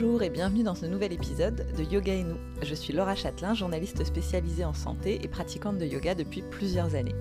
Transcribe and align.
Bonjour 0.00 0.22
et 0.22 0.30
bienvenue 0.30 0.62
dans 0.62 0.76
ce 0.76 0.86
nouvel 0.86 1.12
épisode 1.12 1.66
de 1.76 1.82
Yoga 1.82 2.14
et 2.14 2.22
nous. 2.22 2.36
Je 2.62 2.72
suis 2.72 2.92
Laura 2.92 3.16
Châtelain, 3.16 3.54
journaliste 3.54 4.04
spécialisée 4.04 4.64
en 4.64 4.72
santé 4.72 5.18
et 5.24 5.26
pratiquante 5.26 5.76
de 5.76 5.84
yoga 5.84 6.14
depuis 6.14 6.42
plusieurs 6.42 6.94
années. 6.94 7.16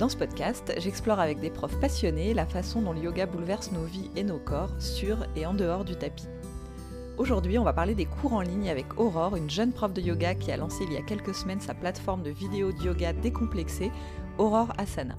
Dans 0.00 0.08
ce 0.08 0.16
podcast, 0.16 0.74
j'explore 0.78 1.20
avec 1.20 1.38
des 1.38 1.50
profs 1.50 1.78
passionnés 1.78 2.34
la 2.34 2.44
façon 2.44 2.82
dont 2.82 2.92
le 2.92 3.02
yoga 3.02 3.26
bouleverse 3.26 3.70
nos 3.70 3.84
vies 3.84 4.10
et 4.16 4.24
nos 4.24 4.40
corps 4.40 4.72
sur 4.80 5.18
et 5.36 5.46
en 5.46 5.54
dehors 5.54 5.84
du 5.84 5.94
tapis. 5.94 6.26
Aujourd'hui, 7.18 7.56
on 7.56 7.62
va 7.62 7.72
parler 7.72 7.94
des 7.94 8.06
cours 8.06 8.32
en 8.32 8.40
ligne 8.40 8.68
avec 8.68 8.98
Aurore, 8.98 9.36
une 9.36 9.48
jeune 9.48 9.72
prof 9.72 9.92
de 9.92 10.00
yoga 10.00 10.34
qui 10.34 10.50
a 10.50 10.56
lancé 10.56 10.82
il 10.88 10.94
y 10.94 10.96
a 10.96 11.02
quelques 11.02 11.36
semaines 11.36 11.60
sa 11.60 11.74
plateforme 11.74 12.24
de 12.24 12.30
vidéos 12.30 12.72
de 12.72 12.82
yoga 12.82 13.12
décomplexée, 13.12 13.92
Aurore 14.38 14.72
Asana. 14.76 15.14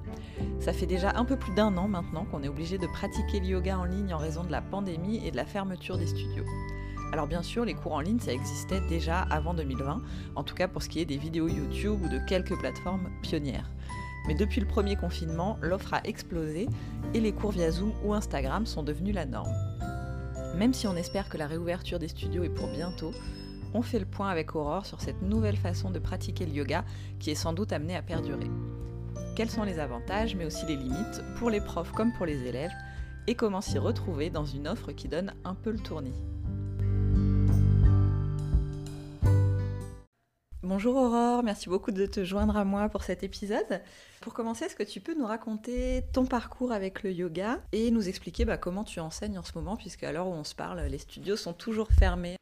Ça 0.60 0.74
fait 0.74 0.86
déjà 0.86 1.14
un 1.16 1.24
peu 1.24 1.38
plus 1.38 1.54
d'un 1.54 1.78
an 1.78 1.88
maintenant 1.88 2.26
qu'on 2.26 2.44
est 2.44 2.50
obligé 2.50 2.78
de 2.78 2.88
pratiquer 2.88 3.40
le 3.40 3.46
yoga 3.46 3.80
en 3.80 3.86
ligne 3.86 4.14
en 4.14 4.18
raison 4.18 4.44
de 4.44 4.52
la 4.52 4.62
pandémie 4.62 5.26
et 5.26 5.32
de 5.32 5.38
la 5.38 5.46
fermeture 5.46 5.98
des 5.98 6.08
studios. 6.08 6.44
Alors 7.12 7.28
bien 7.28 7.42
sûr, 7.42 7.66
les 7.66 7.74
cours 7.74 7.94
en 7.94 8.02
ligne, 8.02 8.20
ça 8.20 8.32
existait 8.32 8.82
déjà 8.82 9.22
avant 9.22 9.54
2020, 9.54 10.02
en 10.36 10.44
tout 10.44 10.56
cas 10.56 10.68
pour 10.68 10.84
ce 10.84 10.90
qui 10.90 11.00
est 11.00 11.06
des 11.06 11.18
vidéos 11.18 11.48
YouTube 11.48 12.00
ou 12.04 12.08
de 12.08 12.20
quelques 12.28 12.58
plateformes 12.58 13.10
pionnières. 13.24 13.70
Mais 14.28 14.36
depuis 14.36 14.62
le 14.62 14.68
premier 14.68 14.96
confinement, 14.96 15.58
l'offre 15.62 15.96
a 15.96 16.02
explosé 16.04 16.68
et 17.16 17.20
les 17.20 17.32
cours 17.32 17.52
via 17.52 17.72
Zoom 17.72 17.94
ou 18.04 18.14
Instagram 18.14 18.68
sont 18.68 18.84
devenus 18.84 19.16
la 19.16 19.26
norme. 19.26 19.56
Même 20.56 20.74
si 20.74 20.88
on 20.88 20.96
espère 20.96 21.30
que 21.30 21.38
la 21.38 21.48
réouverture 21.48 22.00
des 22.00 22.10
studios 22.10 22.44
est 22.44 22.50
pour 22.50 22.68
bientôt, 22.68 23.12
on 23.74 23.82
fait 23.82 24.00
le 24.00 24.06
point 24.06 24.30
avec 24.30 24.56
Aurore 24.56 24.86
sur 24.86 25.02
cette 25.02 25.22
nouvelle 25.22 25.58
façon 25.58 25.90
de 25.90 26.00
pratiquer 26.00 26.46
le 26.46 26.54
yoga 26.54 26.84
qui 27.20 27.32
est 27.32 27.36
sans 27.36 27.54
doute 27.54 27.74
amenée 27.74 27.96
à 27.96 28.02
perdurer. 28.02 28.50
Quels 29.36 29.50
sont 29.50 29.64
les 29.64 29.80
avantages 29.80 30.36
mais 30.36 30.46
aussi 30.46 30.66
les 30.66 30.76
limites 30.76 31.24
pour 31.38 31.50
les 31.50 31.62
profs 31.62 31.92
comme 31.92 32.14
pour 32.14 32.26
les 32.26 32.44
élèves 32.44 32.74
et 33.28 33.36
comment 33.36 33.62
s'y 33.62 33.78
retrouver 33.78 34.30
dans 34.30 34.46
une 34.46 34.68
offre 34.68 34.92
qui 34.92 35.08
donne 35.08 35.34
un 35.44 35.56
peu 35.56 35.72
le 35.72 35.80
tournis? 35.80 36.14
Bonjour 40.62 40.98
Aurore, 40.98 41.42
merci 41.42 41.70
beaucoup 41.70 41.92
de 41.92 42.06
te 42.06 42.26
joindre 42.26 42.58
à 42.58 42.66
moi 42.66 42.90
pour 42.90 43.04
cet 43.04 43.24
épisode. 43.24 43.82
Pour 44.20 44.34
commencer, 44.34 44.66
est-ce 44.66 44.76
que 44.76 44.84
tu 44.84 45.00
peux 45.00 45.18
nous 45.18 45.26
raconter 45.26 46.04
ton 46.12 46.26
parcours 46.26 46.74
avec 46.74 47.02
le 47.04 47.14
yoga 47.14 47.62
et 47.72 47.92
nous 47.92 48.10
expliquer 48.10 48.44
bah, 48.44 48.58
comment 48.58 48.84
tu 48.84 49.00
enseignes 49.00 49.38
en 49.38 49.44
ce 49.44 49.54
moment, 49.56 49.78
puisque 49.78 50.04
à 50.04 50.12
l'heure 50.12 50.28
où 50.28 50.34
on 50.34 50.44
se 50.44 50.56
parle, 50.56 50.82
les 50.82 50.98
studios 50.98 51.38
sont 51.38 51.54
toujours 51.54 51.88
fermés 51.98 52.36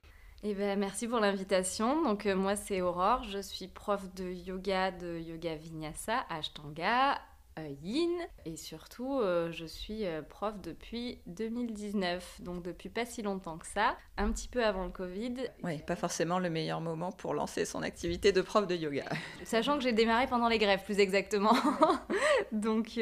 eh 0.44 0.54
ben, 0.54 0.78
merci 0.78 1.08
pour 1.08 1.20
l'invitation. 1.20 2.04
Donc 2.04 2.26
euh, 2.26 2.36
moi 2.36 2.56
c'est 2.56 2.82
Aurore, 2.82 3.23
je 3.23 3.40
suis 3.40 3.68
prof 3.68 4.14
de 4.14 4.26
yoga 4.26 4.92
de 4.92 5.20
Yoga 5.20 5.56
Vinyasa, 5.56 6.26
Ashtanga, 6.30 7.20
yin. 7.66 8.12
Et 8.46 8.56
surtout 8.56 9.20
euh, 9.20 9.52
je 9.52 9.66
suis 9.66 10.06
euh, 10.06 10.22
prof 10.22 10.60
depuis 10.62 11.20
2019 11.28 12.42
donc 12.42 12.64
depuis 12.64 12.90
pas 12.90 13.06
si 13.06 13.22
longtemps 13.22 13.58
que 13.58 13.68
ça. 13.68 13.98
Un 14.18 14.32
petit 14.32 14.48
peu 14.48 14.64
avant 14.64 14.86
le 14.86 14.92
Covid. 14.92 15.36
Oui 15.64 15.80
pas 15.80 15.96
forcément 15.96 16.40
le 16.40 16.50
meilleur 16.50 16.82
moment 16.82 17.12
pour 17.12 17.34
lancer 17.34 17.66
son 17.66 17.82
activité 17.82 18.32
de 18.32 18.42
prof 18.42 18.68
de 18.68 18.76
yoga. 18.76 19.06
Sachant 19.44 19.78
que 19.78 19.84
j'ai 19.84 19.94
démarré 19.94 20.28
pendant 20.28 20.48
les 20.48 20.58
grèves 20.58 20.84
plus 20.84 21.00
exactement. 21.00 21.56
Donc 22.52 23.00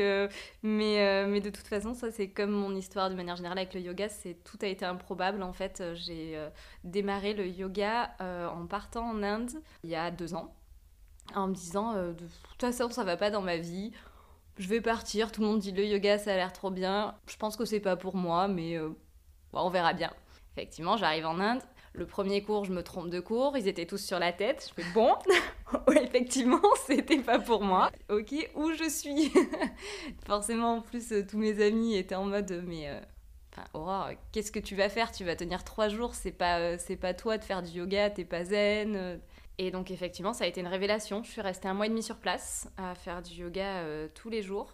mais 0.64 1.26
mais 1.28 1.42
de 1.42 1.50
toute 1.50 1.68
façon 1.68 1.94
ça 1.94 2.12
c'est 2.12 2.30
comme 2.30 2.52
mon 2.52 2.76
histoire 2.76 3.10
de 3.10 3.16
manière 3.16 3.36
générale 3.36 3.60
avec 3.60 3.74
le 3.74 3.82
yoga 3.82 4.10
c'est 4.10 4.38
tout 4.44 4.58
a 4.62 4.68
été 4.68 4.86
improbable. 4.86 5.44
En 5.44 5.54
fait 5.54 5.84
j'ai 5.94 6.40
démarré 6.84 7.34
le 7.34 7.48
yoga 7.48 8.16
en 8.20 8.66
partant 8.68 9.10
en 9.10 9.24
Inde 9.24 9.52
il 9.84 9.90
y 9.90 9.96
a 9.96 10.12
deux 10.12 10.34
ans 10.34 10.56
en 11.34 11.48
me 11.48 11.54
disant 11.54 11.94
de 11.94 12.14
toute 12.14 12.62
façon 12.62 12.90
ça 12.90 13.04
va 13.04 13.18
pas 13.18 13.32
dans 13.32 13.42
ma 13.42 13.58
vie 13.58 13.92
je 14.58 14.68
vais 14.68 14.82
partir, 14.82 15.32
tout 15.32 15.42
le 15.42 15.48
monde 15.48 15.60
dit 15.60 15.72
le 15.72 15.86
yoga 15.86 16.18
ça 16.18 16.34
a 16.34 16.36
l'air 16.36 16.54
trop 16.54 16.72
bien. 16.72 17.16
Je 17.28 17.36
pense 17.38 17.58
que 17.58 17.66
c'est 17.66 17.80
pas 17.80 17.96
pour 17.96 18.16
moi, 18.16 18.48
mais 18.48 18.78
euh, 18.78 18.90
on 19.54 19.70
verra 19.70 19.94
bien. 19.94 20.12
Effectivement, 20.56 20.98
j'arrive 20.98 21.26
en 21.26 21.40
Inde. 21.40 21.62
Le 21.94 22.06
premier 22.06 22.44
cours, 22.44 22.66
je 22.66 22.74
me 22.74 22.84
trompe 22.84 23.10
de 23.10 23.22
cours, 23.22 23.58
ils 23.58 23.68
étaient 23.70 23.86
tous 23.86 24.04
sur 24.04 24.20
la 24.20 24.34
tête. 24.34 24.70
Je 24.70 24.82
fais 24.82 24.90
bon, 24.94 25.14
effectivement, 25.96 26.62
c'était 26.88 27.20
pas 27.20 27.40
pour 27.40 27.62
moi. 27.62 27.90
Ok, 28.10 28.34
où 28.56 28.72
je 28.74 28.90
suis? 28.90 29.32
Forcément, 30.26 30.76
en 30.76 30.82
plus, 30.82 31.12
euh, 31.12 31.26
tous 31.26 31.38
mes 31.38 31.62
amis 31.66 31.96
étaient 31.96 32.16
en 32.16 32.26
mode 32.26 32.64
mais 32.66 32.90
euh, 32.90 33.00
Enfin, 33.54 33.68
Aurore, 33.74 34.10
qu'est-ce 34.34 34.52
que 34.52 34.60
tu 34.60 34.76
vas 34.76 34.90
faire? 34.90 35.14
Tu 35.14 35.24
vas 35.24 35.38
tenir 35.38 35.64
trois 35.64 35.88
jours, 35.88 36.14
c'est 36.14 36.34
pas, 36.34 36.78
c'est 36.78 36.98
pas 36.98 37.14
toi 37.14 37.38
de 37.38 37.44
faire 37.46 37.64
du 37.64 37.72
yoga, 37.72 38.10
t'es 38.10 38.26
pas 38.26 38.44
zen. 38.44 39.22
Et 39.58 39.72
donc 39.72 39.92
effectivement, 39.92 40.34
ça 40.34 40.44
a 40.44 40.48
été 40.48 40.62
une 40.62 40.68
révélation. 40.68 41.24
Je 41.24 41.32
suis 41.32 41.42
restée 41.42 41.68
un 41.68 41.74
mois 41.74 41.86
et 41.86 41.90
demi 41.90 42.04
sur 42.04 42.18
place 42.18 42.70
à 42.78 42.96
faire 42.96 43.22
du 43.22 43.34
yoga 43.34 43.80
euh, 43.80 44.08
tous 44.14 44.30
les 44.30 44.42
jours. 44.42 44.74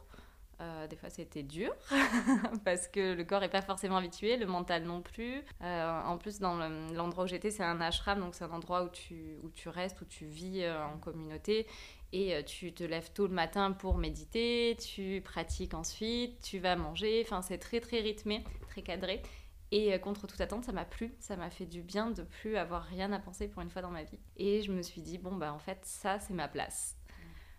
Euh, 0.59 0.88
des 0.88 0.96
fois, 0.96 1.09
c'était 1.09 1.42
dur 1.42 1.74
parce 2.66 2.88
que 2.88 3.14
le 3.14 3.24
corps 3.24 3.41
n'est 3.41 3.50
pas 3.50 3.64
forcément 3.64 3.97
habitué, 3.97 4.38
le 4.38 4.46
mental 4.46 4.84
non 4.84 5.02
plus. 5.02 5.44
Euh, 5.64 6.02
en 6.03 6.18
plus, 6.18 6.40
dans 6.40 6.56
l'endroit 6.94 7.24
où 7.24 7.28
j'étais, 7.28 7.50
c'est 7.50 7.64
un 7.64 7.81
ashram, 7.81 8.20
donc 8.20 8.36
c'est 8.36 8.44
un 8.44 8.52
endroit 8.52 8.84
où 8.84 8.90
tu, 8.90 9.38
où 9.44 9.50
tu 9.50 9.70
restes, 9.70 10.02
où 10.02 10.06
tu 10.06 10.25
vis 10.25 10.64
en 10.70 11.00
communauté. 11.00 11.66
Et 12.14 12.44
tu 12.44 12.74
te 12.74 12.84
lèves 12.84 13.12
tôt 13.14 13.25
le 13.25 13.34
matin 13.34 13.72
pour 13.72 13.97
méditer, 13.97 14.78
tu 14.78 15.22
pratiques 15.24 15.74
ensuite, 15.74 16.41
tu 16.41 16.59
vas 16.59 16.75
manger. 16.75 17.24
Enfin, 17.25 17.41
c'est 17.41 17.58
très 17.58 17.80
très 17.80 18.02
rythmé, 18.02 18.44
très 18.70 18.81
cadré. 18.81 19.24
Et 19.72 19.94
euh, 19.94 19.98
contre 19.98 20.28
toute 20.28 20.42
attente, 20.42 20.66
ça 20.66 20.74
m'a 20.74 20.86
plu, 20.86 21.14
ça 21.20 21.38
m'a 21.38 21.50
fait 21.50 21.66
du 21.66 21.82
bien 21.82 22.12
de 22.12 22.24
plus 22.24 22.58
avoir 22.58 22.84
rien 22.84 23.12
à 23.14 23.20
penser 23.20 23.48
pour 23.48 23.62
une 23.62 23.70
fois 23.70 23.82
dans 23.82 23.90
ma 23.90 24.04
vie. 24.04 24.20
Et 24.36 24.62
je 24.62 24.72
me 24.72 24.82
suis 24.82 25.02
dit, 25.02 25.18
bon, 25.18 25.36
bah 25.36 25.54
en 25.54 25.59
fait, 25.59 25.80
ça, 25.84 26.20
c'est 26.20 26.34
ma 26.34 26.48
place. 26.48 26.98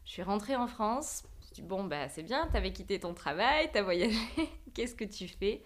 Je 0.04 0.10
suis 0.10 0.22
rentrée 0.22 0.56
en 0.56 0.66
France, 0.66 1.22
je 1.24 1.36
me 1.36 1.42
suis 1.42 1.54
dit, 1.54 1.62
bon, 1.62 1.84
bah 1.84 2.08
c'est 2.08 2.22
bien, 2.22 2.48
t'avais 2.48 2.72
quitté 2.72 3.00
ton 3.00 3.14
travail, 3.14 3.70
t'as 3.72 3.82
voyagé, 3.82 4.18
qu'est-ce 4.74 4.94
que 4.94 5.04
tu 5.04 5.26
fais? 5.28 5.62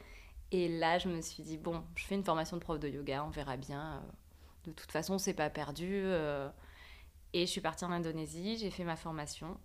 Et 0.52 0.68
là, 0.68 0.98
je 0.98 1.08
me 1.08 1.20
suis 1.20 1.42
dit, 1.42 1.58
bon, 1.58 1.82
je 1.96 2.04
fais 2.04 2.14
une 2.14 2.24
formation 2.24 2.56
de 2.56 2.62
prof 2.62 2.78
de 2.78 2.88
yoga, 2.88 3.24
on 3.24 3.30
verra 3.30 3.56
bien. 3.56 4.04
De 4.64 4.72
toute 4.72 4.92
façon, 4.92 5.18
c'est 5.18 5.34
pas 5.34 5.50
perdu. 5.50 5.90
Euh. 5.90 6.48
Et 7.32 7.46
je 7.46 7.50
suis 7.50 7.60
partie 7.60 7.84
en 7.84 7.90
Indonésie, 7.90 8.56
j'ai 8.56 8.70
fait 8.70 8.84
ma 8.84 8.96
formation 8.96 9.58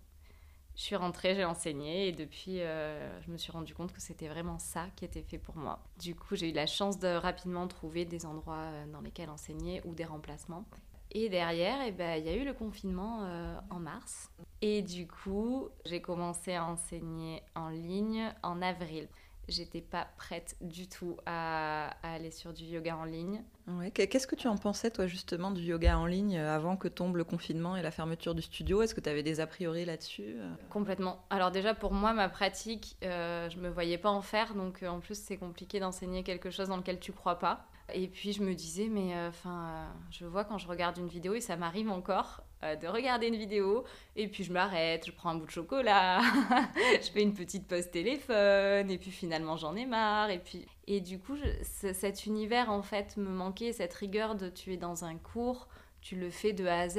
je 0.74 0.82
suis 0.82 0.96
rentrée, 0.96 1.34
j'ai 1.34 1.44
enseigné 1.44 2.08
et 2.08 2.12
depuis, 2.12 2.60
euh, 2.60 3.20
je 3.22 3.30
me 3.30 3.36
suis 3.36 3.52
rendu 3.52 3.74
compte 3.74 3.92
que 3.92 4.00
c'était 4.00 4.28
vraiment 4.28 4.58
ça 4.58 4.86
qui 4.96 5.04
était 5.04 5.22
fait 5.22 5.38
pour 5.38 5.56
moi. 5.56 5.80
Du 5.98 6.14
coup, 6.14 6.34
j'ai 6.34 6.50
eu 6.50 6.52
la 6.52 6.66
chance 6.66 6.98
de 6.98 7.08
rapidement 7.08 7.68
trouver 7.68 8.04
des 8.04 8.24
endroits 8.24 8.56
euh, 8.56 8.86
dans 8.86 9.00
lesquels 9.00 9.28
enseigner 9.28 9.82
ou 9.84 9.94
des 9.94 10.04
remplacements. 10.04 10.64
Et 11.10 11.28
derrière, 11.28 11.78
eh 11.86 11.92
ben, 11.92 12.18
il 12.18 12.24
y 12.24 12.30
a 12.30 12.34
eu 12.34 12.44
le 12.44 12.54
confinement 12.54 13.24
euh, 13.24 13.58
en 13.68 13.78
mars. 13.78 14.30
Et 14.62 14.80
du 14.80 15.06
coup, 15.06 15.68
j'ai 15.84 16.00
commencé 16.00 16.54
à 16.54 16.64
enseigner 16.64 17.42
en 17.54 17.68
ligne 17.68 18.32
en 18.42 18.62
avril 18.62 19.08
j'étais 19.52 19.80
pas 19.80 20.08
prête 20.16 20.56
du 20.60 20.88
tout 20.88 21.16
à, 21.26 21.90
aller 22.02 22.30
sur 22.30 22.52
du 22.52 22.64
yoga 22.64 22.96
en 22.96 23.04
ligne. 23.04 23.42
Ouais. 23.68 23.90
Qu'est-ce 23.90 24.26
que 24.26 24.34
tu 24.34 24.48
en 24.48 24.56
pensais, 24.56 24.90
toi, 24.90 25.06
justement, 25.06 25.50
du 25.50 25.62
yoga 25.62 25.96
en 25.96 26.06
ligne 26.06 26.36
euh, 26.36 26.54
avant 26.54 26.76
que 26.76 26.88
tombe 26.88 27.16
le 27.16 27.24
confinement 27.24 27.76
et 27.76 27.82
la 27.82 27.90
fermeture 27.90 28.34
du 28.34 28.42
studio? 28.42 28.82
Est-ce 28.82 28.94
que 28.94 29.00
tu 29.00 29.08
avais 29.08 29.22
des 29.22 29.40
a 29.40 29.46
priori 29.46 29.84
là-dessus 29.84 30.34
euh? 30.38 30.52
Complètement. 30.70 31.24
Alors, 31.30 31.50
déjà, 31.50 31.74
pour 31.74 31.92
moi, 31.92 32.12
ma 32.12 32.28
pratique, 32.28 32.96
euh, 33.04 33.48
je 33.50 33.58
me 33.58 33.68
voyais 33.68 33.98
pas 33.98 34.10
en 34.10 34.22
faire. 34.22 34.54
Donc, 34.54 34.82
en 34.82 34.98
plus, 34.98 35.16
c'est 35.16 35.36
compliqué 35.36 35.78
d'enseigner 35.78 36.24
quelque 36.24 36.50
chose 36.50 36.68
dans 36.68 36.76
lequel 36.76 36.98
tu 36.98 37.12
crois 37.12 37.38
pas. 37.38 37.66
Et 37.94 38.08
puis 38.08 38.32
je 38.32 38.42
me 38.42 38.54
disais, 38.54 38.88
mais 38.88 39.12
enfin, 39.28 39.68
euh, 39.68 39.86
je 40.10 40.24
vois 40.24 40.44
quand 40.44 40.58
je 40.58 40.68
regarde 40.68 40.98
une 40.98 41.08
vidéo, 41.08 41.34
et 41.34 41.40
ça 41.40 41.56
m'arrive 41.56 41.90
encore 41.90 42.42
euh, 42.62 42.76
de 42.76 42.86
regarder 42.86 43.26
une 43.26 43.36
vidéo, 43.36 43.84
et 44.16 44.28
puis 44.28 44.44
je 44.44 44.52
m'arrête, 44.52 45.06
je 45.06 45.12
prends 45.12 45.30
un 45.30 45.34
bout 45.36 45.46
de 45.46 45.50
chocolat, 45.50 46.20
je 47.00 47.10
fais 47.10 47.22
une 47.22 47.34
petite 47.34 47.66
pause 47.66 47.90
téléphone, 47.90 48.90
et 48.90 48.98
puis 48.98 49.10
finalement 49.10 49.56
j'en 49.56 49.74
ai 49.76 49.86
marre. 49.86 50.30
Et, 50.30 50.38
puis... 50.38 50.66
et 50.86 51.00
du 51.00 51.18
coup, 51.18 51.36
cet 51.62 52.26
univers 52.26 52.70
en 52.70 52.82
fait 52.82 53.16
me 53.16 53.30
manquait, 53.30 53.72
cette 53.72 53.94
rigueur 53.94 54.34
de 54.34 54.48
tu 54.48 54.72
es 54.72 54.76
dans 54.76 55.04
un 55.04 55.16
cours, 55.16 55.68
tu 56.00 56.16
le 56.16 56.30
fais 56.30 56.52
de 56.52 56.66
A 56.66 56.80
à 56.80 56.88
Z, 56.88 56.98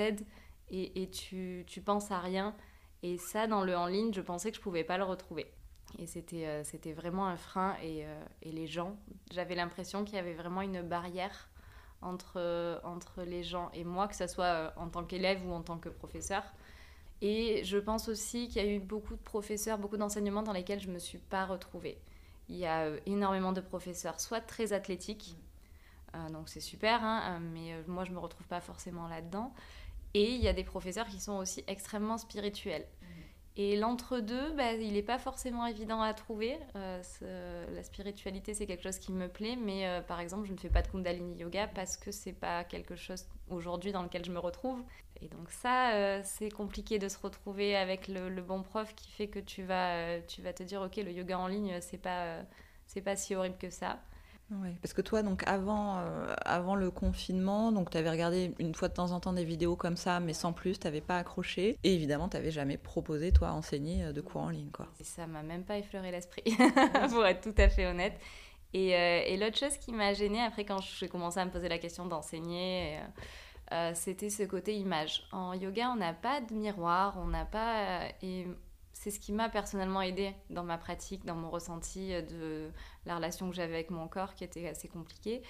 et, 0.69 1.03
et 1.03 1.09
tu, 1.09 1.63
tu 1.68 1.81
penses 1.81 2.12
à 2.12 2.19
rien. 2.19 2.56
Et 3.03 3.18
ça, 3.18 3.47
dans 3.47 3.63
le 3.63 3.75
en 3.75 3.88
ligne, 3.88 4.13
je 4.13 4.22
pensais 4.22 4.50
que 4.50 4.57
je 4.57 4.62
pouvais 4.62 4.84
pas 4.84 4.97
le 4.97 5.03
retrouver. 5.03 5.46
Et 6.00 6.07
c'était, 6.07 6.47
euh, 6.47 6.63
c'était 6.63 6.94
vraiment 6.94 7.28
un 7.28 7.38
frein. 7.38 7.75
Et, 7.81 8.06
euh, 8.06 8.23
et 8.41 8.52
les 8.52 8.66
gens, 8.66 8.97
j'avais 9.32 9.55
l'impression 9.55 10.03
qu'il 10.03 10.16
y 10.16 10.20
avait 10.20 10.34
vraiment 10.34 10.61
une 10.61 10.82
barrière 10.82 11.49
entre, 12.03 12.34
euh, 12.38 12.79
entre 12.84 13.23
les 13.23 13.44
gens 13.44 13.70
et 13.73 13.84
moi, 13.84 14.08
que 14.08 14.16
ce 14.16 14.28
soit 14.28 14.73
en 14.78 14.90
tant 14.90 15.03
qu'élève 15.03 15.46
ou 15.47 15.53
en 15.53 15.61
tant 15.61 15.78
que 15.78 15.90
professeur. 15.90 16.44
Et 17.22 17.64
je 17.64 17.78
pense 17.78 18.09
aussi 18.09 18.47
qu'il 18.50 18.64
y 18.64 18.67
a 18.67 18.70
eu 18.70 18.79
beaucoup 18.79 19.16
de 19.16 19.22
professeurs, 19.22 19.78
beaucoup 19.78 19.97
d'enseignements 19.97 20.44
dans 20.44 20.53
lesquels 20.53 20.79
je 20.79 20.90
ne 20.90 20.94
me 20.94 21.00
suis 21.00 21.20
pas 21.20 21.46
retrouvée. 21.46 21.97
Il 22.50 22.58
y 22.58 22.66
a 22.66 22.90
énormément 23.05 23.53
de 23.53 23.61
professeurs, 23.61 24.20
soit 24.20 24.41
très 24.41 24.73
athlétiques, 24.73 25.38
donc 26.32 26.50
c'est 26.50 26.59
super, 26.59 27.03
hein, 27.03 27.40
mais 27.40 27.82
moi 27.88 28.03
je 28.03 28.09
ne 28.09 28.16
me 28.16 28.20
retrouve 28.20 28.46
pas 28.47 28.59
forcément 28.59 29.08
là-dedans. 29.08 29.53
Et 30.14 30.35
il 30.35 30.41
y 30.44 30.47
a 30.47 30.53
des 30.53 30.66
professeurs 30.66 31.08
qui 31.08 31.20
sont 31.20 31.38
aussi 31.38 31.64
extrêmement 31.67 32.17
spirituels. 32.17 32.85
Et 33.55 33.76
l'entre-deux, 33.76 34.52
bah, 34.53 34.73
il 34.73 34.94
n'est 34.94 35.03
pas 35.03 35.20
forcément 35.20 35.67
évident 35.67 36.02
à 36.02 36.14
trouver. 36.16 36.58
Euh, 36.76 37.66
la 37.76 37.84
spiritualité, 37.84 38.55
c'est 38.55 38.66
quelque 38.66 38.82
chose 38.82 38.97
qui 38.97 39.11
me 39.11 39.28
plaît, 39.28 39.55
mais 39.55 39.88
euh, 39.88 40.02
par 40.02 40.20
exemple, 40.20 40.47
je 40.47 40.53
ne 40.53 40.58
fais 40.58 40.70
pas 40.70 40.82
de 40.82 40.88
Kundalini 40.88 41.35
Yoga 41.35 41.67
parce 41.67 41.96
que 41.96 42.11
c'est 42.11 42.34
pas 42.34 42.64
quelque 42.64 42.96
chose 42.96 43.28
aujourd'hui 43.52 43.91
dans 43.91 44.02
lequel 44.02 44.26
je 44.26 44.32
me 44.32 44.40
retrouve. 44.40 44.84
Et 45.22 45.28
donc 45.28 45.52
ça, 45.52 45.94
euh, 45.94 46.22
c'est 46.23 46.50
compliqué 46.50 46.97
de 46.97 47.08
se 47.08 47.20
retrouver 47.20 47.76
avec 47.76 48.08
le, 48.08 48.41
bon 48.41 48.64
prof 48.64 48.96
qui 48.96 49.11
fait 49.11 49.28
que 49.28 49.40
tu 49.40 49.61
vas, 49.61 50.20
tu 50.22 50.41
vas 50.41 50.53
te 50.53 50.64
dire, 50.64 50.82
ok, 50.82 50.96
le 50.97 51.11
yoga 51.11 51.38
en 51.38 51.47
ligne, 51.47 51.79
c'est 51.79 52.00
pas, 52.00 52.40
c'est 52.88 53.02
pas 53.02 53.16
si 53.16 53.35
horrible 53.35 53.58
que 53.58 53.70
ça. 53.70 54.00
Ouais, 54.61 54.76
parce 54.82 54.94
que 54.94 55.02
toi, 55.02 55.23
donc 55.23 55.44
avant, 55.47 55.97
euh, 55.97 56.34
avant 56.46 56.76
le 56.76 56.91
confinement, 56.91 57.72
donc 57.72 57.90
tu 57.90 57.97
avais 57.97 58.09
regardé 58.09 58.53
une 58.59 58.76
fois 58.76 58.88
de 58.88 58.94
temps 58.94 59.11
en 59.11 59.20
temps 59.20 59.34
des 59.34 59.46
vidéos 59.46 59.76
comme 59.76 59.97
ça, 59.97 60.20
mais 60.20 60.34
sans 60.34 60.53
plus, 60.53 60.79
tu 60.79 60.88
n'avais 60.88 61.02
pas 61.02 61.17
accroché. 61.17 61.78
Et 61.84 61.94
évidemment, 61.94 62.29
tu 62.29 62.38
n'avais 62.38 62.52
jamais 62.52 62.78
proposé, 62.78 63.32
toi, 63.32 63.52
enseigner 63.52 64.05
euh, 64.05 64.11
de 64.11 64.22
cours 64.22 64.41
en 64.41 64.50
ligne. 64.50 64.70
Quoi. 64.72 64.88
Et 65.00 65.03
ça 65.03 65.28
m'a 65.28 65.44
même 65.44 65.64
pas 65.64 65.78
effleuré 65.78 66.11
l'esprit, 66.11 66.44
pour 67.09 67.26
être 67.26 67.41
tout 67.41 67.55
à 67.61 67.70
fait 67.70 67.88
honnête. 67.88 68.20
Et, 68.73 68.96
euh, 68.96 69.23
et 69.26 69.38
l'autre 69.38 69.58
chose 69.58 69.78
qui 69.78 69.91
m'a 69.91 70.14
gênée 70.14 70.41
après, 70.41 70.66
quand 70.66 70.82
j'ai 70.82 71.08
commencé 71.08 71.40
à 71.40 71.46
me 71.46 71.52
poser 71.52 71.70
la 71.70 71.78
question 71.78 72.05
d'enseigner, 72.05 73.00
c'était 73.96 74.29
ce 74.29 74.44
côté 74.44 74.76
image. 74.76 75.23
En 75.32 75.53
yoga, 75.53 75.90
on 75.91 75.96
n'a 75.96 76.14
pas 76.14 76.41
de 76.41 76.53
miroir, 76.53 77.17
on 77.17 77.26
n'a 77.26 77.46
pas. 77.46 78.03
et 78.22 78.46
c'est 79.03 79.11
ce 79.11 79.20
qui 79.20 79.34
m'a 79.34 79.50
personnellement 79.50 80.02
aidé 80.02 80.34
dans 80.50 80.64
ma 80.64 80.78
pratique, 80.78 81.26
dans 81.26 81.35
mon 81.35 81.50
ressenti 81.50 82.14
de 82.23 82.72
la 83.05 83.17
relation 83.17 83.50
que 83.50 83.55
j'avais 83.55 83.73
avec 83.73 83.90
mon 83.90 84.08
corps 84.08 84.34
qui 84.34 84.46
était 84.46 84.70
assez 84.70 84.88
compliquée. 84.88 85.41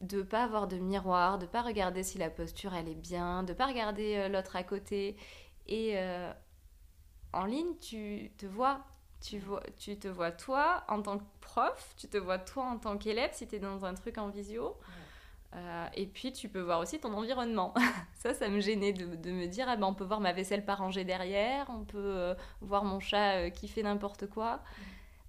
De 0.00 0.22
pas 0.22 0.44
avoir 0.44 0.66
de 0.66 0.78
miroir, 0.78 1.36
de 1.38 1.44
pas 1.44 1.60
regarder 1.60 2.02
si 2.02 2.16
la 2.16 2.30
posture 2.30 2.72
elle 2.72 2.88
est 2.88 2.94
bien, 2.94 3.42
de 3.42 3.52
pas 3.52 3.66
regarder 3.66 4.16
euh, 4.16 4.28
l'autre 4.28 4.56
à 4.56 4.62
côté. 4.62 5.16
Et 5.66 5.98
euh, 5.98 6.32
en 7.34 7.44
ligne, 7.44 7.76
tu 7.82 8.32
te 8.38 8.46
vois, 8.46 8.80
tu 9.20 9.38
vois, 9.40 9.62
tu 9.78 9.98
te 9.98 10.08
vois 10.08 10.32
toi 10.32 10.84
en 10.88 11.02
tant 11.02 11.18
que 11.18 11.24
prof, 11.42 11.94
tu 11.98 12.08
te 12.08 12.16
vois 12.16 12.38
toi 12.38 12.64
en 12.64 12.78
tant 12.78 12.96
qu'élève 12.96 13.30
si 13.34 13.46
tu 13.46 13.56
es 13.56 13.58
dans 13.58 13.84
un 13.84 13.92
truc 13.92 14.16
en 14.16 14.28
visio. 14.30 14.74
Euh, 15.56 15.86
et 15.94 16.06
puis 16.06 16.32
tu 16.32 16.48
peux 16.48 16.60
voir 16.60 16.80
aussi 16.80 16.98
ton 16.98 17.12
environnement. 17.14 17.72
ça, 18.14 18.34
ça 18.34 18.48
me 18.48 18.60
gênait 18.60 18.92
de, 18.92 19.30
me 19.30 19.46
dire, 19.46 19.66
ah 19.68 19.76
ben, 19.76 19.86
on 19.86 19.94
peut 19.94 20.04
voir 20.04 20.20
ma 20.20 20.32
vaisselle 20.32 20.64
pas 20.64 20.74
rangée 20.74 21.04
derrière, 21.04 21.66
on 21.70 21.84
peut 21.84 21.98
euh, 21.98 22.34
voir 22.60 22.84
mon 22.84 23.00
chat 23.00 23.36
euh, 23.36 23.50
qui 23.50 23.68
fait 23.68 23.82
n'importe 23.82 24.26
quoi. 24.28 24.62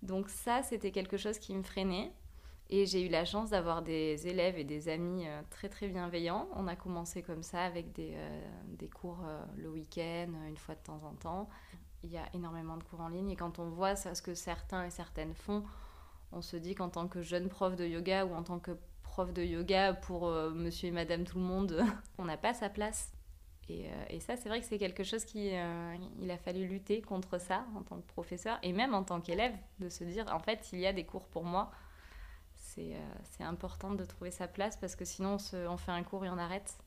Donc 0.02 0.30
ça, 0.30 0.64
c'était 0.64 0.92
quelque 0.92 1.18
chose 1.18 1.40
qui 1.40 1.56
me 1.56 1.64
freinait. 1.64 2.12
Et 2.70 2.86
j'ai 2.86 3.06
eu 3.06 3.10
la 3.10 3.24
chance 3.24 3.52
d'avoir 3.52 3.82
des 3.82 4.28
élèves 4.28 4.60
et 4.60 4.66
des 4.66 4.90
amis 4.90 5.26
très 5.50 5.70
très 5.70 5.88
bienveillants. 5.88 6.50
On 6.54 6.68
a 6.68 6.76
commencé 6.76 7.24
comme 7.24 7.42
ça 7.42 7.62
avec 7.62 7.94
des, 7.94 8.18
des 8.66 8.90
cours 8.90 9.24
le 9.56 9.70
week-end, 9.70 10.28
une 10.46 10.58
fois 10.58 10.76
de 10.76 10.82
temps 10.82 11.02
en 11.06 11.14
temps. 11.14 11.50
Il 12.04 12.12
y 12.12 12.18
a 12.18 12.26
énormément 12.34 12.76
de 12.76 12.84
cours 12.84 13.00
en 13.00 13.08
ligne 13.08 13.30
et 13.30 13.38
quand 13.38 13.60
on 13.60 13.70
voit 13.70 13.96
ça, 13.96 14.14
ce 14.14 14.22
que 14.22 14.34
certains 14.34 14.84
et 14.84 14.90
certaines 14.90 15.34
font, 15.34 15.64
on 16.34 16.42
se 16.42 16.58
dit 16.58 16.76
qu'en 16.76 16.90
tant 16.90 17.08
que 17.08 17.22
jeune 17.22 17.48
prof 17.48 17.78
de 17.78 17.86
yoga 17.86 18.26
ou 18.26 18.34
en 18.34 18.44
tant 18.44 18.60
que 18.60 18.78
prof 19.18 19.34
de 19.34 19.42
yoga 19.42 19.94
pour 19.94 20.28
euh, 20.28 20.52
monsieur 20.52 20.90
et 20.90 20.92
madame 20.92 21.24
tout 21.24 21.40
le 21.40 21.44
monde, 21.44 21.84
on 22.20 22.26
n'a 22.26 22.38
pas 22.38 22.54
sa 22.54 22.70
place. 22.70 23.12
Et, 23.68 23.88
euh, 23.88 24.06
et 24.12 24.20
ça, 24.20 24.38
c'est 24.38 24.48
vrai 24.48 24.60
que 24.60 24.68
c'est 24.68 24.78
quelque 24.78 25.04
chose 25.04 25.26
qui 25.26 25.50
euh, 25.54 25.96
il 26.22 26.30
a 26.30 26.38
fallu 26.38 26.68
lutter 26.68 27.02
contre 27.02 27.42
ça 27.42 27.66
en 27.76 27.82
tant 27.82 27.96
que 27.96 28.06
professeur 28.06 28.60
et 28.62 28.74
même 28.74 28.94
en 28.94 29.04
tant 29.04 29.20
qu'élève, 29.20 29.56
de 29.80 29.90
se 29.90 30.04
dire 30.04 30.26
en 30.32 30.38
fait, 30.38 30.70
il 30.72 30.80
y 30.80 30.86
a 30.86 30.94
des 30.94 31.04
cours 31.04 31.28
pour 31.30 31.46
moi. 31.46 31.72
C'est 32.54 32.94
important 33.40 33.90
de 33.96 34.06
trouver 34.06 34.30
sa 34.30 34.48
place 34.48 34.78
parce 34.78 34.96
que 34.96 35.04
sinon, 35.04 35.34
on, 35.34 35.40
se, 35.40 35.78
fait 35.78 35.92
un 35.92 36.04
cours 36.04 36.24
et 36.24 36.30
on 36.30 36.38
arrête. 36.38 36.78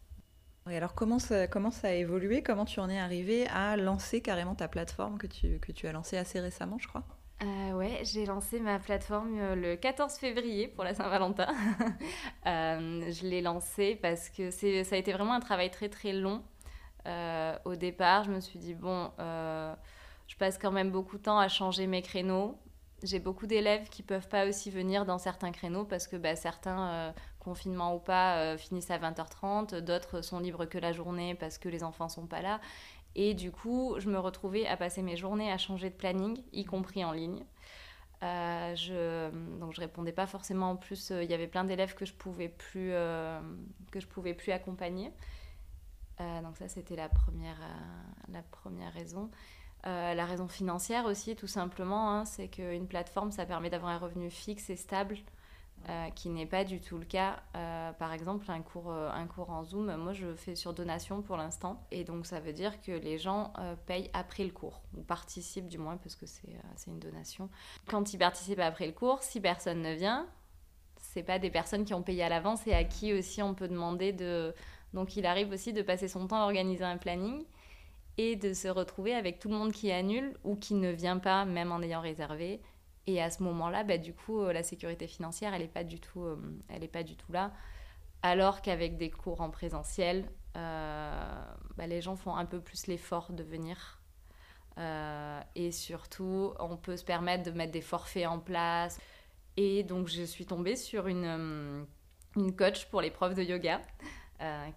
Et 0.70 0.76
alors, 0.76 0.94
comment 0.94 1.18
ça, 1.18 1.48
comment 1.48 1.72
ça 1.72 1.88
a 1.88 1.92
évolué? 1.94 2.44
Comment 2.44 2.64
tu 2.64 2.78
en 2.78 2.88
es 2.88 3.00
arrivé 3.00 3.48
à 3.48 3.76
lancer 3.76 4.22
carrément 4.22 4.54
ta 4.54 4.68
plateforme 4.68 5.18
que 5.18 5.26
tu, 5.26 5.58
que 5.58 5.72
tu 5.72 5.88
as 5.88 5.92
lancée 5.92 6.16
assez 6.16 6.38
récemment, 6.38 6.78
je 6.78 6.86
crois? 6.86 7.02
Euh, 7.42 7.72
ouais, 7.72 8.02
j'ai 8.02 8.26
lancé 8.26 8.60
ma 8.60 8.78
plateforme 8.78 9.38
euh, 9.38 9.54
le 9.54 9.76
14 9.76 10.14
février 10.14 10.68
pour 10.68 10.84
la 10.84 10.94
Saint-Valentin. 10.94 11.48
Euh, 12.46 13.12
je 13.12 13.26
l'ai 13.26 13.42
lancée 13.42 13.98
parce 14.00 14.30
que 14.30 14.50
ça 14.50 14.94
a 14.94 14.96
été 14.96 15.12
vraiment 15.12 15.34
un 15.34 15.40
travail 15.40 15.70
très 15.70 15.90
très 15.90 16.12
long. 16.14 16.42
au 17.66 17.76
départ, 17.76 18.24
je 18.24 18.30
me 18.30 18.40
suis 18.40 18.58
dit, 18.58 18.74
bon, 18.74 19.10
je 19.18 20.36
passe 20.38 20.56
quand 20.56 20.70
même 20.70 20.90
beaucoup 20.90 21.18
de 21.18 21.22
temps 21.22 21.38
à 21.38 21.48
changer 21.48 21.86
mes 21.86 22.00
créneaux. 22.00 22.58
J'ai 23.02 23.18
beaucoup 23.18 23.46
d'élèves 23.46 23.88
qui 23.90 24.02
peuvent 24.02 24.28
pas 24.28 24.46
aussi 24.46 24.70
venir 24.70 25.04
dans 25.04 25.18
certains 25.18 25.52
créneaux 25.52 25.84
parce 25.84 26.06
que 26.06 26.16
bah, 26.16 26.34
certains, 26.34 27.14
confinement 27.40 27.94
ou 27.94 27.98
pas, 27.98 28.56
finissent 28.56 28.90
à 28.90 28.98
20h30, 28.98 29.80
d'autres 29.80 30.22
sont 30.22 30.40
libres 30.40 30.64
que 30.64 30.78
la 30.78 30.92
journée 30.92 31.34
parce 31.34 31.58
que 31.58 31.68
les 31.68 31.84
enfants 31.84 32.08
sont 32.08 32.26
pas 32.26 32.40
là. 32.40 32.60
Et 33.14 33.34
du 33.34 33.50
coup, 33.50 33.96
je 33.98 34.08
me 34.08 34.18
retrouvais 34.18 34.66
à 34.66 34.76
passer 34.76 35.02
mes 35.02 35.16
journées 35.16 35.50
à 35.50 35.58
changer 35.58 35.90
de 35.90 35.94
planning, 35.94 36.42
y 36.52 36.64
compris 36.64 37.04
en 37.04 37.12
ligne. 37.12 37.44
Euh, 38.22 38.74
je, 38.76 39.30
donc 39.58 39.72
je 39.72 39.80
répondais 39.80 40.12
pas 40.12 40.26
forcément. 40.26 40.70
En 40.70 40.76
plus, 40.76 41.10
euh, 41.10 41.24
il 41.24 41.30
y 41.30 41.34
avait 41.34 41.46
plein 41.48 41.64
d'élèves 41.64 41.94
que 41.94 42.04
je 42.04 42.12
pouvais 42.12 42.48
plus 42.48 42.90
euh, 42.92 43.40
que 43.90 43.98
je 43.98 44.06
pouvais 44.06 44.34
plus 44.34 44.52
accompagner. 44.52 45.10
donc 46.18 46.56
ça, 46.58 46.68
c'était 46.68 46.96
la 46.96 47.08
première 47.08 47.60
la 48.28 48.42
première 48.42 48.92
raison. 48.92 49.30
la 49.84 50.26
raison 50.26 50.48
financière 50.48 51.06
aussi, 51.06 51.34
tout 51.34 51.46
simplement, 51.46 52.10
hein, 52.12 52.24
c'est 52.26 52.48
qu'une 52.48 52.86
plateforme, 52.86 53.32
ça 53.32 53.46
permet 53.46 53.70
d'avoir 53.70 53.92
un 53.92 53.98
revenu 53.98 54.30
fixe 54.30 54.68
et 54.70 54.76
stable 54.76 55.16
euh, 55.88 56.10
qui 56.10 56.28
n'est 56.28 56.46
pas 56.46 56.64
du 56.64 56.78
tout 56.78 56.98
le 56.98 57.06
cas. 57.06 57.42
Euh, 57.56 57.92
par 57.92 58.12
exemple, 58.12 58.50
un 58.50 58.60
cours, 58.60 58.90
euh, 58.90 59.10
un 59.10 59.26
cours 59.26 59.48
en 59.48 59.64
Zoom, 59.64 59.94
moi 59.96 60.12
je 60.12 60.34
fais 60.34 60.54
sur 60.54 60.74
donation 60.74 61.22
pour 61.22 61.38
l'instant. 61.38 61.86
Et 61.90 62.04
donc 62.04 62.26
ça 62.26 62.38
veut 62.38 62.52
dire 62.52 62.82
que 62.82 62.92
les 62.92 63.18
gens 63.18 63.54
payent 63.86 64.10
après 64.12 64.44
le 64.44 64.50
cours, 64.50 64.82
ou 64.96 65.02
participent 65.02 65.68
du 65.68 65.78
moins, 65.78 65.96
parce 65.96 66.16
que 66.16 66.26
c'est 66.26 66.52
une 66.86 66.98
donation. 66.98 67.48
Quand 67.86 68.12
ils 68.12 68.18
participent 68.18 68.60
après 68.60 68.86
le 68.86 68.92
cours, 68.92 69.22
si 69.22 69.40
personne 69.40 69.80
ne 69.80 69.94
vient, 69.94 70.28
c'est 70.98 71.22
pas 71.22 71.38
des 71.38 71.50
personnes 71.50 71.84
qui 71.84 71.94
ont 71.94 72.02
payé 72.02 72.22
à 72.22 72.28
l'avance 72.28 72.66
et 72.66 72.74
à 72.74 72.84
qui 72.84 73.14
aussi 73.14 73.42
on 73.42 73.54
peut 73.54 73.68
demander 73.68 74.12
de. 74.12 74.54
Donc 74.92 75.16
il 75.16 75.24
arrive 75.24 75.50
aussi 75.50 75.72
de 75.72 75.82
passer 75.82 76.08
son 76.08 76.26
temps 76.26 76.42
à 76.42 76.44
organiser 76.44 76.84
un 76.84 76.98
planning 76.98 77.44
et 78.18 78.36
de 78.36 78.52
se 78.52 78.68
retrouver 78.68 79.14
avec 79.14 79.38
tout 79.38 79.48
le 79.48 79.54
monde 79.54 79.72
qui 79.72 79.90
annule 79.90 80.36
ou 80.44 80.56
qui 80.56 80.74
ne 80.74 80.90
vient 80.90 81.18
pas, 81.18 81.46
même 81.46 81.72
en 81.72 81.80
ayant 81.80 82.02
réservé 82.02 82.60
et 83.10 83.22
à 83.22 83.30
ce 83.30 83.42
moment-là, 83.42 83.84
bah, 83.84 83.98
du 83.98 84.14
coup, 84.14 84.40
euh, 84.40 84.52
la 84.52 84.62
sécurité 84.62 85.06
financière, 85.06 85.54
elle 85.54 85.62
n'est 85.62 85.68
pas, 85.68 85.84
du 85.84 86.00
tout, 86.00 86.22
euh, 86.22 86.36
pas 86.92 87.02
du 87.02 87.16
tout 87.16 87.32
là. 87.32 87.52
Alors 88.22 88.62
qu'avec 88.62 88.96
des 88.96 89.10
cours 89.10 89.40
en 89.40 89.50
présentiel, 89.50 90.30
euh, 90.56 91.44
bah, 91.76 91.86
les 91.86 92.00
gens 92.00 92.16
font 92.16 92.36
un 92.36 92.44
peu 92.44 92.60
plus 92.60 92.86
l'effort 92.86 93.32
de 93.32 93.42
venir. 93.42 93.98
et 95.54 95.72
surtout, 95.72 96.54
on 96.58 96.76
peut 96.76 96.96
se 96.96 97.04
permettre 97.04 97.42
de 97.42 97.50
mettre 97.50 97.72
des 97.72 97.82
forfaits 97.82 98.26
en 98.26 98.38
place. 98.38 98.98
Et 99.56 99.82
donc, 99.82 100.08
je 100.08 100.22
suis 100.22 100.46
tombée 100.46 100.76
sur 100.76 101.06
une, 101.06 101.86
une 102.36 102.56
coach 102.56 102.86
pour 102.86 103.02
les 103.02 103.10
profs 103.10 103.34
de 103.34 103.42
yoga. 103.42 103.82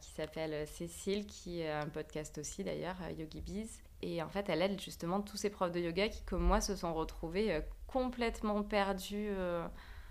qui 0.02 0.10
s'appelle 0.12 0.68
Cécile, 0.68 1.26
qui 1.26 1.64
a 1.64 1.82
un 1.82 1.90
podcast 1.90 2.38
aussi 2.38 2.64
d'ailleurs, 2.64 2.98
Yogi 3.18 3.42
Bees. 3.42 3.70
Et 4.02 4.22
en 4.22 4.28
fait, 4.28 4.50
elle 4.50 4.62
aide 4.62 4.82
justement 4.82 5.22
tous 5.22 5.38
ces 5.38 5.50
profs 5.50 5.72
de 5.72 5.80
yoga 5.80 6.10
qui, 6.10 6.24
comme 6.24 6.44
moi, 6.44 6.60
se 6.60 6.76
sont 6.76 6.94
retrouvés 6.94 7.62
complètement 7.94 8.64
perdu 8.64 9.28
euh, 9.30 9.64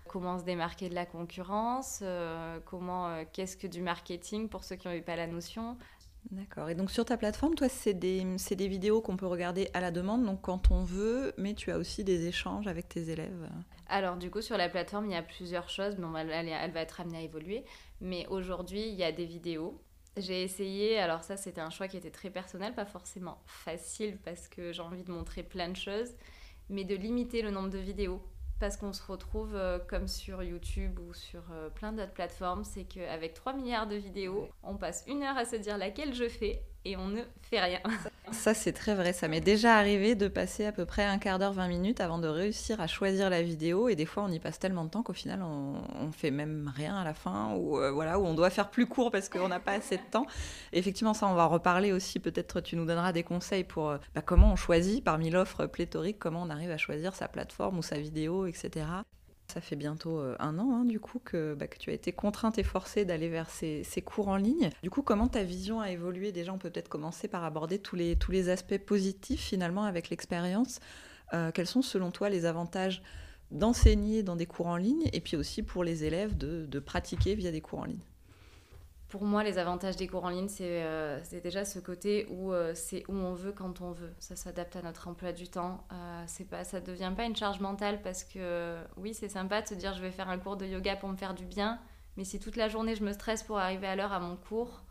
comment 0.07 0.39
se 0.39 0.45
démarquer 0.45 0.89
de 0.89 0.95
la 0.95 1.05
concurrence, 1.05 1.99
euh, 2.03 2.61
comment, 2.65 3.09
euh, 3.09 3.25
qu'est-ce 3.33 3.57
que 3.57 3.67
du 3.67 3.83
marketing 3.83 4.49
pour 4.49 4.63
ceux 4.63 4.77
qui 4.77 4.87
n'ont 4.87 5.01
pas 5.03 5.17
la 5.17 5.27
notion. 5.27 5.77
D'accord. 6.31 6.69
Et 6.71 6.77
donc 6.77 6.93
sur 6.93 7.05
ta 7.05 7.17
plateforme, 7.17 7.57
toi, 7.57 7.69
c'est 7.69 7.95
des, 7.95 8.25
des, 8.25 8.69
vidéos 8.69 9.01
qu'on 9.01 9.17
peut 9.17 9.27
regarder 9.27 9.69
à 9.75 9.81
la 9.81 9.91
demande, 9.91 10.25
donc 10.25 10.43
quand 10.43 10.71
on 10.71 10.85
veut, 10.85 11.35
mais 11.37 11.55
tu 11.55 11.73
as 11.73 11.79
aussi 11.79 12.05
des 12.05 12.29
échanges 12.29 12.69
avec 12.69 12.89
tes 12.89 13.11
élèves. 13.11 13.51
Alors 13.89 14.17
du 14.17 14.31
coup, 14.31 14.41
sur 14.41 14.57
la 14.57 14.69
plateforme, 14.69 15.07
il 15.07 15.13
y 15.13 15.17
a 15.17 15.23
plusieurs 15.23 15.69
choses, 15.69 15.97
mais 15.99 16.21
elle, 16.21 16.49
elle, 16.49 16.71
va 16.71 16.81
être 16.81 17.01
amenée 17.01 17.19
à 17.19 17.23
évoluer. 17.23 17.65
Mais 18.01 18.29
aujourd'hui, 18.29 18.87
il 18.87 18.95
y 18.95 19.03
a 19.03 19.11
des 19.11 19.27
vidéos. 19.27 19.83
J'ai 20.17 20.45
essayé, 20.45 20.99
alors 20.99 21.25
ça 21.25 21.37
c'était 21.37 21.61
un 21.61 21.71
choix 21.71 21.89
qui 21.89 21.97
était 21.97 22.11
très 22.11 22.31
personnel, 22.31 22.75
pas 22.75 22.87
forcément 22.87 23.43
facile 23.47 24.19
parce 24.25 24.47
que 24.47 24.73
j'ai 24.73 24.83
envie 24.83 25.03
de 25.03 25.11
montrer 25.11 25.43
plein 25.43 25.71
de 25.71 25.77
choses 25.77 26.15
mais 26.69 26.85
de 26.85 26.95
limiter 26.95 27.43
le 27.43 27.51
nombre 27.51 27.71
de 27.71 27.79
vidéos. 27.79 28.23
Parce 28.61 28.77
qu'on 28.77 28.93
se 28.93 29.03
retrouve 29.03 29.57
euh, 29.57 29.79
comme 29.79 30.07
sur 30.07 30.43
YouTube 30.43 31.01
ou 31.01 31.13
sur 31.15 31.43
euh, 31.51 31.69
plein 31.69 31.93
d'autres 31.93 32.13
plateformes, 32.13 32.63
c'est 32.63 32.85
qu'avec 32.85 33.35
3 33.35 33.55
milliards 33.55 33.89
de 33.89 33.97
vidéos, 33.97 34.49
on 34.63 34.77
passe 34.77 35.05
une 35.09 35.23
heure 35.23 35.37
à 35.37 35.45
se 35.45 35.57
dire 35.57 35.79
laquelle 35.79 36.15
je 36.15 36.29
fais 36.29 36.63
et 36.85 36.97
on 36.97 37.09
ne 37.09 37.21
fait 37.43 37.61
rien. 37.61 37.81
Ça, 38.33 38.55
c'est 38.55 38.73
très 38.73 38.95
vrai. 38.95 39.13
Ça 39.13 39.29
m'est 39.29 39.41
déjà 39.41 39.77
arrivé 39.77 40.15
de 40.15 40.29
passer 40.29 40.65
à 40.65 40.73
peu 40.73 40.85
près 40.85 41.05
un 41.05 41.19
quart 41.19 41.39
d'heure, 41.39 41.53
20 41.53 41.69
minutes 41.69 42.01
avant 42.01 42.19
de 42.19 42.27
réussir 42.29 42.81
à 42.81 42.87
choisir 42.87 43.31
la 43.31 43.43
vidéo. 43.43 43.89
Et 43.89 43.97
des 43.97 44.07
fois, 44.07 44.25
on 44.25 44.33
y 44.33 44.39
passe 44.39 44.59
tellement 44.59 44.85
de 44.85 44.91
temps 44.91 45.03
qu'au 45.03 45.13
final, 45.13 45.43
on, 45.43 45.83
on 46.01 46.13
fait 46.13 46.31
même 46.31 46.73
rien 46.75 46.97
à 46.97 47.05
la 47.05 47.15
fin 47.15 47.55
ou 47.55 47.79
euh, 47.79 47.91
voilà, 47.91 48.19
où 48.19 48.25
on 48.25 48.35
doit 48.35 48.51
faire 48.51 48.71
plus 48.71 48.87
court 48.87 49.11
parce 49.11 49.29
qu'on 49.29 49.49
n'a 49.49 49.61
pas 49.61 49.73
assez 49.73 49.97
de 49.97 50.03
temps. 50.11 50.27
effectivement, 50.73 51.15
ça, 51.15 51.27
on 51.27 51.35
va 51.35 51.45
en 51.45 51.49
reparler 51.49 51.93
aussi. 51.93 52.19
Peut-être 52.19 52.61
tu 52.61 52.77
nous 52.77 52.85
donneras 52.85 53.13
des 53.13 53.23
conseils 53.23 53.65
pour 53.65 53.91
euh, 53.91 53.99
bah, 54.15 54.23
comment 54.23 54.53
on 54.53 54.57
choisit 54.57 55.05
parmi 55.05 55.31
l'offre 55.31 55.67
pléthorique, 55.67 56.19
comment 56.19 56.43
on 56.43 56.51
arrive 56.51 56.71
à 56.71 56.79
choisir 56.79 57.15
sa 57.15 57.29
plateforme 57.29 57.79
ou 57.79 57.83
sa 57.83 57.99
vidéo, 57.99 58.47
etc. 58.47 58.87
Ça 59.49 59.61
fait 59.61 59.77
bientôt 59.77 60.19
euh, 60.19 60.35
un 60.39 60.59
an, 60.59 60.73
hein, 60.73 60.85
du 60.85 60.99
coup, 60.99 61.21
que, 61.23 61.55
bah, 61.55 61.67
que, 61.67 61.77
tu 61.77 61.91
as 61.91 61.93
été 61.93 62.13
contrainte 62.13 62.59
et 62.59 62.63
forcée 62.63 63.05
d'aller 63.05 63.29
vers 63.29 63.51
ces, 63.51 63.85
cours 64.05 64.29
en 64.29 64.37
ligne. 64.37 64.71
Du 64.83 64.91
coup, 64.91 65.03
comment 65.03 65.29
ta 65.29 65.43
vision 65.43 65.81
a 65.81 65.91
évolué? 65.91 66.33
Déjà, 66.33 66.53
on 66.53 66.59
peut 66.59 66.71
peut-être 66.71 66.89
commencer 66.89 67.29
par 67.29 67.45
aborder 67.45 67.79
tous 67.79 67.97
les, 67.97 68.49
aspects 68.49 68.79
positifs, 68.79 69.43
finalement, 69.43 69.85
avec 69.85 70.09
l'expérience. 70.09 70.81
Euh, 71.35 71.51
quels 71.53 71.67
sont, 71.67 71.83
selon 71.83 72.11
toi, 72.11 72.31
les 72.31 72.47
avantages 72.47 73.03
d'enseigner 73.51 74.23
dans 74.23 74.37
des 74.37 74.47
cours 74.47 74.69
en 74.69 74.77
ligne 74.77 75.11
et 75.13 75.21
puis 75.21 75.37
aussi 75.37 75.63
pour 75.63 75.85
les 75.85 76.05
élèves 76.05 76.37
de 76.39 76.79
pratiquer 76.79 77.35
via 77.35 77.51
des 77.51 77.61
cours 77.61 77.81
en 77.81 77.85
ligne? 77.85 78.01
Pour 79.13 79.27
moi, 79.27 79.45
les 79.45 79.59
avantages 79.59 79.97
des 79.97 80.07
cours 80.07 80.25
en 80.25 80.31
ligne, 80.31 80.49
c'est 80.49 80.83
euh, 80.85 81.21
déjà 81.43 81.67
ce 81.67 81.79
côté 81.79 82.27
où 82.31 82.51
euh, 82.51 82.73
c'est 82.75 83.05
où 83.09 83.13
on 83.13 83.35
veut 83.35 83.53
quand 83.53 83.83
on 83.83 83.91
veut. 83.91 84.11
Ça 84.19 84.37
s'adapte 84.37 84.75
à 84.75 84.81
notre 84.81 85.07
emploi 85.07 85.33
du 85.33 85.49
temps. 85.49 85.87
Euh, 85.93 86.45
pas, 86.51 86.65
ça 86.65 86.81
ne 86.81 86.87
devient 86.87 87.13
pas 87.15 87.25
une 87.25 87.37
charge 87.37 87.61
mentale 87.61 88.01
parce 88.01 88.25
que 88.25 88.79
oui, 88.97 89.13
c'est 89.13 89.29
sympa 89.29 89.61
de 89.61 89.69
se 89.69 89.75
dire 89.75 89.93
je 89.93 90.01
vais 90.01 90.13
faire 90.13 90.31
un 90.31 90.39
cours 90.39 90.57
de 90.57 90.65
yoga 90.65 90.97
pour 90.97 91.11
me 91.11 91.17
faire 91.17 91.35
du 91.35 91.45
bien. 91.45 91.79
Mais 92.17 92.25
si 92.25 92.41
toute 92.41 92.57
la 92.57 92.71
journée 92.71 92.95
je 92.95 93.05
me 93.05 93.13
stresse 93.13 93.43
pour 93.43 93.59
arriver 93.59 93.87
à 93.87 93.97
l'heure 93.97 94.13
à 94.13 94.19
mon 94.19 94.35
cours, 94.35 94.83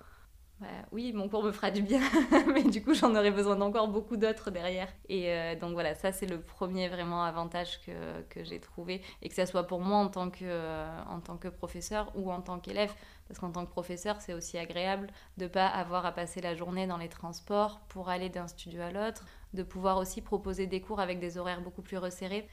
bah 0.59 0.67
oui, 0.91 1.13
mon 1.13 1.27
cours 1.27 1.43
me 1.43 1.51
fera 1.51 1.71
du 1.71 1.81
bien, 1.81 2.01
mais 2.53 2.61
du 2.61 2.83
coup, 2.83 2.93
j'en 2.93 3.15
aurai 3.15 3.31
besoin 3.31 3.55
d'encore 3.55 3.87
beaucoup 3.87 4.17
d'autres 4.17 4.51
derrière. 4.51 4.89
Et 5.09 5.55
donc 5.59 5.73
voilà, 5.73 5.95
ça, 5.95 6.11
c'est 6.11 6.27
le 6.27 6.39
premier 6.39 6.89
vraiment 6.89 7.23
avantage 7.23 7.81
que, 7.83 8.21
que 8.29 8.43
j'ai 8.43 8.59
trouvé. 8.59 9.01
Et 9.23 9.29
que 9.29 9.33
ça 9.33 9.47
soit 9.47 9.65
pour 9.65 9.79
moi 9.79 9.97
en 9.97 10.09
tant 10.09 10.29
que, 10.29 10.85
en 11.09 11.19
tant 11.21 11.37
que 11.37 11.47
professeur 11.47 12.11
ou 12.13 12.31
en 12.31 12.41
tant 12.41 12.59
qu'élève. 12.59 12.93
Parce 13.31 13.39
qu'en 13.39 13.51
tant 13.51 13.65
que 13.65 13.71
professeur, 13.71 14.19
c'est 14.19 14.33
aussi 14.33 14.57
agréable 14.57 15.07
de 15.37 15.45
ne 15.45 15.49
pas 15.49 15.65
avoir 15.65 16.05
à 16.05 16.11
passer 16.11 16.41
la 16.41 16.53
journée 16.53 16.85
dans 16.85 16.97
les 16.97 17.07
transports 17.07 17.79
pour 17.87 18.09
aller 18.09 18.27
d'un 18.27 18.47
studio 18.47 18.81
à 18.81 18.91
l'autre, 18.91 19.25
de 19.53 19.63
pouvoir 19.63 19.99
aussi 19.99 20.19
proposer 20.19 20.67
des 20.67 20.81
cours 20.81 20.99
avec 20.99 21.17
des 21.21 21.37
horaires 21.37 21.61
beaucoup 21.61 21.81
plus 21.81 21.97
resserrés. 21.97 22.45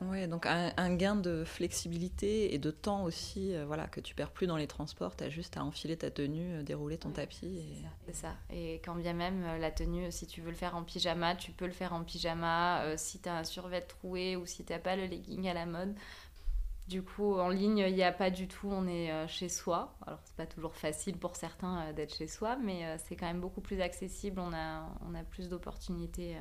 Oui, 0.00 0.26
donc 0.26 0.44
un, 0.46 0.96
gain 0.96 1.14
de 1.14 1.44
flexibilité 1.44 2.52
et 2.52 2.58
de 2.58 2.72
temps 2.72 3.04
aussi, 3.04 3.54
euh, 3.54 3.64
voilà, 3.64 3.86
que 3.86 4.00
tu 4.00 4.16
perds 4.16 4.32
plus 4.32 4.48
dans 4.48 4.56
les 4.56 4.66
transports, 4.66 5.14
tu 5.14 5.22
as 5.22 5.28
juste 5.28 5.56
à 5.56 5.64
enfiler 5.64 5.96
ta 5.96 6.10
tenue, 6.10 6.56
euh, 6.56 6.62
dérouler 6.64 6.98
ton 6.98 7.10
tapis. 7.10 7.46
Et... 7.46 7.84
C'est 8.06 8.16
ça. 8.16 8.34
Et 8.50 8.80
quand 8.84 8.96
bien 8.96 9.12
même 9.12 9.44
euh, 9.44 9.58
la 9.58 9.70
tenue, 9.70 10.10
si 10.10 10.26
tu 10.26 10.40
veux 10.40 10.50
le 10.50 10.56
faire 10.56 10.74
en 10.74 10.82
pyjama, 10.82 11.36
tu 11.36 11.52
peux 11.52 11.66
le 11.66 11.70
faire 11.70 11.92
en 11.92 12.02
pyjama, 12.02 12.96
si 12.96 13.20
tu 13.20 13.28
as 13.28 13.36
un 13.36 13.44
survêt 13.44 13.82
troué 13.82 14.34
ou 14.34 14.46
si 14.46 14.64
tu 14.64 14.76
pas 14.80 14.96
le 14.96 15.06
legging 15.06 15.46
à 15.46 15.54
la 15.54 15.64
mode. 15.64 15.94
Du 16.88 17.02
coup, 17.02 17.38
en 17.38 17.48
ligne, 17.48 17.78
il 17.78 17.94
n'y 17.94 18.02
a 18.02 18.12
pas 18.12 18.30
du 18.30 18.46
tout, 18.46 18.68
on 18.70 18.86
est 18.86 19.26
chez 19.26 19.48
soi. 19.48 19.96
Alors, 20.06 20.20
c'est 20.24 20.36
pas 20.36 20.46
toujours 20.46 20.74
facile 20.74 21.16
pour 21.16 21.34
certains 21.36 21.92
d'être 21.94 22.14
chez 22.14 22.26
soi, 22.26 22.56
mais 22.56 22.98
c'est 22.98 23.16
quand 23.16 23.26
même 23.26 23.40
beaucoup 23.40 23.62
plus 23.62 23.80
accessible, 23.80 24.38
on 24.38 24.52
a, 24.52 25.24
plus 25.30 25.48
d'opportunités 25.48 26.36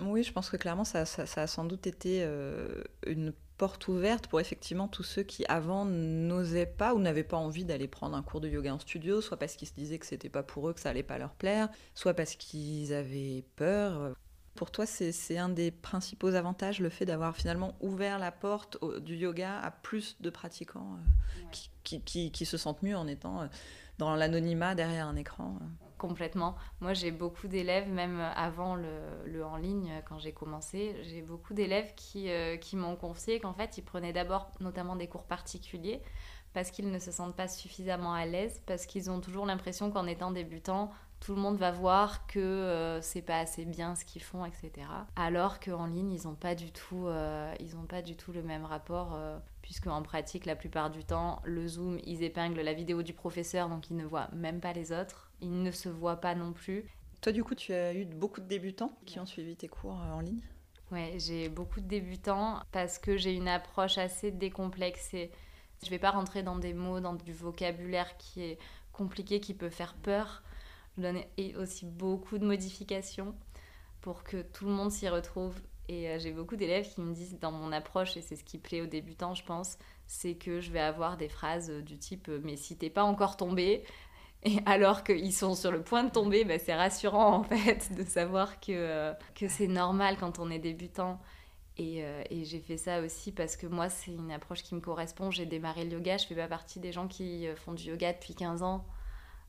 oui, 0.00 0.22
je 0.22 0.32
pense 0.32 0.48
que 0.48 0.56
clairement, 0.56 0.84
ça, 0.84 1.02
a 1.02 1.46
sans 1.46 1.64
doute 1.64 1.86
été 1.86 2.22
euh, 2.22 2.82
une 3.06 3.32
porte 3.58 3.88
ouverte 3.88 4.26
pour 4.26 4.40
effectivement 4.40 4.88
tous 4.88 5.02
ceux 5.02 5.22
qui 5.22 5.44
avant 5.46 5.84
n'osaient 5.84 6.66
pas 6.66 6.94
ou 6.94 6.98
n'avaient 6.98 7.22
pas 7.22 7.36
envie 7.36 7.64
d'aller 7.64 7.88
prendre 7.88 8.16
un 8.16 8.22
cours 8.22 8.40
de 8.40 8.48
yoga 8.48 8.74
en 8.74 8.78
studio, 8.78 9.20
soit 9.20 9.36
parce 9.36 9.54
qu'ils 9.54 9.68
se 9.68 9.74
disaient 9.74 9.98
que 9.98 10.06
c'était 10.06 10.30
pas 10.30 10.42
pour 10.42 10.68
eux, 10.68 10.72
que 10.72 10.80
ça 10.80 10.90
allait 10.90 11.02
pas 11.02 11.18
leur 11.18 11.34
plaire, 11.34 11.68
soit 11.94 12.14
parce 12.14 12.34
qu'ils 12.36 12.92
avaient 12.94 13.44
peur. 13.56 14.14
Pour 14.54 14.70
toi, 14.70 14.84
c'est 14.86 15.38
un 15.38 15.48
des 15.48 15.70
principaux 15.70 16.34
avantages, 16.34 16.80
le 16.80 16.90
fait 16.90 17.06
d'avoir 17.06 17.34
finalement 17.34 17.74
ouvert 17.80 18.18
la 18.18 18.30
porte 18.30 18.78
du 19.00 19.16
yoga 19.16 19.58
à 19.60 19.70
plus 19.70 20.16
de 20.20 20.28
pratiquants 20.28 20.98
euh, 21.44 21.98
qui, 22.04 22.44
se 22.44 22.56
sentent 22.56 22.82
mieux 22.82 22.96
en 22.96 23.06
étant 23.06 23.42
euh, 23.42 23.46
dans 23.98 24.14
l'anonymat 24.14 24.74
derrière 24.74 25.06
un 25.06 25.16
écran 25.16 25.58
complètement. 26.02 26.56
Moi, 26.80 26.94
j'ai 26.94 27.12
beaucoup 27.12 27.46
d'élèves, 27.46 27.88
même 27.88 28.18
avant 28.34 28.74
le, 28.74 29.44
en 29.44 29.56
ligne, 29.56 30.02
quand 30.08 30.18
j'ai 30.18 30.32
commencé, 30.32 30.96
j'ai 31.04 31.22
beaucoup 31.22 31.54
d'élèves 31.54 31.94
qui, 31.94 32.28
euh, 32.28 32.56
qui 32.56 32.74
m'ont 32.74 32.96
confié 32.96 33.38
qu'en 33.38 33.54
fait, 33.54 33.78
ils 33.78 33.84
prenaient 33.84 34.12
d'abord 34.12 34.50
notamment 34.58 34.96
des 34.96 35.06
cours 35.06 35.22
particuliers 35.22 36.02
parce 36.54 36.72
qu'ils 36.72 36.90
ne 36.90 36.98
se 36.98 37.12
sentent 37.12 37.36
pas 37.36 37.46
suffisamment 37.46 38.12
à 38.12 38.26
l'aise, 38.26 38.60
parce 38.66 38.84
qu'ils 38.86 39.10
ont 39.10 39.20
toujours 39.20 39.46
l'impression 39.46 39.92
qu'en 39.92 40.08
étant 40.08 40.32
débutant, 40.32 40.90
tout 41.24 41.34
le 41.34 41.40
monde 41.40 41.56
va 41.56 41.70
voir 41.70 42.26
que 42.26 42.38
euh, 42.38 43.00
c'est 43.00 43.22
pas 43.22 43.38
assez 43.38 43.64
bien 43.64 43.94
ce 43.94 44.04
qu'ils 44.04 44.22
font, 44.22 44.44
etc. 44.44 44.70
Alors 45.16 45.60
qu'en 45.60 45.86
ligne, 45.86 46.12
ils 46.12 46.26
n'ont 46.26 46.34
pas 46.34 46.54
du 46.54 46.72
tout, 46.72 47.06
euh, 47.06 47.54
ils 47.60 47.76
ont 47.76 47.86
pas 47.86 48.02
du 48.02 48.16
tout 48.16 48.32
le 48.32 48.42
même 48.42 48.64
rapport, 48.64 49.18
puisque 49.62 49.86
en 49.86 50.02
pratique, 50.02 50.46
la 50.46 50.56
plupart 50.56 50.90
du 50.90 51.04
temps, 51.04 51.40
le 51.44 51.66
zoom, 51.66 51.98
ils 52.04 52.22
épinglent 52.22 52.60
la 52.60 52.74
vidéo 52.74 53.02
du 53.02 53.12
professeur, 53.12 53.68
donc 53.68 53.88
ils 53.90 53.96
ne 53.96 54.04
voient 54.04 54.28
même 54.32 54.60
pas 54.60 54.72
les 54.72 54.92
autres 54.92 55.32
ils 55.42 55.62
ne 55.62 55.70
se 55.70 55.88
voient 55.88 56.20
pas 56.20 56.34
non 56.34 56.52
plus. 56.52 56.84
Toi, 57.20 57.32
du 57.32 57.44
coup, 57.44 57.54
tu 57.54 57.74
as 57.74 57.94
eu 57.94 58.04
beaucoup 58.06 58.40
de 58.40 58.46
débutants 58.46 58.92
qui 59.04 59.18
ont 59.18 59.26
suivi 59.26 59.56
tes 59.56 59.68
cours 59.68 60.00
euh, 60.00 60.14
en 60.14 60.20
ligne? 60.20 60.40
Ouais, 60.90 61.14
j'ai 61.18 61.48
beaucoup 61.48 61.80
de 61.80 61.86
débutants 61.86 62.60
parce 62.70 62.98
que 62.98 63.16
j'ai 63.16 63.34
une 63.34 63.48
approche 63.48 63.98
assez 63.98 64.30
décomplexée. 64.30 65.30
Je 65.82 65.86
ne 65.86 65.90
vais 65.90 65.98
pas 65.98 66.10
rentrer 66.10 66.42
dans 66.42 66.56
des 66.56 66.74
mots, 66.74 67.00
dans 67.00 67.14
du 67.14 67.32
vocabulaire 67.32 68.16
qui 68.18 68.42
est 68.42 68.58
compliqué, 68.92 69.40
qui 69.40 69.54
peut 69.54 69.70
faire 69.70 69.94
peur. 69.94 70.42
Je 70.96 71.02
donne 71.02 71.22
aussi 71.58 71.86
beaucoup 71.86 72.38
de 72.38 72.46
modifications 72.46 73.34
pour 74.00 74.24
que 74.24 74.42
tout 74.42 74.66
le 74.66 74.72
monde 74.72 74.90
s'y 74.90 75.08
retrouve. 75.08 75.54
Et 75.88 76.08
euh, 76.08 76.18
j'ai 76.18 76.32
beaucoup 76.32 76.56
d'élèves 76.56 76.88
qui 76.94 77.00
me 77.00 77.12
disent 77.12 77.38
dans 77.40 77.52
mon 77.52 77.72
approche, 77.72 78.16
et 78.16 78.22
c'est 78.22 78.36
ce 78.36 78.44
qui 78.44 78.58
plaît 78.58 78.80
aux 78.80 78.86
débutants, 78.86 79.34
je 79.34 79.44
pense, 79.44 79.78
c'est 80.06 80.34
que 80.34 80.60
je 80.60 80.70
vais 80.70 80.80
avoir 80.80 81.16
des 81.16 81.28
phrases 81.28 81.70
du 81.70 81.98
type 81.98 82.28
Mais 82.44 82.56
si 82.56 82.76
t'es 82.76 82.90
pas 82.90 83.02
encore 83.02 83.36
tombé, 83.36 83.84
et 84.44 84.58
alors 84.66 85.04
qu'ils 85.04 85.32
sont 85.32 85.54
sur 85.54 85.70
le 85.70 85.82
point 85.82 86.04
de 86.04 86.10
tomber, 86.10 86.44
bah, 86.44 86.58
c'est 86.58 86.74
rassurant 86.74 87.34
en 87.36 87.42
fait 87.44 87.92
de 87.96 88.04
savoir 88.04 88.58
que, 88.60 88.72
euh, 88.72 89.12
que 89.34 89.48
c'est 89.48 89.68
normal 89.68 90.16
quand 90.18 90.38
on 90.38 90.50
est 90.50 90.58
débutant. 90.58 91.20
Et, 91.78 92.04
euh, 92.04 92.22
et 92.28 92.44
j'ai 92.44 92.60
fait 92.60 92.76
ça 92.76 93.00
aussi 93.00 93.32
parce 93.32 93.56
que 93.56 93.66
moi, 93.66 93.88
c'est 93.88 94.10
une 94.12 94.32
approche 94.32 94.62
qui 94.62 94.74
me 94.74 94.80
correspond. 94.80 95.30
J'ai 95.30 95.46
démarré 95.46 95.84
le 95.84 95.92
yoga, 95.92 96.16
je 96.16 96.26
fais 96.26 96.34
pas 96.34 96.48
partie 96.48 96.80
des 96.80 96.92
gens 96.92 97.08
qui 97.08 97.46
euh, 97.46 97.56
font 97.56 97.72
du 97.72 97.84
yoga 97.84 98.12
depuis 98.12 98.34
15 98.34 98.62
ans. 98.62 98.84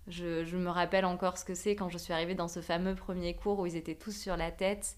Je, 0.07 0.55
me 0.55 0.69
rappelle 0.69 1.05
encore 1.05 1.37
ce 1.37 1.45
que 1.45 1.55
c'est 1.55 1.75
quand 1.75 1.89
je 1.89 1.97
suis 1.97 2.13
arrivée 2.13 2.35
dans 2.35 2.47
ce 2.47 2.61
fameux 2.61 2.95
premier 2.95 3.33
cours 3.35 3.59
où 3.59 3.65
ils 3.65 3.75
étaient 3.75 3.95
tous 3.95 4.15
sur 4.15 4.37
la 4.37 4.51
tête. 4.51 4.97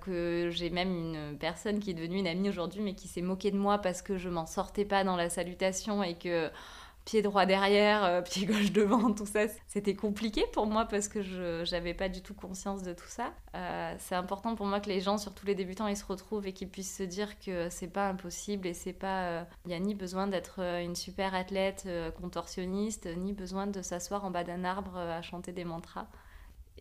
que 0.00 0.48
j'ai 0.50 0.70
même 0.70 0.90
une 0.90 1.38
personne 1.38 1.78
qui 1.78 1.90
est 1.90 1.94
devenue 1.94 2.18
une 2.18 2.26
amie 2.26 2.48
aujourd'hui, 2.48 2.80
mais 2.80 2.94
qui 2.94 3.06
s'est 3.08 3.22
moquée 3.22 3.52
de 3.52 3.58
moi 3.58 3.78
parce 3.78 4.02
que 4.02 4.18
je 4.18 4.28
m'en 4.28 4.46
sortais 4.46 4.84
pas 4.84 5.04
dans 5.04 5.16
la 5.16 5.30
salutation 5.30 6.02
et 6.02 6.14
que 6.14 6.50
pied 7.10 7.22
droit 7.22 7.44
derrière, 7.44 8.04
euh, 8.04 8.22
pied 8.30 8.46
gauche 8.46 8.70
devant, 8.70 9.12
tout 9.12 9.26
ça. 9.26 9.40
C'était 9.66 9.96
compliqué 9.96 10.44
pour 10.52 10.66
moi 10.66 10.84
parce 10.84 11.08
que 11.08 11.22
je 11.22 11.68
n'avais 11.72 11.92
pas 11.92 12.08
du 12.08 12.22
tout 12.22 12.34
conscience 12.34 12.84
de 12.84 12.92
tout 12.92 13.08
ça. 13.08 13.32
Euh, 13.56 13.94
c'est 13.98 14.14
important 14.14 14.54
pour 14.54 14.66
moi 14.66 14.78
que 14.78 14.88
les 14.88 15.00
gens, 15.00 15.18
surtout 15.18 15.44
les 15.44 15.56
débutants, 15.56 15.88
ils 15.88 15.96
se 15.96 16.04
retrouvent 16.04 16.46
et 16.46 16.52
qu'ils 16.52 16.68
puissent 16.68 16.96
se 16.96 17.02
dire 17.02 17.38
que 17.40 17.68
c'est 17.68 17.88
pas 17.88 18.08
impossible 18.08 18.68
et 18.68 18.74
c'est 18.74 18.92
pas. 18.92 19.22
Il 19.22 19.26
euh, 19.26 19.44
n'y 19.66 19.74
a 19.74 19.80
ni 19.80 19.94
besoin 19.96 20.28
d'être 20.28 20.60
une 20.60 20.94
super 20.94 21.34
athlète 21.34 21.88
contorsionniste, 22.20 23.08
ni 23.16 23.32
besoin 23.32 23.66
de 23.66 23.82
s'asseoir 23.82 24.24
en 24.24 24.30
bas 24.30 24.44
d'un 24.44 24.64
arbre 24.64 24.96
à 24.96 25.20
chanter 25.22 25.50
des 25.50 25.64
mantras. 25.64 26.06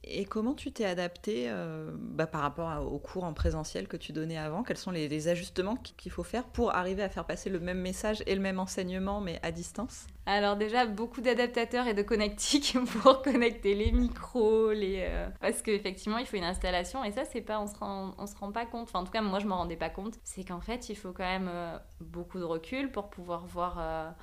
Et 0.04 0.26
comment 0.26 0.54
tu 0.54 0.72
t'es 0.72 0.86
adapté 0.86 1.46
euh, 1.50 1.92
bah, 1.94 2.26
par 2.26 2.42
rapport 2.42 2.92
aux 2.92 3.00
cours 3.00 3.26
en 3.26 3.34
présentiel 3.34 3.88
que 3.88 3.98
tu 3.98 4.14
donnais 4.14 4.38
avant? 4.38 4.64
Quels 4.64 4.78
sont 4.78 4.92
les, 4.92 5.28
ajustements 5.28 5.76
qu'il 5.76 6.12
faut 6.12 6.24
faire 6.24 6.46
pour 6.46 6.74
arriver 6.74 7.04
à 7.04 7.10
faire 7.10 7.26
passer 7.26 7.50
le 7.50 7.60
même 7.60 7.80
message 7.80 8.24
et 8.26 8.36
le 8.36 8.42
même 8.42 8.60
enseignement, 8.60 9.20
mais 9.20 9.40
à 9.44 9.52
distance? 9.52 10.08
Alors 10.26 10.56
déjà, 10.56 10.86
beaucoup 10.86 11.22
d'adaptateurs 11.22 11.88
et 11.88 11.94
de 11.94 12.02
connectiques 12.02 12.78
pour 13.02 13.22
connecter 13.22 13.76
les 13.76 13.92
micros, 13.92 14.72
les, 14.72 15.06
euh, 15.08 15.28
parce 15.42 15.62
qu'effectivement, 15.62 16.18
il 16.18 16.26
faut 16.26 16.38
une 16.38 16.44
installation 16.44 17.04
et 17.04 17.12
ça, 17.12 17.26
c'est 17.26 17.42
pas, 17.42 17.60
on 17.60 17.68
se 17.68 17.76
rend, 17.76 18.16
on 18.18 18.26
se 18.26 18.36
rend 18.38 18.52
pas 18.52 18.66
compte. 18.66 18.84
Enfin, 18.84 19.00
en 19.00 19.04
tout 19.04 19.12
cas, 19.12 19.22
moi, 19.22 19.40
je 19.40 19.48
m'en 19.48 19.58
rendais 19.58 19.76
pas 19.76 19.90
compte. 19.90 20.16
C'est 20.24 20.46
qu'en 20.46 20.62
fait, 20.62 20.90
il 20.90 20.96
faut 20.96 21.12
quand 21.12 21.24
même 21.24 21.50
euh, 21.52 21.78
beaucoup 22.00 22.40
de 22.40 22.46
recul 22.46 22.92
pour 22.92 23.10
pouvoir 23.10 23.46
voir 23.46 24.16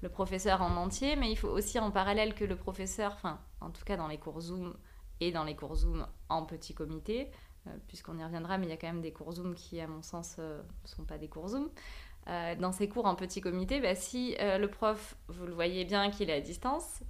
le 0.00 0.08
professeur 0.08 0.62
en 0.62 0.76
entier, 0.76 1.16
mais 1.16 1.30
il 1.30 1.36
faut 1.36 1.48
aussi 1.48 1.78
en 1.78 1.90
parallèle 1.90 2.34
que 2.34 2.44
le 2.44 2.56
professeur, 2.56 3.12
enfin, 3.14 3.38
en 3.60 3.70
tout 3.70 3.84
cas 3.84 3.96
dans 3.96 4.08
les 4.08 4.18
cours 4.18 4.40
Zoom 4.40 4.74
et 5.20 5.32
dans 5.32 5.44
les 5.44 5.56
cours 5.56 5.74
Zoom 5.74 6.06
en 6.28 6.44
petit 6.44 6.74
comité, 6.74 7.30
euh, 7.66 7.70
puisqu'on 7.88 8.18
y 8.18 8.24
reviendra, 8.24 8.58
mais 8.58 8.66
il 8.66 8.70
y 8.70 8.72
a 8.72 8.76
quand 8.76 8.86
même 8.86 9.02
des 9.02 9.12
cours 9.12 9.32
Zoom 9.32 9.54
qui, 9.54 9.80
à 9.80 9.86
mon 9.86 10.02
sens, 10.02 10.38
ne 10.38 10.44
euh, 10.44 10.62
sont 10.84 11.04
pas 11.04 11.18
des 11.18 11.28
cours 11.28 11.48
Zoom. 11.48 11.70
Euh, 12.28 12.54
dans 12.56 12.72
ces 12.72 12.88
cours 12.88 13.06
en 13.06 13.14
petit 13.14 13.40
comité, 13.40 13.80
bah, 13.80 13.94
si 13.94 14.36
le 14.38 14.66
prof, 14.66 15.16
vous 15.28 15.46
le 15.46 15.54
voyez 15.54 15.84
bien 15.84 16.10
qu'il 16.10 16.28
est 16.28 16.34
à 16.34 16.40
distance, 16.40 17.00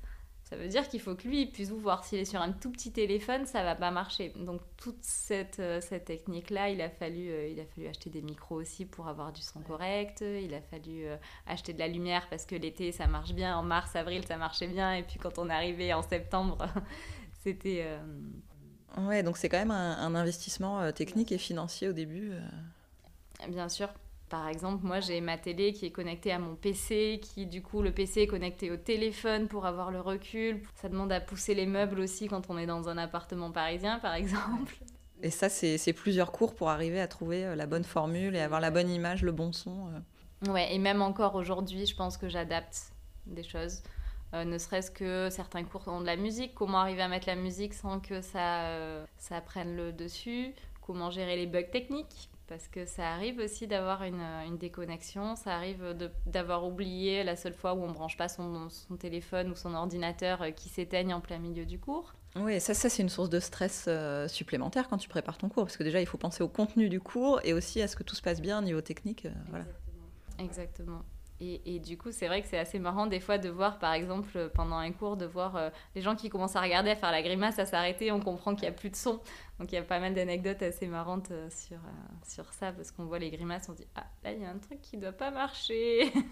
ça 0.45 0.57
veut 0.57 0.69
dire 0.69 0.89
qu'il 0.89 1.01
faut 1.01 1.15
que 1.15 1.29
lui 1.29 1.45
puisse 1.47 1.71
vous 1.71 1.79
voir. 1.79 2.05
S'il 2.05 2.21
est 2.21 2.25
sur 2.25 2.41
un 2.41 2.53
tout 2.53 2.71
petit 2.71 2.93
téléphone, 2.93 3.45
ça 3.45 3.65
va 3.65 3.75
pas 3.75 3.91
marcher. 3.91 4.33
Donc 4.37 4.63
toute 4.79 5.03
cette, 5.03 5.61
cette 5.83 6.07
technique-là, 6.07 6.71
il, 6.71 6.81
a 6.81 6.89
fallu, 6.89 7.51
il 7.51 7.61
a 7.61 7.67
fallu 7.67 7.87
acheter 7.87 8.09
des 8.09 8.23
micros 8.23 8.55
aussi 8.55 8.87
pour 8.87 9.09
avoir 9.09 9.33
du 9.33 9.43
son 9.43 9.61
correct. 9.61 10.23
Il 10.23 10.55
a 10.55 10.63
fallu 10.63 11.05
acheter 11.47 11.75
de 11.75 11.79
la 11.79 11.89
lumière 11.89 12.29
parce 12.31 12.47
que 12.47 12.55
l'été, 12.55 12.93
ça 12.93 13.09
marche 13.09 13.35
bien. 13.35 13.59
En 13.59 13.63
mars, 13.63 13.95
avril, 13.95 14.25
ça 14.25 14.39
marchait 14.39 14.69
bien. 14.69 14.95
Et 14.95 15.03
puis 15.03 15.19
quand 15.19 15.39
on 15.39 15.51
est 15.51 15.53
arrivé 15.53 15.93
en 15.93 16.01
septembre, 16.01 16.67
C'était. 17.39 17.85
Euh, 17.85 19.07
ouais, 19.07 19.23
donc 19.23 19.37
c'est 19.37 19.49
quand 19.49 19.59
même 19.59 19.71
un, 19.71 20.15
investissement 20.15 20.81
euh, 20.81 20.93
technique 20.93 21.33
et 21.33 21.39
financier 21.39 21.89
au 21.89 21.93
début. 21.93 22.33
Euh. 22.33 23.49
Bien 23.49 23.69
sûr. 23.69 23.89
Par 24.29 24.47
exemple, 24.49 24.85
moi 24.85 25.01
j'ai 25.01 25.23
ma 25.23 25.39
télé 25.39 25.73
qui 25.73 25.87
est 25.87 25.91
connectée 25.91 26.33
à 26.33 26.39
mon 26.39 26.55
PC, 26.55 27.19
qui 27.23 27.47
du 27.47 27.63
coup 27.63 27.81
le 27.81 27.93
PC 27.93 28.23
est 28.23 28.27
connecté 28.27 28.71
au 28.71 28.77
téléphone 28.77 29.49
pour 29.49 29.65
avoir 29.65 29.91
le 29.91 30.01
recul. 30.01 30.61
Ça 30.75 30.91
demande 30.91 31.11
à 31.13 31.21
pousser 31.21 31.55
les 31.55 31.65
meubles 31.65 31.99
aussi 32.01 32.29
quand 32.29 32.51
on 32.51 32.59
est 32.59 32.67
dans 32.67 32.91
un 32.91 32.99
appartement 32.99 33.51
parisien 33.51 33.99
par 34.01 34.13
exemple. 34.15 34.77
Et 35.23 35.31
ça, 35.31 35.49
c'est 35.49 35.93
plusieurs 35.95 36.31
cours 36.31 36.55
pour 36.55 36.69
arriver 36.69 37.01
à 37.01 37.09
trouver 37.09 37.57
la 37.57 37.67
bonne 37.67 37.85
formule 37.85 38.37
et 38.37 38.41
avoir 38.41 38.61
la 38.61 38.71
bonne 38.71 38.91
image, 38.91 39.23
le 39.23 39.33
bon 39.33 39.53
son. 39.53 39.91
Ouais, 40.47 40.73
et 40.75 40.79
même 40.79 41.01
encore 41.01 41.35
aujourd'hui, 41.35 41.87
je 41.87 41.97
pense 41.97 42.19
que 42.19 42.29
j'adapte 42.29 42.93
des 43.27 43.43
choses. 43.43 43.83
Euh, 44.35 44.45
ne 44.45 44.59
serait-ce 44.59 44.91
que 44.91 45.31
certains 45.31 45.65
cours 45.65 45.89
ont 45.89 46.01
de 46.01 46.07
la 46.07 46.17
musique, 46.17 46.55
comment 46.55 46.79
arriver 46.79 47.03
à 47.03 47.09
mettre 47.09 47.27
la 47.27 47.37
musique 47.37 47.73
sans 47.73 47.99
que 47.99 48.21
ça, 48.21 48.67
euh, 48.67 49.05
ça 49.17 49.41
prenne 49.41 49.75
le 49.75 49.93
dessus, 49.93 50.55
comment 50.89 51.11
gérer 51.11 51.37
les 51.37 51.47
bugs 51.47 51.71
techniques. 51.71 52.31
parce 52.47 52.67
que 52.67 52.87
ça 52.87 53.11
arrive 53.13 53.41
aussi 53.41 53.67
d'avoir 53.67 54.05
une, 54.05 54.57
déconnexion, 54.59 55.37
ça 55.37 55.55
arrive 55.55 55.95
d'avoir 56.25 56.67
oublié 56.67 57.23
la 57.23 57.37
seule 57.37 57.53
fois 57.53 57.75
où 57.75 57.83
on 57.83 57.93
branche 57.93 58.17
pas 58.17 58.29
son, 58.29 58.69
téléphone 58.99 59.51
ou 59.51 59.55
son 59.55 59.75
ordinateur 59.75 60.41
euh, 60.41 60.51
qui 60.51 60.71
s'éteigne 60.71 61.13
en 61.13 61.21
plein 61.21 61.39
milieu 61.39 61.67
du 61.67 61.79
cours. 61.79 62.15
Oui, 62.37 62.59
ça, 62.59 62.73
ça 62.73 62.89
c'est 62.89 63.03
une 63.03 63.11
source 63.11 63.29
de 63.29 63.39
stress 63.39 63.85
euh, 63.87 64.29
supplémentaire 64.29 64.89
quand 64.89 64.97
tu 64.97 65.11
prépares 65.11 65.37
ton 65.37 65.51
cours, 65.51 65.65
parce 65.65 65.77
que 65.77 65.85
déjà 65.85 66.01
il 66.01 66.07
faut 66.07 66.17
penser 66.17 66.43
au 66.43 66.49
contenu 66.49 66.89
du 66.89 67.01
cours 67.01 67.41
et 67.45 67.53
aussi 67.53 67.83
à 67.83 67.89
ce 67.89 67.97
que 67.97 68.03
tout 68.03 68.15
se 68.15 68.23
passe 68.23 68.41
bien 68.41 68.59
au 68.59 68.63
niveau 68.63 68.81
technique. 68.81 69.27
Voilà. 69.51 69.67
Exactement. 70.39 71.03
Et, 71.41 71.79
du 71.79 71.97
coup, 71.97 72.11
c'est 72.11 72.27
vrai 72.27 72.43
que 72.43 72.49
c'est 72.49 72.59
assez 72.59 72.81
marrant 72.81 73.07
des 73.07 73.21
fois 73.21 73.39
de 73.39 73.49
voir, 73.49 73.79
par 73.79 73.93
exemple, 73.93 74.51
pendant 74.55 74.77
un 74.77 74.91
cours, 74.91 75.17
de 75.17 75.25
voir 75.25 75.55
euh, 75.55 75.71
les 75.95 76.01
gens 76.01 76.17
qui 76.17 76.31
commencent 76.31 76.57
à 76.57 76.61
regarder, 76.61 76.91
à 76.91 76.97
faire 76.97 77.13
la 77.13 77.23
grimace, 77.23 77.61
à 77.61 77.67
s'arrêter, 77.67 78.11
on 78.11 78.19
comprend 78.19 78.55
qu'il 78.57 78.63
n'y 78.63 78.75
a 78.75 78.77
plus 78.77 78.91
de 78.91 78.97
son. 78.97 79.21
Donc 79.61 79.71
il 79.71 79.77
y 79.77 79.79
a 79.79 79.83
pas 79.83 80.01
mal 80.01 80.15
d'anecdotes 80.15 80.63
assez 80.63 80.89
marrantes 80.89 81.31
euh, 81.31 81.49
sur, 81.49 81.77
euh, 81.77 82.15
sur 82.29 82.53
ça, 82.53 82.73
parce 82.73 82.91
qu'on 82.91 83.05
voit 83.05 83.21
les 83.21 83.31
grimaces, 83.31 83.69
on 83.69 83.73
dit, 83.73 83.87
ah, 83.95 84.07
là, 84.25 84.33
il 84.33 84.43
y 84.43 84.45
a 84.45 84.51
un 84.51 84.59
truc 84.59 84.81
qui 84.83 84.97
ne 84.97 85.03
doit 85.03 85.13
pas 85.13 85.31
marcher. 85.31 86.13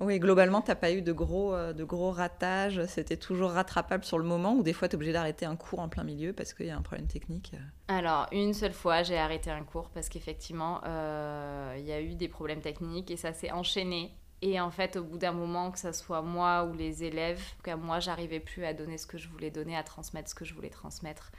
Oui, 0.00 0.18
globalement, 0.18 0.60
tu 0.60 0.72
n'as 0.72 0.74
pas 0.74 0.90
eu 0.90 1.02
de 1.02 1.12
gros, 1.12 1.54
de 1.54 1.84
gros 1.84 2.10
ratages, 2.10 2.84
c'était 2.86 3.16
toujours 3.16 3.52
rattrapable 3.52 4.02
sur 4.02 4.18
le 4.18 4.24
moment, 4.24 4.54
ou 4.54 4.64
des 4.64 4.72
fois 4.72 4.88
tu 4.88 4.94
es 4.94 4.96
obligé 4.96 5.12
d'arrêter 5.12 5.46
un 5.46 5.54
cours 5.54 5.78
en 5.78 5.88
plein 5.88 6.02
milieu 6.02 6.32
parce 6.32 6.52
qu'il 6.52 6.66
y 6.66 6.70
a 6.70 6.76
un 6.76 6.82
problème 6.82 7.06
technique 7.06 7.52
Alors, 7.86 8.26
une 8.32 8.54
seule 8.54 8.72
fois, 8.72 9.04
j'ai 9.04 9.16
arrêté 9.16 9.52
un 9.52 9.62
cours 9.62 9.90
parce 9.90 10.08
qu'effectivement, 10.08 10.80
il 11.76 11.84
y 11.84 11.92
a 11.92 12.00
eu 12.00 12.16
des 12.16 12.26
problèmes 12.26 12.60
techniques 12.60 13.12
et 13.12 13.16
ça 13.16 13.32
s'est 13.32 13.52
enchaîné 13.52 14.10
et 14.44 14.60
en 14.60 14.70
fait, 14.70 14.96
au 14.96 15.02
bout 15.02 15.16
d'un 15.16 15.32
moment, 15.32 15.70
que 15.70 15.78
ce 15.78 15.92
soit 15.92 16.20
moi 16.20 16.64
ou 16.64 16.74
les 16.74 17.02
élèves, 17.02 17.42
que 17.62 17.74
moi, 17.74 17.98
j'arrivais 17.98 18.40
plus 18.40 18.66
à 18.66 18.74
donner 18.74 18.98
ce 18.98 19.06
que 19.06 19.16
je 19.16 19.26
voulais 19.30 19.50
donner, 19.50 19.74
à 19.74 19.82
transmettre 19.82 20.28
ce 20.28 20.34
que 20.34 20.44
je 20.44 20.52
voulais 20.52 20.68
transmettre. 20.68 21.32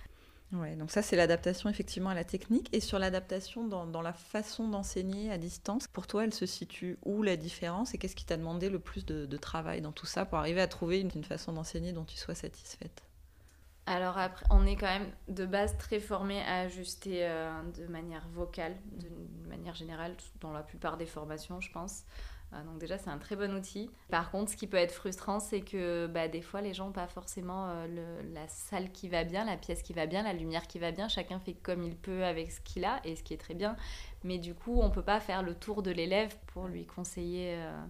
Ouais, 0.52 0.76
donc 0.76 0.90
ça, 0.90 1.04
c'est 1.04 1.16
l'adaptation 1.16 1.70
effectivement 1.70 2.10
à 2.10 2.16
la 2.16 2.24
technique. 2.24 2.68
Et 2.74 2.80
sur 2.80 2.98
l'adaptation 2.98 3.68
dans, 3.68 3.86
dans, 3.86 4.02
la 4.02 4.14
façon 4.14 4.68
d'enseigner 4.68 5.32
à 5.32 5.38
distance, 5.38 5.88
pour 5.88 6.08
toi, 6.08 6.24
elle 6.24 6.34
se 6.34 6.48
situe 6.48 6.98
où 7.06 7.22
la 7.22 7.36
différence? 7.36 7.94
Et 7.94 8.00
qu'est-ce 8.00 8.16
qui 8.16 8.26
t'a 8.26 8.38
demandé 8.38 8.70
le 8.70 8.80
plus 8.80 9.06
de, 9.06 9.38
travail 9.38 9.82
dans 9.82 9.92
tout 9.92 10.08
ça 10.08 10.26
pour 10.26 10.40
arriver 10.40 10.62
à 10.62 10.68
trouver 10.68 11.00
une, 11.00 11.24
façon 11.24 11.54
d'enseigner 11.54 11.94
dont 11.94 12.06
tu 12.06 12.18
sois 12.18 12.34
satisfaite? 12.34 13.04
Alors 13.86 14.18
après, 14.18 14.48
on 14.50 14.66
est 14.66 14.76
quand 14.76 14.88
même 14.88 15.12
de 15.28 15.46
base 15.46 15.78
très 15.78 16.00
formé 16.00 16.42
à 16.42 16.62
ajuster 16.62 17.20
euh, 17.22 17.62
de 17.78 17.86
manière 17.86 18.28
vocale, 18.30 18.76
de 18.94 19.48
manière 19.48 19.76
générale, 19.76 20.16
dans 20.42 20.52
la 20.52 20.64
plupart 20.64 20.98
des 20.98 21.06
formations, 21.06 21.62
je 21.62 21.72
pense. 21.72 22.04
Ah, 22.52 22.62
donc 22.62 22.78
déjà, 22.78 22.98
c'est 22.98 23.10
un 23.10 23.18
très 23.18 23.36
bon 23.36 23.54
outil. 23.54 23.90
Par 24.10 24.32
contre, 24.32 24.52
ce 24.52 24.56
qui 24.56 24.68
peut 24.68 24.78
être 24.78 24.94
frustrant, 24.94 25.40
c'est 25.40 25.62
que 25.62 26.08
bah, 26.08 26.28
des 26.28 26.42
fois, 26.42 26.62
les 26.62 26.74
gens 26.74 26.88
n'ont 26.88 26.94
pas 26.94 27.08
forcément 27.08 27.68
euh, 27.70 28.22
la 28.34 28.48
salle 28.48 28.92
qui 28.92 29.10
va 29.10 29.24
bien, 29.24 29.44
la 29.44 29.58
pièce 29.58 29.82
qui 29.82 29.94
va 29.94 30.06
bien, 30.06 30.24
la 30.24 30.34
lumière 30.34 30.68
qui 30.68 30.80
va 30.80 30.92
bien. 30.92 31.08
Chacun 31.08 31.40
fait 31.40 31.54
comme 31.54 31.84
il 31.84 31.96
peut 31.96 32.24
avec 32.24 32.52
ce 32.52 32.62
qu'il 32.62 32.86
a, 32.86 33.02
et 33.04 33.16
ce 33.16 33.24
qui 33.24 33.34
est 33.34 33.38
très 33.38 33.56
bien. 33.56 33.76
Mais 34.24 34.38
du 34.38 34.54
coup, 34.54 34.80
on 34.80 34.86
ne 34.86 34.94
peut 34.94 35.04
pas 35.04 35.20
faire 35.20 35.44
le 35.44 35.54
tour 35.54 35.84
de 35.84 35.92
l'élève 35.92 36.36
pour 36.48 36.68
lui 36.68 36.86
conseiller. 36.86 37.56
Euh. 37.58 37.86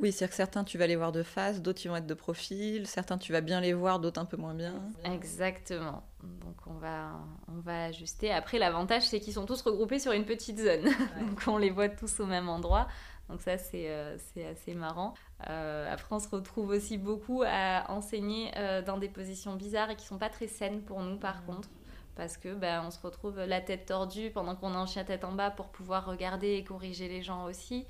Oui, 0.00 0.12
c'est-à-dire 0.12 0.30
que 0.30 0.36
certains, 0.36 0.64
tu 0.64 0.78
vas 0.78 0.86
les 0.86 0.96
voir 0.96 1.12
de 1.12 1.22
face, 1.22 1.60
d'autres, 1.60 1.84
ils 1.84 1.88
vont 1.88 1.96
être 1.96 2.06
de 2.06 2.14
profil, 2.14 2.86
certains, 2.86 3.18
tu 3.18 3.32
vas 3.32 3.42
bien 3.42 3.60
les 3.60 3.74
voir, 3.74 4.00
d'autres 4.00 4.18
un 4.18 4.24
peu 4.24 4.38
moins 4.38 4.54
bien. 4.54 4.72
Exactement. 5.04 6.02
Donc, 6.22 6.56
on 6.66 6.74
va, 6.74 7.20
on 7.48 7.60
va 7.60 7.84
ajuster. 7.84 8.32
Après, 8.32 8.58
l'avantage, 8.58 9.06
c'est 9.08 9.20
qu'ils 9.20 9.34
sont 9.34 9.44
tous 9.44 9.60
regroupés 9.60 9.98
sur 9.98 10.12
une 10.12 10.24
petite 10.24 10.58
zone. 10.58 10.84
donc, 11.20 11.42
on 11.46 11.58
les 11.58 11.68
voit 11.68 11.90
tous 11.90 12.20
au 12.20 12.26
même 12.26 12.48
endroit. 12.48 12.88
Donc 13.30 13.40
ça, 13.40 13.58
c'est 13.58 13.88
euh, 13.88 14.16
assez 14.50 14.74
marrant. 14.74 15.14
Euh, 15.48 15.92
après, 15.92 16.14
on 16.14 16.18
se 16.18 16.28
retrouve 16.28 16.70
aussi 16.70 16.98
beaucoup 16.98 17.44
à 17.46 17.88
enseigner 17.88 18.50
euh, 18.56 18.82
dans 18.82 18.98
des 18.98 19.08
positions 19.08 19.54
bizarres 19.54 19.90
et 19.90 19.96
qui 19.96 20.04
sont 20.04 20.18
pas 20.18 20.28
très 20.28 20.48
saines 20.48 20.82
pour 20.82 21.00
nous, 21.00 21.16
par 21.16 21.44
contre. 21.44 21.68
Parce 22.16 22.36
que 22.36 22.52
ben, 22.54 22.82
on 22.84 22.90
se 22.90 22.98
retrouve 22.98 23.38
la 23.38 23.60
tête 23.60 23.86
tordue 23.86 24.30
pendant 24.30 24.56
qu'on 24.56 24.74
a 24.74 24.78
un 24.78 24.86
chien 24.86 25.04
tête 25.04 25.24
en 25.24 25.32
bas 25.32 25.50
pour 25.50 25.68
pouvoir 25.68 26.06
regarder 26.06 26.54
et 26.54 26.64
corriger 26.64 27.08
les 27.08 27.22
gens 27.22 27.44
aussi. 27.44 27.86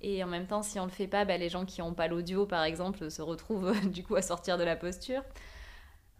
Et 0.00 0.22
en 0.22 0.28
même 0.28 0.46
temps, 0.46 0.62
si 0.62 0.78
on 0.78 0.84
le 0.84 0.90
fait 0.90 1.08
pas, 1.08 1.24
ben, 1.24 1.40
les 1.40 1.48
gens 1.48 1.64
qui 1.64 1.80
n'ont 1.80 1.92
pas 1.92 2.06
l'audio, 2.06 2.46
par 2.46 2.62
exemple, 2.62 3.10
se 3.10 3.22
retrouvent 3.22 3.74
du 3.90 4.04
coup 4.04 4.14
à 4.14 4.22
sortir 4.22 4.56
de 4.56 4.64
la 4.64 4.76
posture. 4.76 5.22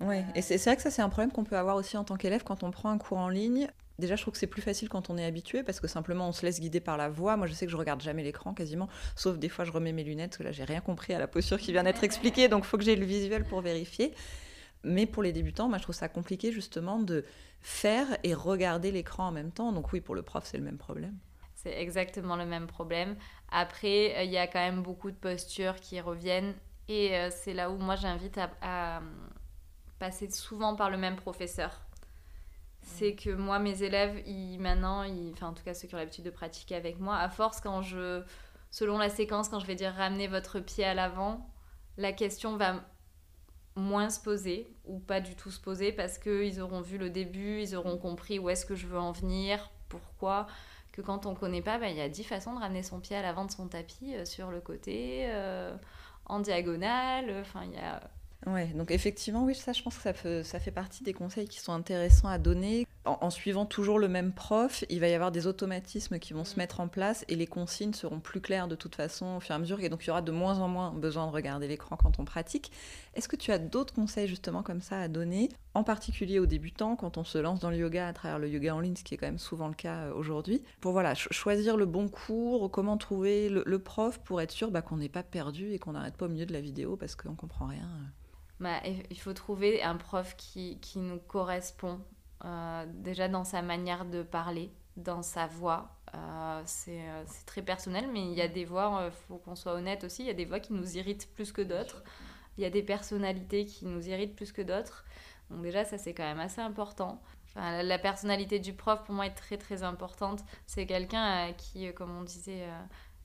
Oui, 0.00 0.22
et 0.34 0.42
c'est 0.42 0.62
vrai 0.62 0.76
que 0.76 0.82
ça, 0.82 0.90
c'est 0.90 1.02
un 1.02 1.08
problème 1.08 1.30
qu'on 1.30 1.44
peut 1.44 1.56
avoir 1.56 1.76
aussi 1.76 1.96
en 1.96 2.04
tant 2.04 2.16
qu'élève 2.16 2.42
quand 2.42 2.64
on 2.64 2.70
prend 2.70 2.90
un 2.90 2.98
cours 2.98 3.18
en 3.18 3.28
ligne. 3.28 3.68
Déjà, 3.98 4.14
je 4.14 4.22
trouve 4.22 4.32
que 4.32 4.38
c'est 4.38 4.46
plus 4.46 4.62
facile 4.62 4.88
quand 4.88 5.08
on 5.08 5.16
est 5.16 5.24
habitué 5.24 5.62
parce 5.62 5.80
que 5.80 5.88
simplement 5.88 6.28
on 6.28 6.32
se 6.32 6.44
laisse 6.44 6.60
guider 6.60 6.80
par 6.80 6.96
la 6.96 7.08
voix. 7.08 7.36
Moi, 7.36 7.46
je 7.46 7.54
sais 7.54 7.64
que 7.64 7.72
je 7.72 7.76
regarde 7.76 8.02
jamais 8.02 8.22
l'écran 8.22 8.52
quasiment, 8.52 8.88
sauf 9.14 9.38
des 9.38 9.48
fois 9.48 9.64
je 9.64 9.72
remets 9.72 9.92
mes 9.92 10.04
lunettes 10.04 10.30
parce 10.30 10.38
que 10.38 10.42
là 10.42 10.52
j'ai 10.52 10.64
rien 10.64 10.80
compris 10.80 11.14
à 11.14 11.18
la 11.18 11.26
posture 11.26 11.58
qui 11.58 11.72
vient 11.72 11.84
d'être 11.84 12.04
expliquée, 12.04 12.48
donc 12.48 12.64
faut 12.64 12.76
que 12.76 12.84
j'ai 12.84 12.96
le 12.96 13.06
visuel 13.06 13.44
pour 13.44 13.62
vérifier. 13.62 14.14
Mais 14.84 15.06
pour 15.06 15.22
les 15.22 15.32
débutants, 15.32 15.68
moi 15.68 15.78
je 15.78 15.82
trouve 15.84 15.94
ça 15.94 16.08
compliqué 16.08 16.52
justement 16.52 17.00
de 17.00 17.24
faire 17.60 18.06
et 18.22 18.34
regarder 18.34 18.92
l'écran 18.92 19.28
en 19.28 19.32
même 19.32 19.50
temps. 19.50 19.72
Donc 19.72 19.92
oui, 19.92 20.00
pour 20.00 20.14
le 20.14 20.22
prof, 20.22 20.44
c'est 20.44 20.58
le 20.58 20.64
même 20.64 20.78
problème. 20.78 21.16
C'est 21.54 21.80
exactement 21.80 22.36
le 22.36 22.44
même 22.44 22.66
problème. 22.66 23.16
Après, 23.50 24.26
il 24.26 24.30
y 24.30 24.36
a 24.36 24.46
quand 24.46 24.60
même 24.60 24.82
beaucoup 24.82 25.10
de 25.10 25.16
postures 25.16 25.76
qui 25.76 26.00
reviennent 26.00 26.54
et 26.88 27.16
euh, 27.16 27.30
c'est 27.32 27.54
là 27.54 27.70
où 27.70 27.78
moi 27.78 27.96
j'invite 27.96 28.38
à 28.60 29.00
passer 29.98 30.30
souvent 30.30 30.76
par 30.76 30.90
le 30.90 30.98
même 30.98 31.16
professeur 31.16 31.85
c'est 32.86 33.14
que 33.14 33.30
moi, 33.30 33.58
mes 33.58 33.82
élèves, 33.82 34.22
ils, 34.26 34.58
maintenant, 34.58 35.02
ils, 35.02 35.32
enfin 35.32 35.48
en 35.48 35.52
tout 35.52 35.64
cas 35.64 35.74
ceux 35.74 35.88
qui 35.88 35.94
ont 35.94 35.98
l'habitude 35.98 36.24
de 36.24 36.30
pratiquer 36.30 36.76
avec 36.76 36.98
moi, 36.98 37.16
à 37.16 37.28
force, 37.28 37.60
quand 37.60 37.82
je, 37.82 38.22
selon 38.70 38.96
la 38.96 39.10
séquence, 39.10 39.48
quand 39.48 39.60
je 39.60 39.66
vais 39.66 39.74
dire 39.74 39.92
ramener 39.92 40.28
votre 40.28 40.60
pied 40.60 40.84
à 40.84 40.94
l'avant, 40.94 41.50
la 41.98 42.12
question 42.12 42.56
va 42.56 42.84
moins 43.74 44.08
se 44.08 44.20
poser 44.20 44.72
ou 44.84 45.00
pas 45.00 45.20
du 45.20 45.34
tout 45.34 45.50
se 45.50 45.60
poser 45.60 45.92
parce 45.92 46.16
qu'ils 46.16 46.62
auront 46.62 46.80
vu 46.80 46.96
le 46.96 47.10
début, 47.10 47.60
ils 47.60 47.76
auront 47.76 47.98
compris 47.98 48.38
où 48.38 48.48
est-ce 48.48 48.64
que 48.64 48.76
je 48.76 48.86
veux 48.86 48.98
en 48.98 49.12
venir, 49.12 49.70
pourquoi. 49.88 50.46
Que 50.92 51.02
quand 51.02 51.26
on 51.26 51.34
connaît 51.34 51.62
pas, 51.62 51.78
bah, 51.78 51.90
il 51.90 51.96
y 51.96 52.00
a 52.00 52.08
dix 52.08 52.24
façons 52.24 52.54
de 52.54 52.60
ramener 52.60 52.82
son 52.82 53.00
pied 53.00 53.16
à 53.16 53.20
l'avant 53.20 53.44
de 53.44 53.50
son 53.50 53.68
tapis, 53.68 54.14
euh, 54.14 54.24
sur 54.24 54.50
le 54.50 54.60
côté, 54.60 55.26
euh, 55.26 55.76
en 56.24 56.40
diagonale. 56.40 57.34
Enfin, 57.40 57.64
il 57.64 57.74
y 57.74 57.78
a 57.78 58.00
Ouais, 58.44 58.66
donc 58.74 58.90
effectivement, 58.90 59.44
oui, 59.44 59.54
ça, 59.54 59.72
je 59.72 59.82
pense 59.82 59.96
que 59.96 60.02
ça 60.02 60.12
fait, 60.12 60.44
ça 60.44 60.60
fait 60.60 60.70
partie 60.70 61.02
des 61.02 61.12
conseils 61.12 61.48
qui 61.48 61.58
sont 61.58 61.72
intéressants 61.72 62.28
à 62.28 62.38
donner. 62.38 62.86
En, 63.06 63.30
suivant 63.30 63.66
toujours 63.66 63.98
le 63.98 64.08
même 64.08 64.32
prof, 64.32 64.84
il 64.90 65.00
va 65.00 65.08
y 65.08 65.14
avoir 65.14 65.30
des 65.30 65.46
automatismes 65.46 66.18
qui 66.18 66.32
vont 66.32 66.44
se 66.44 66.56
mettre 66.56 66.80
en 66.80 66.88
place 66.88 67.24
et 67.28 67.36
les 67.36 67.46
consignes 67.46 67.92
seront 67.92 68.20
plus 68.20 68.40
claires 68.40 68.68
de 68.68 68.74
toute 68.74 68.96
façon 68.96 69.36
au 69.36 69.40
fur 69.40 69.52
et 69.52 69.54
à 69.54 69.58
mesure. 69.58 69.80
Et 69.80 69.88
donc, 69.88 70.04
il 70.04 70.08
y 70.08 70.10
aura 70.10 70.22
de 70.22 70.32
moins 70.32 70.58
en 70.58 70.68
moins 70.68 70.92
besoin 70.92 71.26
de 71.26 71.32
regarder 71.32 71.68
l'écran 71.68 71.96
quand 71.96 72.18
on 72.18 72.24
pratique. 72.24 72.72
Est-ce 73.14 73.28
que 73.28 73.36
tu 73.36 73.52
as 73.52 73.58
d'autres 73.58 73.94
conseils 73.94 74.26
justement 74.26 74.62
comme 74.62 74.80
ça 74.80 75.00
à 75.00 75.08
donner, 75.08 75.50
en 75.74 75.84
particulier 75.84 76.38
aux 76.38 76.46
débutants 76.46 76.96
quand 76.96 77.16
on 77.16 77.24
se 77.24 77.38
lance 77.38 77.60
dans 77.60 77.70
le 77.70 77.76
yoga 77.76 78.08
à 78.08 78.12
travers 78.12 78.38
le 78.38 78.48
yoga 78.48 78.74
en 78.74 78.80
ligne, 78.80 78.96
ce 78.96 79.04
qui 79.04 79.14
est 79.14 79.16
quand 79.16 79.26
même 79.26 79.38
souvent 79.38 79.68
le 79.68 79.74
cas 79.74 80.06
euh, 80.06 80.14
aujourd'hui, 80.14 80.62
pour 80.80 80.92
voilà, 80.92 81.14
choisir 81.14 81.76
le 81.76 81.86
bon 81.86 82.08
cours, 82.08 82.70
comment 82.70 82.96
trouver 82.96 83.48
le, 83.48 83.78
prof 83.78 84.18
pour 84.20 84.40
être 84.40 84.50
sûr 84.50 84.70
bah, 84.70 84.82
qu'on 84.82 84.96
n'est 84.96 85.08
pas 85.08 85.22
perdu 85.22 85.72
et 85.72 85.78
qu'on 85.78 85.92
n'arrête 85.92 86.16
pas 86.16 86.26
au 86.26 86.28
milieu 86.28 86.46
de 86.46 86.52
la 86.52 86.60
vidéo 86.60 86.96
parce 86.96 87.14
qu'on 87.14 87.34
comprend 87.34 87.66
rien 87.66 87.88
bah, 88.58 88.80
il 89.10 89.18
faut 89.18 89.34
trouver 89.34 89.82
un 89.82 89.96
prof 89.96 90.34
qui, 90.36 90.78
qui 90.80 90.98
nous 90.98 91.18
correspond 91.18 92.00
euh, 92.44 92.84
déjà 92.88 93.28
dans 93.28 93.44
sa 93.44 93.62
manière 93.62 94.04
de 94.04 94.22
parler, 94.22 94.70
dans 94.96 95.22
sa 95.22 95.46
voix. 95.46 95.96
Euh, 96.14 96.62
euh, 96.88 97.22
c'est 97.26 97.46
très 97.46 97.62
personnel, 97.62 98.08
mais 98.12 98.22
il 98.22 98.34
y 98.34 98.42
a 98.42 98.48
des 98.48 98.64
voix, 98.64 99.02
il 99.06 99.12
faut 99.12 99.38
qu'on 99.38 99.56
soit 99.56 99.74
honnête 99.74 100.04
aussi, 100.04 100.22
il 100.22 100.26
y 100.26 100.30
a 100.30 100.34
des 100.34 100.44
voix 100.44 100.60
qui 100.60 100.72
nous 100.72 100.96
irritent 100.96 101.28
plus 101.34 101.52
que 101.52 101.62
d'autres. 101.62 102.02
Il 102.58 102.62
y 102.62 102.66
a 102.66 102.70
des 102.70 102.82
personnalités 102.82 103.66
qui 103.66 103.86
nous 103.86 104.08
irritent 104.08 104.34
plus 104.34 104.52
que 104.52 104.62
d'autres. 104.62 105.04
Donc 105.50 105.62
déjà, 105.62 105.84
ça 105.84 105.98
c'est 105.98 106.14
quand 106.14 106.24
même 106.24 106.40
assez 106.40 106.60
important. 106.60 107.20
La 107.54 107.98
personnalité 107.98 108.58
du 108.58 108.74
prof, 108.74 109.02
pour 109.04 109.14
moi, 109.14 109.26
est 109.26 109.34
très 109.34 109.56
très 109.56 109.82
importante. 109.82 110.44
C'est 110.66 110.84
quelqu'un 110.84 111.54
qui, 111.54 111.90
comme 111.94 112.14
on 112.14 112.22
disait 112.22 112.66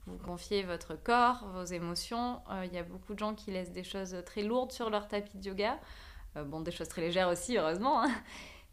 vous 0.08 0.18
confiez 0.18 0.64
votre 0.64 0.96
corps, 0.96 1.46
vos 1.54 1.64
émotions. 1.64 2.42
Euh, 2.50 2.66
il 2.66 2.74
y 2.74 2.78
a 2.78 2.84
beaucoup 2.84 3.14
de 3.14 3.20
gens 3.20 3.36
qui 3.36 3.52
laissent 3.52 3.72
des 3.72 3.84
choses 3.84 4.16
très 4.26 4.42
lourdes 4.44 4.72
sur 4.72 4.90
leur 4.90 5.08
tapis 5.08 5.38
de 5.38 5.46
yoga. 5.46 5.80
Euh, 6.38 6.44
bon, 6.44 6.62
des 6.62 6.72
choses 6.72 6.88
très 6.88 7.02
légères 7.02 7.30
aussi, 7.30 7.58
heureusement. 7.58 8.04
Hein. 8.04 8.12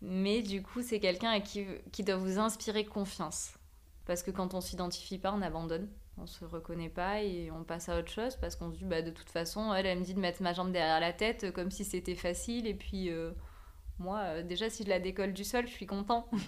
Mais 0.01 0.43
du 0.43 0.63
coup, 0.63 0.83
c'est 0.83 1.01
quelqu'un 1.01 1.41
qui, 1.41 1.67
qui 1.93 2.05
doit 2.05 2.17
vous 2.17 2.39
inspirer 2.39 2.85
confiance. 2.85 3.55
Parce 4.07 4.23
que 4.23 4.31
quand 4.31 4.55
on 4.55 4.61
s'identifie 4.61 5.19
pas, 5.19 5.33
on 5.33 5.43
abandonne. 5.43 5.89
On 6.17 6.27
se 6.27 6.45
reconnaît 6.45 6.89
pas 6.89 7.23
et 7.23 7.51
on 7.53 7.63
passe 7.63 7.89
à 7.89 7.99
autre 7.99 8.11
chose 8.11 8.37
parce 8.37 8.57
qu'on 8.57 8.73
se 8.73 8.79
dit, 8.79 8.85
bah, 8.85 9.03
de 9.03 9.11
toute 9.11 9.31
façon, 9.31 9.73
elle, 9.73 9.87
elle 9.87 9.99
me 10.01 10.05
dit 10.05 10.15
de 10.15 10.21
mettre 10.21 10.43
ma 10.43 10.53
jambe 10.53 10.73
derrière 10.73 10.99
la 10.99 11.13
tête 11.13 11.53
comme 11.53 11.71
si 11.71 11.85
c'était 11.85 12.17
facile. 12.17 12.67
Et 12.67 12.75
puis, 12.75 13.11
euh, 13.11 13.31
moi, 13.99 14.43
déjà, 14.43 14.71
si 14.71 14.85
je 14.85 14.89
la 14.89 14.99
décolle 14.99 15.33
du 15.33 15.45
sol, 15.45 15.67
je 15.67 15.73
suis 15.73 15.87
content. 15.87 16.29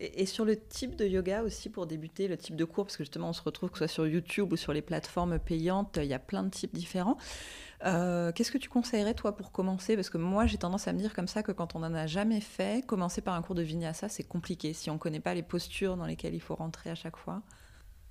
Et, 0.00 0.24
sur 0.24 0.46
le 0.46 0.58
type 0.58 0.96
de 0.96 1.06
yoga 1.06 1.42
aussi 1.42 1.68
pour 1.68 1.86
débuter, 1.86 2.26
le 2.26 2.38
type 2.38 2.56
de 2.56 2.64
cours, 2.64 2.86
parce 2.86 2.96
que 2.96 3.04
justement 3.04 3.28
on 3.28 3.32
se 3.34 3.42
retrouve 3.42 3.70
que 3.70 3.76
ce 3.76 3.86
soit 3.86 3.92
sur 3.92 4.06
YouTube 4.06 4.50
ou 4.50 4.56
sur 4.56 4.72
les 4.72 4.80
plateformes 4.80 5.38
payantes, 5.38 5.98
il 6.00 6.06
y 6.06 6.14
a 6.14 6.18
plein 6.18 6.42
de 6.42 6.48
types 6.48 6.74
différents. 6.74 7.18
Euh, 7.84 8.30
qu'est-ce 8.32 8.52
que 8.52 8.58
tu 8.58 8.68
conseillerais 8.68 9.14
toi 9.14 9.34
pour 9.34 9.52
commencer? 9.52 9.96
Parce 9.96 10.10
que 10.10 10.18
moi 10.18 10.46
j'ai 10.46 10.58
tendance 10.58 10.86
à 10.86 10.92
me 10.92 10.98
dire 10.98 11.14
comme 11.14 11.28
ça 11.28 11.42
que 11.42 11.52
quand 11.52 11.74
on 11.74 11.80
n'en 11.80 11.94
a 11.94 12.06
jamais 12.06 12.40
fait, 12.40 12.84
commencer 12.86 13.22
par 13.22 13.34
un 13.34 13.42
cours 13.42 13.54
de 13.54 13.62
vinyasa 13.62 14.08
c'est 14.08 14.24
compliqué 14.24 14.74
si 14.74 14.90
on 14.90 14.94
ne 14.94 14.98
connaît 14.98 15.20
pas 15.20 15.34
les 15.34 15.42
postures 15.42 15.96
dans 15.96 16.04
lesquelles 16.04 16.34
il 16.34 16.42
faut 16.42 16.54
rentrer 16.54 16.90
à 16.90 16.94
chaque 16.94 17.16
fois. 17.16 17.42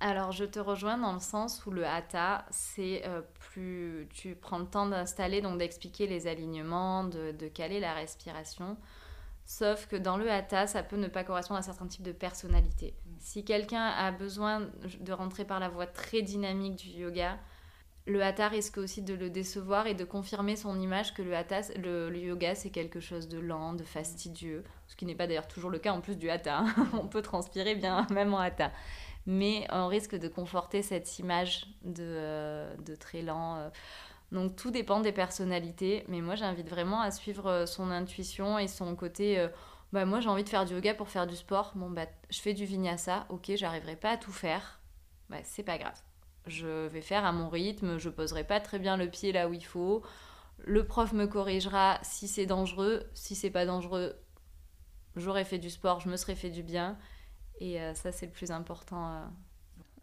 Alors 0.00 0.32
je 0.32 0.44
te 0.44 0.58
rejoins 0.58 0.96
dans 0.96 1.12
le 1.12 1.20
sens 1.20 1.64
où 1.66 1.70
le 1.70 1.86
hatha, 1.86 2.46
c'est 2.50 3.02
euh, 3.06 3.20
plus 3.38 4.08
tu 4.10 4.34
prends 4.34 4.58
le 4.58 4.64
temps 4.64 4.86
d'installer, 4.86 5.42
donc 5.42 5.58
d'expliquer 5.58 6.06
les 6.06 6.26
alignements, 6.26 7.04
de, 7.04 7.48
caler 7.48 7.80
la 7.80 7.92
respiration. 7.92 8.78
Sauf 9.44 9.86
que 9.88 9.96
dans 9.96 10.16
le 10.16 10.30
hatha, 10.30 10.66
ça 10.66 10.82
peut 10.82 10.96
ne 10.96 11.08
pas 11.08 11.22
correspondre 11.22 11.60
à 11.60 11.62
certains 11.62 11.86
types 11.86 12.02
de 12.02 12.12
personnalités. 12.12 12.94
Si 13.18 13.44
quelqu'un 13.44 13.84
a 13.84 14.10
besoin 14.10 14.68
de 15.00 15.12
rentrer 15.12 15.44
par 15.44 15.60
la 15.60 15.68
voie 15.68 15.86
très 15.86 16.22
dynamique 16.22 16.76
du 16.76 16.88
yoga, 16.88 17.38
le 18.06 18.22
hatha 18.22 18.48
risque 18.48 18.78
aussi 18.78 19.02
de 19.02 19.14
le 19.14 19.30
décevoir 19.30 19.86
et 19.86 19.94
de 19.94 20.04
confirmer 20.04 20.56
son 20.56 20.78
image 20.80 21.14
que 21.14 21.22
le 21.22 21.36
hatha, 21.36 21.60
le, 21.76 22.16
yoga, 22.16 22.54
c'est 22.54 22.70
quelque 22.70 23.00
chose 23.00 23.28
de 23.28 23.38
lent, 23.38 23.74
de 23.74 23.84
fastidieux, 23.84 24.64
ce 24.86 24.96
qui 24.96 25.04
n'est 25.04 25.14
pas 25.14 25.26
d'ailleurs 25.26 25.48
toujours 25.48 25.70
le 25.70 25.78
cas 25.78 25.92
en 25.92 26.00
plus 26.00 26.16
du 26.16 26.30
hatha. 26.30 26.58
Hein. 26.58 26.74
on 26.94 27.06
peut 27.06 27.22
transpirer 27.22 27.74
bien 27.74 28.06
même 28.10 28.34
en 28.34 28.38
hatha. 28.38 28.72
Mais 29.26 29.66
on 29.70 29.86
risque 29.86 30.16
de 30.16 30.28
conforter 30.28 30.82
cette 30.82 31.18
image 31.18 31.66
de, 31.84 32.02
euh, 32.02 32.76
très 32.98 33.20
lent. 33.22 33.56
Euh. 33.56 33.68
Donc 34.32 34.56
tout 34.56 34.70
dépend 34.70 35.00
des 35.00 35.12
personnalités, 35.12 36.04
mais 36.08 36.22
moi 36.22 36.36
j'invite 36.36 36.68
vraiment 36.68 37.00
à 37.00 37.10
suivre 37.10 37.46
euh, 37.48 37.66
son 37.66 37.90
intuition 37.90 38.58
et 38.58 38.66
son 38.66 38.96
côté. 38.96 39.46
bah 39.92 40.06
moi 40.06 40.20
j'ai 40.20 40.28
envie 40.28 40.44
de 40.44 40.48
faire 40.48 40.64
du 40.64 40.74
yoga 40.74 40.94
pour 40.94 41.10
faire 41.10 41.26
du 41.26 41.36
sport. 41.36 41.72
Bon 41.74 41.90
bah 41.90 42.06
je 42.30 42.40
fais 42.40 42.54
du 42.54 42.64
vinyasa, 42.64 43.26
ok 43.28 43.52
j'arriverai 43.56 43.96
pas 43.96 44.12
à 44.12 44.16
tout 44.16 44.32
faire, 44.32 44.80
bah 45.28 45.38
c'est 45.42 45.64
pas 45.64 45.78
grave 45.78 46.00
je 46.50 46.88
vais 46.88 47.00
faire 47.00 47.24
à 47.24 47.32
mon 47.32 47.48
rythme, 47.48 47.98
je 47.98 48.08
poserai 48.08 48.44
pas 48.44 48.60
très 48.60 48.78
bien 48.78 48.96
le 48.96 49.08
pied 49.08 49.32
là 49.32 49.48
où 49.48 49.52
il 49.54 49.64
faut. 49.64 50.02
Le 50.58 50.84
prof 50.84 51.12
me 51.12 51.26
corrigera 51.26 51.98
si 52.02 52.28
c'est 52.28 52.46
dangereux, 52.46 53.04
si 53.14 53.34
c'est 53.34 53.50
pas 53.50 53.64
dangereux, 53.64 54.14
j'aurais 55.16 55.44
fait 55.44 55.58
du 55.58 55.70
sport, 55.70 56.00
je 56.00 56.08
me 56.08 56.16
serais 56.16 56.34
fait 56.34 56.50
du 56.50 56.62
bien. 56.62 56.98
Et 57.60 57.80
euh, 57.80 57.94
ça, 57.94 58.12
c'est 58.12 58.26
le 58.26 58.32
plus 58.32 58.50
important 58.50 59.30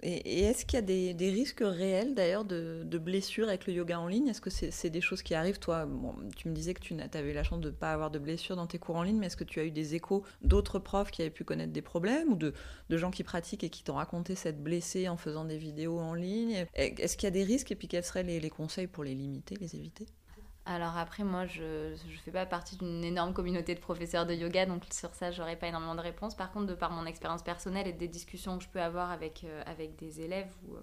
et, 0.03 0.41
est-ce 0.41 0.65
qu'il 0.65 0.77
y 0.77 1.09
a 1.09 1.13
des, 1.13 1.29
risques 1.29 1.63
réels 1.63 2.13
d'ailleurs 2.13 2.45
de, 2.45 2.97
blessures 2.97 3.47
avec 3.47 3.65
le 3.67 3.73
yoga 3.73 3.99
en 3.99 4.07
ligne? 4.07 4.27
Est-ce 4.27 4.41
que 4.41 4.49
c'est 4.49 4.89
des 4.89 5.01
choses 5.01 5.23
qui 5.23 5.33
arrivent? 5.33 5.59
Toi, 5.59 5.87
tu 6.35 6.49
me 6.49 6.53
disais 6.53 6.73
que 6.73 6.81
tu 6.81 6.95
avais 7.13 7.33
la 7.33 7.43
chance 7.43 7.61
de 7.61 7.69
ne 7.69 7.73
pas 7.73 7.91
avoir 7.93 8.11
de 8.11 8.19
blessures 8.19 8.55
dans 8.55 8.67
tes 8.67 8.77
cours 8.77 8.97
en 8.97 9.03
ligne, 9.03 9.17
mais 9.17 9.27
est-ce 9.27 9.37
que 9.37 9.43
tu 9.43 9.59
as 9.59 9.65
eu 9.65 9.71
des 9.71 9.95
échos 9.95 10.23
d'autres 10.41 10.79
profs 10.79 11.11
qui 11.11 11.21
avaient 11.21 11.31
pu 11.31 11.43
connaître 11.43 11.73
des 11.73 11.81
problèmes 11.81 12.31
ou 12.31 12.35
de, 12.35 12.53
gens 12.89 13.11
qui 13.11 13.23
pratiquent 13.23 13.63
et 13.63 13.69
qui 13.69 13.83
t'ont 13.83 13.95
raconté 13.95 14.35
cette 14.35 14.61
blessée 14.61 15.07
en 15.07 15.17
faisant 15.17 15.45
des 15.45 15.57
vidéos 15.57 15.99
en 15.99 16.13
ligne? 16.13 16.65
Est-ce 16.73 17.17
qu'il 17.17 17.25
y 17.25 17.27
a 17.27 17.31
des 17.31 17.43
risques 17.43 17.71
et 17.71 17.75
puis 17.75 17.87
quels 17.87 18.03
seraient 18.03 18.23
les 18.23 18.49
conseils 18.49 18.87
pour 18.87 19.03
les 19.03 19.15
limiter, 19.15 19.55
les 19.55 19.75
éviter? 19.75 20.05
Alors 20.67 20.97
après, 20.97 21.23
moi, 21.23 21.45
je 21.45 21.91
ne 21.91 22.17
fais 22.25 22.31
pas 22.31 22.45
partie 22.45 22.75
d'une 22.75 23.01
énorme 23.03 23.33
communauté 23.33 23.73
de 23.73 23.79
professeurs 23.79 24.25
de 24.25 24.33
yoga, 24.33 24.65
donc 24.65 24.83
sur 24.91 25.13
ça, 25.15 25.31
j'aurais 25.31 25.55
pas 25.55 25.67
énormément 25.67 25.95
de 25.95 26.01
réponses. 26.01 26.35
Par 26.35 26.51
contre, 26.51 26.65
de 26.65 26.73
par 26.73 26.91
mon 26.91 27.05
expérience 27.05 27.41
personnelle 27.41 27.87
et 27.87 27.93
des 27.93 28.09
discussions 28.09 28.57
que 28.57 28.65
je 28.65 28.69
peux 28.69 28.81
avoir 28.81 29.11
avec, 29.11 29.45
euh, 29.45 29.63
avec 29.65 29.95
des 29.95 30.19
élèves 30.19 30.51
ou, 30.67 30.75
euh, 30.75 30.81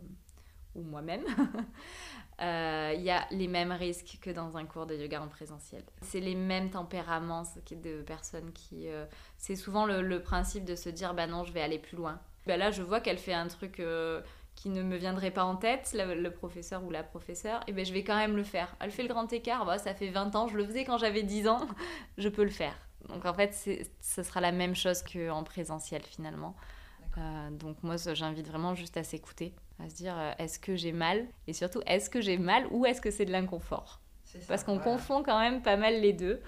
ou 0.75 0.83
moi-même, 0.83 1.25
euh, 2.41 2.95
il 2.97 3.03
y 3.03 3.11
a 3.11 3.27
les 3.31 3.47
mêmes 3.47 3.73
risques 3.73 4.19
que 4.23 4.31
dans 4.31 4.57
un 4.57 4.65
cours 4.65 4.87
de 4.87 4.95
yoga 4.95 5.21
en 5.21 5.29
présentiel. 5.29 5.85
C'est 6.01 6.21
les 6.21 6.35
mêmes 6.35 6.71
tempéraments 6.71 7.43
de 7.71 8.01
personnes 8.01 8.53
qui... 8.53 8.87
c'est 9.37 9.57
souvent 9.57 9.85
le, 9.85 10.23
principe 10.23 10.65
de 10.65 10.77
se 10.77 10.89
dire, 10.89 11.13
bah 11.13 11.27
non, 11.27 11.45
je 11.45 11.53
vais 11.53 11.61
aller 11.61 11.79
plus 11.79 11.99
loin. 11.99 12.21
Bah 12.47 12.57
là, 12.57 12.71
je 12.71 12.83
vois 12.83 13.01
qu'elle 13.01 13.19
fait 13.19 13.35
un 13.35 13.49
truc 13.49 13.83
qui 14.55 14.69
ne 14.69 14.83
me 14.83 14.97
viendrait 14.97 15.31
pas 15.31 15.45
en 15.45 15.57
tête, 15.57 15.95
le, 15.95 16.29
professeur 16.31 16.85
ou 16.85 16.91
la 16.91 17.03
professeure, 17.03 17.61
et 17.61 17.65
eh 17.69 17.73
ben 17.73 17.85
je 17.85 17.93
vais 17.93 18.05
quand 18.05 18.17
même 18.17 18.37
le 18.37 18.45
faire. 18.45 18.77
Elle 18.81 18.91
fait 18.91 19.03
le 19.03 19.09
grand 19.09 19.33
écart, 19.33 19.65
bah, 19.65 19.79
ça 19.79 19.95
fait 19.95 20.11
20 20.11 20.37
ans, 20.37 20.49
je 20.49 20.57
le 20.57 20.65
faisais 20.65 20.85
quand 20.85 20.99
j'avais 20.99 21.23
10 21.23 21.49
ans, 21.49 21.67
je 22.19 22.29
peux 22.29 22.45
le 22.45 22.51
faire. 22.51 22.77
Donc 23.09 23.27
en 23.27 23.35
fait, 23.35 23.55
ce 24.01 24.23
sera 24.23 24.41
la 24.41 24.53
même 24.53 24.75
chose 24.75 25.03
qu'en 25.03 25.45
présentiel 25.45 26.03
finalement. 26.03 26.55
Euh, 27.19 27.51
donc 27.51 27.77
moi, 27.83 27.97
j'invite 27.97 28.49
vraiment 28.49 28.75
juste 28.75 28.97
à 28.97 29.05
s'écouter, 29.05 29.55
à 29.79 29.89
se 29.89 29.95
dire 29.95 30.15
euh, 30.19 30.33
est-ce 30.39 30.59
que 30.59 30.75
j'ai 30.75 30.93
mal? 30.93 31.27
Et 31.47 31.53
surtout, 31.53 31.81
est-ce 31.87 32.11
que 32.11 32.21
j'ai 32.21 32.39
mal 32.39 32.67
ou 32.71 32.87
est-ce 32.87 33.01
que 33.01 33.11
c'est 33.11 33.25
de 33.25 33.33
l'inconfort? 33.33 34.01
Parce 34.49 34.65
qu'on 34.65 34.81
confond 34.81 35.23
quand 35.23 35.39
même 35.39 35.63
pas 35.63 35.77
mal 35.77 36.01
les 36.01 36.13
deux. 36.13 36.41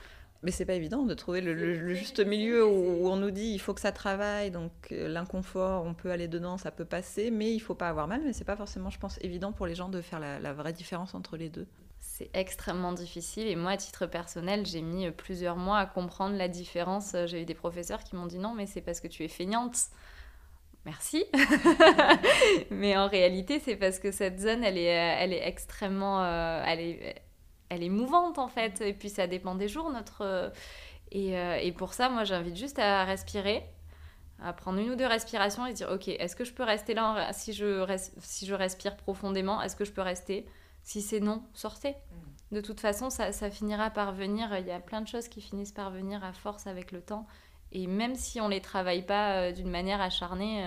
Mais 0.42 0.50
c'est 0.50 0.64
pas 0.64 0.74
évident 0.74 1.02
de 1.02 1.14
trouver 1.14 1.40
le, 1.40 1.94
juste 1.94 2.24
milieu 2.24 2.66
où, 2.66 3.08
on 3.08 3.16
nous 3.16 3.30
dit 3.30 3.52
il 3.52 3.58
faut 3.58 3.74
que 3.74 3.80
ça 3.80 3.92
travaille, 3.92 4.50
donc 4.50 4.70
euh, 4.92 5.08
l'inconfort, 5.08 5.84
on 5.84 5.94
peut 5.94 6.10
aller 6.10 6.28
dedans, 6.28 6.58
ça 6.58 6.70
peut 6.70 6.84
passer, 6.84 7.30
mais 7.30 7.52
il 7.52 7.60
faut 7.60 7.74
pas 7.74 7.88
avoir 7.88 8.06
mal. 8.06 8.22
Mais 8.24 8.32
c'est 8.32 8.44
pas 8.44 8.56
forcément, 8.56 8.90
je 8.90 8.98
pense, 8.98 9.18
évident 9.22 9.52
pour 9.52 9.66
les 9.66 9.74
gens 9.74 9.88
de 9.88 10.00
faire 10.00 10.20
la, 10.20 10.52
vraie 10.52 10.72
différence 10.72 11.14
entre 11.14 11.36
les 11.36 11.48
deux. 11.48 11.66
C'est 11.98 12.30
extrêmement 12.34 12.92
difficile 12.92 13.46
et 13.46 13.56
moi, 13.56 13.72
à 13.72 13.76
titre 13.76 14.06
personnel, 14.06 14.64
j'ai 14.64 14.82
mis 14.82 15.10
plusieurs 15.10 15.56
mois 15.56 15.78
à 15.78 15.86
comprendre 15.86 16.36
la 16.36 16.48
différence. 16.48 17.16
J'ai 17.26 17.42
eu 17.42 17.44
des 17.44 17.54
professeurs 17.54 18.04
qui 18.04 18.16
m'ont 18.16 18.26
dit 18.26 18.38
non, 18.38 18.54
mais 18.54 18.66
c'est 18.66 18.80
parce 18.80 19.00
que 19.00 19.08
tu 19.08 19.24
es 19.24 19.28
feignante. 19.28 19.76
Merci. 20.86 21.24
mais 22.70 22.96
en 22.96 23.08
réalité, 23.08 23.58
c'est 23.58 23.74
parce 23.74 23.98
que 23.98 24.12
cette 24.12 24.38
zone, 24.38 24.62
elle 24.62 24.78
est, 24.78 24.84
elle 24.84 25.32
est 25.32 25.46
extrêmement, 25.46 26.22
euh, 26.22 26.62
elle 26.64 26.80
est, 26.80 27.22
elle 27.68 27.82
est 27.82 27.88
mouvante 27.88 28.38
en 28.38 28.48
fait. 28.48 28.80
Et 28.80 28.92
puis 28.92 29.08
ça 29.08 29.26
dépend 29.26 29.54
des 29.54 29.68
jours, 29.68 29.90
notre. 29.90 30.22
Euh, 30.22 30.50
euh, 31.14 31.56
et, 31.56 31.72
pour 31.72 31.94
ça, 31.94 32.08
moi, 32.08 32.24
j'invite 32.24 32.56
juste 32.56 32.78
à 32.78 33.04
respirer, 33.04 33.64
à 34.42 34.52
prendre 34.52 34.78
une 34.78 34.90
ou 34.90 34.96
deux 34.96 35.06
respirations 35.06 35.66
et 35.66 35.72
dire 35.72 35.90
Ok, 35.90 36.08
est-ce 36.08 36.36
que 36.36 36.44
je 36.44 36.52
peux 36.52 36.64
rester 36.64 36.94
là 36.94 37.32
si 37.32 37.52
je, 37.52 37.86
si 38.18 38.46
je 38.46 38.54
respire 38.54 38.96
profondément 38.96 39.62
Est-ce 39.62 39.76
que 39.76 39.84
je 39.84 39.92
peux 39.92 40.02
rester? 40.02 40.46
Si 40.82 41.02
c'est 41.02 41.20
non, 41.20 41.42
sortez. 41.54 41.90
Mm. 41.90 42.54
De 42.56 42.60
toute 42.60 42.80
façon, 42.80 43.10
ça, 43.10 43.50
finira 43.50 43.90
par 43.90 44.12
venir. 44.12 44.56
Il 44.58 44.66
y 44.66 44.70
a 44.70 44.80
plein 44.80 45.00
de 45.00 45.08
choses 45.08 45.28
qui 45.28 45.40
finissent 45.40 45.72
par 45.72 45.90
venir 45.90 46.22
à 46.24 46.32
force 46.32 46.66
avec 46.66 46.92
le 46.92 47.00
temps. 47.00 47.26
Et 47.72 47.88
même 47.88 48.14
si 48.14 48.40
on 48.40 48.46
ne 48.46 48.54
les 48.54 48.60
travaille 48.60 49.04
pas 49.04 49.40
euh, 49.40 49.52
d'une 49.52 49.70
manière 49.70 50.00
acharnée, 50.00 50.64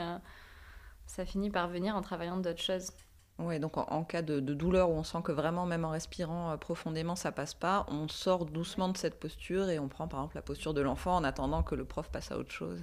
ça 1.05 1.25
finit 1.25 1.49
par 1.49 1.69
venir 1.69 1.95
en 1.95 2.01
travaillant 2.01 2.37
d'autres 2.37 2.61
choses. 2.61 2.91
Oui, 3.39 3.57
donc 3.59 3.77
en, 3.77 4.03
cas 4.03 4.21
de, 4.21 4.39
douleur 4.39 4.89
où 4.89 4.93
on 4.93 5.03
sent 5.03 5.19
que 5.23 5.31
vraiment, 5.31 5.65
même 5.65 5.85
en 5.85 5.91
respirant 5.91 6.51
euh, 6.51 6.57
profondément, 6.57 7.15
ça 7.15 7.31
passe 7.31 7.53
pas, 7.53 7.85
on 7.89 8.09
sort 8.09 8.45
doucement 8.45 8.89
de 8.89 8.97
cette 8.97 9.17
posture 9.17 9.69
et 9.69 9.79
on 9.79 9.87
prend 9.87 10.09
par 10.09 10.19
exemple 10.19 10.35
la 10.35 10.41
posture 10.41 10.73
de 10.73 10.81
l'enfant 10.81 11.15
en 11.15 11.23
attendant 11.23 11.63
que 11.63 11.73
le 11.73 11.85
prof 11.85 12.09
passe 12.11 12.31
à 12.33 12.37
autre 12.37 12.51
chose. 12.51 12.81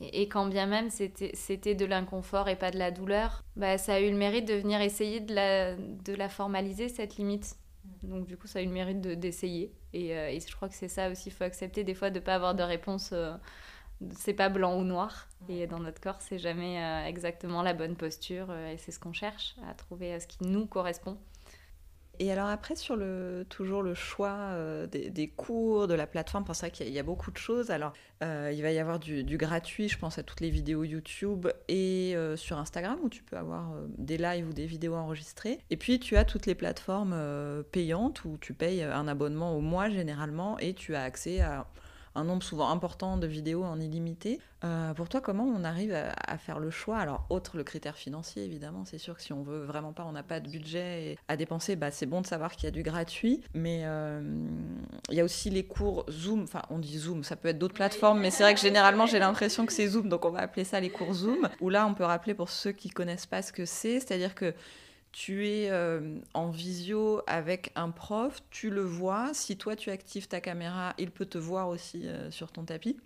Et, 0.00 0.22
euh, 0.22 0.26
quand 0.30 0.46
bien 0.46 0.66
même 0.66 0.88
c'était 0.90 1.74
de 1.74 1.84
l'inconfort 1.84 2.48
et 2.48 2.56
pas 2.56 2.70
de 2.70 2.78
la 2.78 2.90
douleur, 2.90 3.44
bah, 3.56 3.76
ça 3.76 3.94
a 3.94 4.00
eu 4.00 4.10
le 4.10 4.16
mérite 4.16 4.48
de 4.48 4.54
venir 4.54 4.80
essayer 4.80 5.20
de 5.20 5.34
la, 5.34 5.76
de 5.76 6.14
la 6.14 6.30
formaliser, 6.30 6.88
cette 6.88 7.16
limite. 7.16 7.56
Donc 8.02 8.26
du 8.26 8.38
coup, 8.38 8.46
ça 8.46 8.60
a 8.60 8.62
eu 8.62 8.66
le 8.66 8.72
mérite 8.72 9.02
d'essayer. 9.02 9.74
et, 9.92 10.16
euh, 10.16 10.28
et, 10.30 10.40
je 10.40 10.56
crois 10.56 10.70
que 10.70 10.74
c'est 10.74 10.88
ça 10.88 11.10
aussi, 11.10 11.28
il 11.28 11.32
faut 11.32 11.44
accepter 11.44 11.84
des 11.84 11.94
fois 11.94 12.08
de 12.08 12.20
ne 12.20 12.24
pas 12.24 12.34
avoir 12.34 12.54
de 12.54 12.62
réponse 12.62 13.12
c'est 14.16 14.34
pas 14.34 14.48
blanc 14.48 14.78
ou 14.78 14.84
noir. 14.84 15.28
Et 15.48 15.66
dans 15.66 15.80
notre 15.80 16.00
corps, 16.00 16.20
c'est 16.20 16.38
jamais 16.38 16.82
euh, 16.82 17.06
exactement 17.06 17.62
la 17.62 17.74
bonne 17.74 17.96
posture. 17.96 18.46
Euh, 18.50 18.72
et 18.72 18.78
c'est 18.78 18.92
ce 18.92 18.98
qu'on 18.98 19.12
cherche, 19.12 19.56
à 19.68 19.74
trouver 19.74 20.14
euh, 20.14 20.20
ce 20.20 20.26
qui 20.26 20.38
nous 20.44 20.66
correspond. 20.66 21.18
Et 22.20 22.30
alors 22.30 22.46
après, 22.46 22.76
sur 22.76 22.94
le, 22.94 23.44
toujours 23.48 23.82
le 23.82 23.94
choix 23.94 24.52
des, 24.86 25.32
cours, 25.36 25.88
de 25.88 25.94
la 25.94 26.06
plateforme, 26.06 26.44
c'est 26.46 26.60
vrai 26.60 26.70
qu'il 26.70 26.88
y, 26.90 26.98
a 27.00 27.02
beaucoup 27.02 27.32
de 27.32 27.36
choses. 27.36 27.72
Alors, 27.72 27.92
il 28.22 28.62
va 28.62 28.70
y 28.70 28.78
avoir 28.78 29.00
du, 29.00 29.36
gratuit, 29.36 29.88
je 29.88 29.98
pense 29.98 30.16
à 30.16 30.22
toutes 30.22 30.40
les 30.40 30.50
vidéos 30.50 30.84
YouTube 30.84 31.48
et 31.66 32.14
sur 32.36 32.56
Instagram 32.56 33.00
où 33.02 33.08
tu 33.08 33.24
peux 33.24 33.36
avoir 33.36 33.72
des 33.98 34.16
lives 34.16 34.48
ou 34.48 34.52
des 34.52 34.66
vidéos 34.66 34.94
enregistrées. 34.94 35.58
Et 35.70 35.76
puis, 35.76 35.98
tu 35.98 36.16
as 36.16 36.24
toutes 36.24 36.46
les 36.46 36.54
plateformes 36.54 37.16
payantes 37.72 38.24
où 38.24 38.38
tu 38.40 38.54
payes 38.54 38.84
un 38.84 39.08
abonnement 39.08 39.56
au 39.56 39.60
mois 39.60 39.90
généralement 39.90 40.56
et 40.60 40.72
tu 40.72 40.94
as 40.94 41.02
accès 41.02 41.40
à 41.40 41.66
un 42.14 42.24
nombre 42.24 42.42
souvent 42.42 42.70
important 42.70 43.16
de 43.16 43.26
vidéos 43.26 43.64
en 43.64 43.80
illimité. 43.80 44.40
Euh, 44.64 44.94
pour 44.94 45.08
toi, 45.08 45.20
comment 45.20 45.44
on 45.44 45.64
arrive 45.64 45.94
à, 45.94 46.38
faire 46.38 46.58
le 46.58 46.70
choix 46.70 46.98
Alors, 46.98 47.26
autre 47.28 47.56
le 47.56 47.64
critère 47.64 47.96
financier, 47.96 48.44
évidemment, 48.44 48.84
c'est 48.84 48.98
sûr 48.98 49.16
que 49.16 49.22
si 49.22 49.32
on 49.32 49.42
veut 49.42 49.64
vraiment 49.64 49.92
pas, 49.92 50.04
on 50.04 50.12
n'a 50.12 50.22
pas 50.22 50.40
de 50.40 50.48
budget 50.48 51.18
à 51.28 51.36
dépenser, 51.36 51.76
bah, 51.76 51.90
c'est 51.90 52.06
bon 52.06 52.20
de 52.20 52.26
savoir 52.26 52.52
qu'il 52.52 52.64
y 52.64 52.68
a 52.68 52.70
du 52.70 52.82
gratuit. 52.82 53.42
Mais 53.52 53.82
euh, 53.84 54.22
il 55.10 55.16
y 55.16 55.20
a 55.20 55.24
aussi 55.24 55.50
les 55.50 55.64
cours 55.64 56.06
Zoom, 56.10 56.44
enfin, 56.44 56.62
on 56.70 56.78
dit 56.78 56.98
Zoom, 56.98 57.24
ça 57.24 57.36
peut 57.36 57.48
être 57.48 57.58
d'autres 57.58 57.74
plateformes, 57.74 58.20
mais 58.20 58.30
c'est 58.30 58.42
vrai 58.42 58.54
que 58.54 58.60
généralement, 58.60 59.06
j'ai 59.06 59.18
l'impression 59.18 59.66
que 59.66 59.72
c'est 59.72 59.88
Zoom, 59.88 60.08
donc 60.08 60.24
on 60.24 60.30
va 60.30 60.40
appeler 60.40 60.64
ça 60.64 60.80
les 60.80 60.90
cours 60.90 61.12
Zoom, 61.12 61.48
où 61.60 61.68
là, 61.68 61.86
on 61.86 61.94
peut 61.94 62.04
rappeler 62.04 62.34
pour 62.34 62.48
ceux 62.48 62.72
qui 62.72 62.90
connaissent 62.90 63.26
pas 63.26 63.42
ce 63.42 63.52
que 63.52 63.66
c'est, 63.66 64.00
c'est-à-dire 64.00 64.34
que 64.34 64.54
tu 65.14 65.46
es 65.46 65.70
euh, 65.70 66.18
en 66.34 66.50
visio 66.50 67.22
avec 67.28 67.70
un 67.76 67.90
prof, 67.90 68.42
tu 68.50 68.68
le 68.68 68.82
vois, 68.82 69.30
si 69.32 69.56
toi 69.56 69.76
tu 69.76 69.90
actives 69.90 70.26
ta 70.26 70.40
caméra, 70.40 70.92
il 70.98 71.12
peut 71.12 71.24
te 71.24 71.38
voir 71.38 71.68
aussi 71.68 72.08
euh, 72.08 72.32
sur 72.32 72.50
ton 72.50 72.64
tapis. 72.64 72.98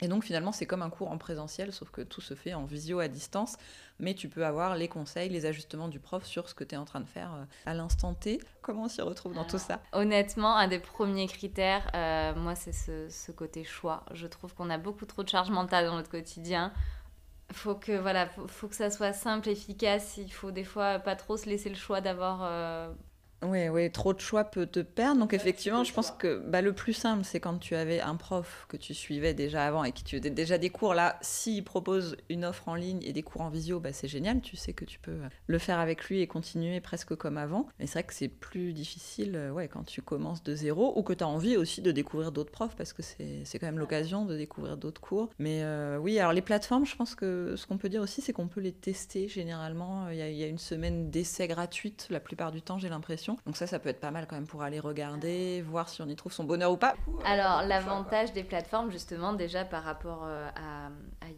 Et 0.00 0.08
donc 0.08 0.24
finalement 0.24 0.50
c'est 0.50 0.64
comme 0.64 0.80
un 0.80 0.88
cours 0.88 1.10
en 1.10 1.18
présentiel, 1.18 1.70
sauf 1.70 1.90
que 1.90 2.00
tout 2.00 2.22
se 2.22 2.32
fait 2.32 2.54
en 2.54 2.64
visio 2.64 3.00
à 3.00 3.08
distance, 3.08 3.58
mais 4.00 4.14
tu 4.14 4.30
peux 4.30 4.46
avoir 4.46 4.76
les 4.76 4.88
conseils, 4.88 5.28
les 5.28 5.44
ajustements 5.44 5.88
du 5.88 6.00
prof 6.00 6.24
sur 6.24 6.48
ce 6.48 6.54
que 6.54 6.64
tu 6.64 6.74
es 6.74 6.78
en 6.78 6.86
train 6.86 7.00
de 7.00 7.08
faire 7.08 7.34
euh, 7.34 7.44
à 7.66 7.74
l'instant 7.74 8.14
T. 8.14 8.40
Comment 8.62 8.84
on 8.84 8.88
s'y 8.88 9.02
retrouve 9.02 9.34
dans 9.34 9.44
tout 9.44 9.58
ça? 9.58 9.78
Honnêtement, 9.92 10.56
un 10.56 10.68
des 10.68 10.78
premiers 10.78 11.28
critères, 11.28 11.84
moi 12.34 12.54
c'est 12.54 12.72
ce, 12.72 13.10
ce, 13.10 13.30
côté 13.30 13.62
choix. 13.62 14.06
Je 14.14 14.26
trouve 14.26 14.54
qu'on 14.54 14.70
a 14.70 14.78
beaucoup 14.78 15.04
trop 15.04 15.22
de 15.22 15.28
charge 15.28 15.50
mentale 15.50 15.84
dans 15.84 15.96
notre 15.96 16.10
quotidien 16.10 16.72
faut 17.52 17.74
que 17.74 17.92
voilà 17.92 18.26
faut, 18.26 18.68
que 18.68 18.74
ça 18.74 18.90
soit 18.90 19.12
simple 19.12 19.48
efficace. 19.48 20.16
Il 20.18 20.32
faut 20.32 20.50
des 20.50 20.64
fois 20.64 20.98
pas 20.98 21.16
trop 21.16 21.36
se 21.36 21.46
laisser 21.46 21.68
le 21.68 21.76
choix 21.76 22.00
d'avoir 22.00 22.40
euh, 22.44 22.92
Oui, 23.42 23.68
ouais, 23.68 23.90
trop 23.90 24.14
de 24.14 24.20
choix 24.20 24.44
peut 24.44 24.66
te 24.66 24.78
perdre. 24.80 25.20
Donc 25.20 25.34
effectivement, 25.34 25.82
je 25.82 25.92
pense 25.92 26.12
que 26.12 26.38
bah, 26.46 26.62
le 26.62 26.72
plus 26.72 26.92
simple, 26.92 27.24
c'est 27.24 27.40
quand 27.40 27.58
tu 27.58 27.74
avais 27.74 28.00
un 28.00 28.14
prof 28.14 28.66
que 28.68 28.76
tu 28.76 28.94
suivais 28.94 29.34
déjà 29.34 29.66
avant 29.66 29.82
et 29.82 29.90
qui 29.90 30.04
tu 30.04 30.18
faisais 30.18 30.30
déjà 30.30 30.58
des 30.58 30.70
cours. 30.70 30.94
Là, 30.94 31.18
s'il 31.22 31.64
propose 31.64 32.16
une 32.28 32.44
offre 32.44 32.68
en 32.68 32.76
ligne 32.76 33.02
et 33.02 33.12
des 33.12 33.22
cours 33.22 33.40
en 33.40 33.50
visio, 33.50 33.80
bah, 33.80 33.92
c'est 33.92 34.06
génial. 34.06 34.40
Tu 34.42 34.56
sais 34.56 34.72
que 34.72 34.84
tu 34.84 35.00
peux 35.00 35.16
le 35.46 35.58
faire 35.58 35.80
avec 35.80 36.04
lui 36.04 36.20
et 36.20 36.28
continuer 36.28 36.80
presque 36.80 37.16
comme 37.16 37.36
avant. 37.36 37.66
Mais 37.80 37.86
c'est 37.86 37.94
vrai 37.94 38.04
que 38.04 38.14
c'est 38.14 38.28
plus 38.28 38.72
difficile 38.72 39.34
euh, 39.34 39.50
ouais, 39.50 39.66
quand 39.66 39.84
tu 39.84 40.02
commences 40.02 40.44
de 40.44 40.54
zéro 40.54 40.96
ou 40.96 41.02
que 41.02 41.12
tu 41.12 41.24
as 41.24 41.28
envie 41.28 41.56
aussi 41.56 41.82
de 41.82 41.90
découvrir 41.90 42.30
d'autres 42.30 42.52
profs 42.52 42.76
parce 42.76 42.92
que 42.92 43.02
c'est 43.02 43.58
quand 43.58 43.66
même 43.66 43.78
l'occasion 43.78 44.24
de 44.24 44.36
découvrir 44.36 44.76
d'autres 44.76 45.00
cours. 45.00 45.30
Mais 45.40 45.62
euh, 45.64 45.98
oui, 45.98 46.18
alors 46.20 46.32
les 46.32 46.42
plateformes, 46.42 46.86
je 46.86 46.94
pense 46.94 47.16
que 47.16 47.56
ce 47.56 47.66
qu'on 47.66 47.78
peut 47.78 47.88
dire 47.88 48.02
aussi, 48.02 48.20
c'est 48.20 48.32
qu'on 48.32 48.46
peut 48.46 48.60
les 48.60 48.72
tester 48.72 49.26
généralement. 49.26 50.08
Il 50.10 50.16
y, 50.16 50.22
a, 50.22 50.28
il 50.28 50.36
y 50.36 50.44
a 50.44 50.46
une 50.46 50.58
semaine 50.58 51.10
d'essai 51.10 51.48
gratuite 51.48 52.06
la 52.10 52.20
plupart 52.20 52.52
du 52.52 52.62
temps, 52.62 52.78
j'ai 52.78 52.88
l'impression. 52.88 53.31
Donc 53.46 53.56
ça, 53.56 53.66
ça 53.66 53.78
peut 53.78 53.88
être 53.88 54.00
pas 54.00 54.10
mal 54.10 54.26
quand 54.26 54.36
même 54.36 54.46
pour 54.46 54.62
aller 54.62 54.80
regarder, 54.80 55.62
voir 55.62 55.88
si 55.88 56.02
on 56.02 56.08
y 56.08 56.16
trouve 56.16 56.32
son 56.32 56.44
bonheur 56.44 56.72
ou 56.72 56.76
pas. 56.76 56.94
Alors 57.24 57.62
l'avantage 57.62 58.32
des 58.32 58.44
plateformes, 58.44 58.90
justement, 58.90 59.32
déjà 59.32 59.64
par 59.64 59.84
rapport 59.84 60.22
euh, 60.24 60.48
à, 60.54 60.90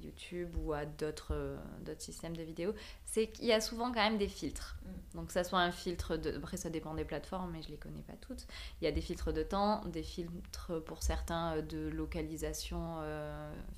YouTube 0.02 0.57
ou 0.59 0.72
à 0.72 0.85
d'autres 0.85 1.35
euh, 1.35 1.57
d'autres 1.83 2.02
systèmes 2.02 2.37
de 2.37 2.42
vidéos, 2.42 2.74
c'est 3.04 3.28
qu'il 3.28 3.44
y 3.44 3.52
a 3.52 3.61
souvent 3.61 3.92
quand 3.92 4.02
même 4.02 4.18
des 4.18 4.28
filtres. 4.28 4.76
Mm. 4.83 5.18
Donc 5.18 5.30
ça 5.30 5.44
soit 5.44 5.61
un 5.61 5.70
filtre 5.70 6.16
de... 6.16 6.37
Après 6.37 6.57
ça 6.57 6.68
dépend 6.68 6.94
des 6.94 7.04
plateformes, 7.04 7.50
mais 7.52 7.62
je 7.62 7.68
les 7.68 7.76
connais 7.76 8.02
pas 8.02 8.14
toutes. 8.20 8.46
Il 8.80 8.85
y 8.85 8.88
a 8.88 8.92
des 8.92 9.00
filtres 9.00 9.33
de 9.33 9.42
temps, 9.42 9.85
des 9.87 10.02
filtres 10.02 10.83
pour 10.85 11.02
certains 11.02 11.57
euh, 11.57 11.62
de 11.62 11.88
localisation 11.88 12.98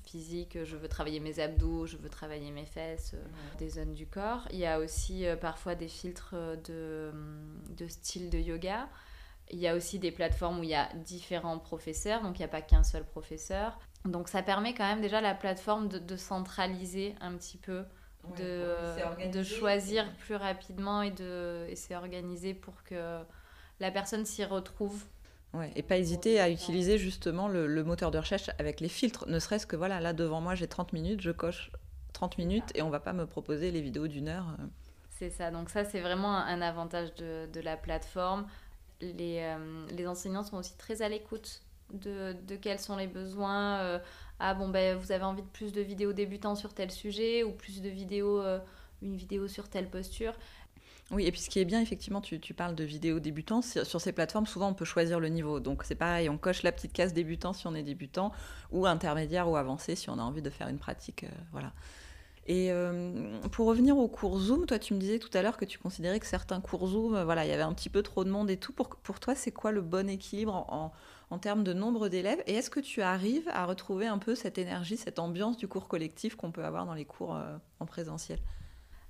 physique. 0.03 0.57
Je 0.63 0.75
veux 0.75 0.87
travailler 0.87 1.19
mes 1.19 1.39
abdos, 1.39 1.85
je 1.85 1.97
veux 1.97 2.09
travailler 2.09 2.51
mes 2.51 2.65
fesses, 2.65 3.13
mm. 3.13 3.57
des 3.59 3.69
zones 3.69 3.93
du 3.93 4.07
corps. 4.07 4.47
Il 4.51 4.57
y 4.57 4.65
a 4.65 4.79
aussi 4.79 5.25
parfois 5.39 5.75
des 5.75 5.87
filtres 5.87 6.35
de, 6.65 7.11
de 7.69 7.87
style 7.87 8.06
style 8.07 8.29
de 8.29 8.39
yoga. 8.39 8.87
Il 9.51 9.59
y 9.59 9.67
a 9.67 9.75
aussi 9.75 9.99
des 9.99 10.11
plateformes 10.11 10.59
où 10.59 10.63
il 10.63 10.69
y 10.69 10.75
a 10.75 10.89
différents 11.05 11.59
professeurs, 11.59 12.21
donc 12.21 12.37
il 12.37 12.41
n'y 12.41 12.45
a 12.45 12.49
pas 12.49 12.61
qu'un 12.61 12.83
seul 12.83 13.05
professeur. 13.05 13.79
Donc 14.05 14.29
ça 14.29 14.41
permet 14.41 14.73
quand 14.73 14.85
même 14.85 15.01
déjà 15.01 15.21
la 15.21 15.33
plateforme 15.33 15.87
de, 15.87 16.17
centraliser 16.17 17.15
un 17.21 17.33
petit 17.35 17.57
peu, 17.57 17.83
de, 18.37 19.31
de, 19.31 19.43
choisir 19.43 20.05
plus 20.17 20.35
rapidement 20.35 21.01
et 21.01 21.11
de 21.11 21.65
et 21.69 21.75
c'est 21.75 21.95
organisé 21.95 22.53
pour 22.53 22.83
que 22.83 23.19
la 23.79 23.91
personne 23.91 24.25
s'y 24.25 24.43
retrouve. 24.43 25.03
Ouais, 25.53 25.71
et 25.77 25.83
pas 25.83 25.97
hésiter 25.97 26.41
à 26.41 26.49
utiliser 26.49 26.97
justement 26.97 27.47
le, 27.47 27.67
le, 27.67 27.83
moteur 27.85 28.11
de 28.11 28.17
recherche 28.17 28.49
avec 28.59 28.81
les 28.81 28.89
filtres, 28.89 29.27
ne 29.27 29.39
serait-ce 29.39 29.65
que 29.65 29.77
voilà, 29.77 30.01
là 30.01 30.11
devant 30.11 30.41
moi 30.41 30.55
j'ai 30.55 30.67
30 30.67 30.91
minutes, 30.91 31.21
je 31.21 31.31
coche 31.31 31.71
30 32.11 32.37
minutes 32.37 32.71
et 32.75 32.81
on 32.81 32.89
va 32.89 32.99
pas 32.99 33.13
me 33.13 33.25
proposer 33.25 33.71
les 33.71 33.81
vidéos 33.81 34.07
d'une 34.07 34.27
heure. 34.27 34.57
C'est 35.17 35.31
ça, 35.31 35.49
donc 35.49 35.71
ça 35.71 35.83
c'est 35.83 35.99
vraiment 35.99 36.35
un 36.35 36.61
avantage 36.61 37.13
de, 37.15 37.47
de 37.51 37.59
la 37.59 37.75
plateforme. 37.75 38.45
Les, 39.01 39.39
euh, 39.39 39.85
les, 39.89 40.07
enseignants 40.07 40.43
sont 40.43 40.57
aussi 40.57 40.77
très 40.77 41.01
à 41.01 41.09
l'écoute 41.09 41.61
de, 41.91 42.35
de, 42.47 42.55
quels 42.55 42.79
sont 42.79 42.95
les 42.95 43.07
besoins. 43.07 43.79
Euh, 43.79 43.99
ah 44.39 44.53
bon, 44.53 44.69
ben, 44.69 44.95
vous 44.95 45.11
avez 45.11 45.23
envie 45.23 45.41
de 45.41 45.47
plus 45.47 45.71
de 45.71 45.81
vidéos 45.81 46.13
débutants 46.13 46.55
sur 46.55 46.73
tel 46.73 46.91
sujet 46.91 47.43
ou 47.43 47.51
plus 47.51 47.81
de 47.81 47.89
vidéos, 47.89 48.41
euh, 48.41 48.59
une 49.01 49.15
vidéo 49.15 49.47
sur 49.47 49.69
telle 49.69 49.89
posture. 49.89 50.33
Oui, 51.09 51.25
et 51.25 51.31
puis 51.31 51.41
ce 51.41 51.49
qui 51.49 51.59
est 51.59 51.65
bien, 51.65 51.81
effectivement, 51.81 52.21
tu, 52.21 52.39
tu 52.39 52.53
parles 52.53 52.75
de 52.75 52.83
vidéos 52.83 53.19
débutants. 53.19 53.61
Sur 53.61 54.01
ces 54.01 54.11
plateformes, 54.11 54.45
souvent, 54.45 54.69
on 54.69 54.73
peut 54.73 54.85
choisir 54.85 55.19
le 55.19 55.29
niveau. 55.29 55.59
Donc, 55.59 55.83
c'est 55.83 55.95
pareil, 55.95 56.29
on 56.29 56.37
coche 56.37 56.61
la 56.61 56.71
petite 56.71 56.93
case 56.93 57.13
débutant 57.13 57.53
si 57.53 57.65
on 57.65 57.73
est 57.73 57.83
débutant, 57.83 58.31
ou 58.71 58.85
intermédiaire 58.85 59.49
ou 59.49 59.55
avancé 59.55 59.95
si 59.95 60.09
on 60.09 60.19
a 60.19 60.21
envie 60.21 60.41
de 60.41 60.49
faire 60.49 60.67
une 60.67 60.79
pratique. 60.79 61.25
voilà. 61.51 61.71
Et 62.47 62.71
euh, 62.71 63.39
pour 63.51 63.67
revenir 63.67 63.97
aux 63.97 64.07
cours 64.07 64.39
Zoom, 64.39 64.65
toi 64.65 64.79
tu 64.79 64.93
me 64.93 64.99
disais 64.99 65.19
tout 65.19 65.29
à 65.33 65.41
l'heure 65.41 65.57
que 65.57 65.65
tu 65.65 65.77
considérais 65.77 66.19
que 66.19 66.25
certains 66.25 66.61
cours 66.61 66.87
Zoom, 66.87 67.13
euh, 67.13 67.25
voilà, 67.25 67.45
il 67.45 67.49
y 67.49 67.53
avait 67.53 67.61
un 67.61 67.73
petit 67.73 67.89
peu 67.89 68.01
trop 68.01 68.23
de 68.23 68.29
monde 68.29 68.49
et 68.49 68.55
tout. 68.55 68.71
Pour, 68.71 68.87
pour 68.87 69.19
toi, 69.19 69.35
c'est 69.35 69.51
quoi 69.51 69.73
le 69.73 69.81
bon 69.81 70.09
équilibre 70.09 70.53
en, 70.53 70.93
en 71.29 71.39
termes 71.39 71.65
de 71.65 71.73
nombre 71.73 72.07
d'élèves? 72.07 72.41
Et 72.47 72.53
est-ce 72.53 72.69
que 72.69 72.79
tu 72.79 73.01
arrives 73.01 73.49
à 73.49 73.65
retrouver 73.65 74.07
un 74.07 74.17
peu 74.17 74.33
cette 74.33 74.57
énergie, 74.57 74.95
cette 74.95 75.19
ambiance 75.19 75.57
du 75.57 75.67
cours 75.67 75.89
collectif 75.89 76.37
qu'on 76.37 76.51
peut 76.51 76.63
avoir 76.63 76.85
dans 76.85 76.93
les 76.93 77.03
cours 77.03 77.35
euh, 77.35 77.57
en 77.81 77.85
présentiel? 77.85 78.39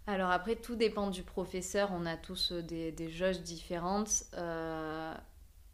Alors 0.08 0.32
après, 0.32 0.56
tout 0.56 0.76
dépend 0.76 1.12
du 1.12 1.22
professeur. 1.22 1.92
On 1.94 2.08
a 2.08 2.18
tous 2.18 2.54
des, 2.54 2.92
des 2.92 3.12
jauges 3.12 3.42
différentes. 3.42 4.24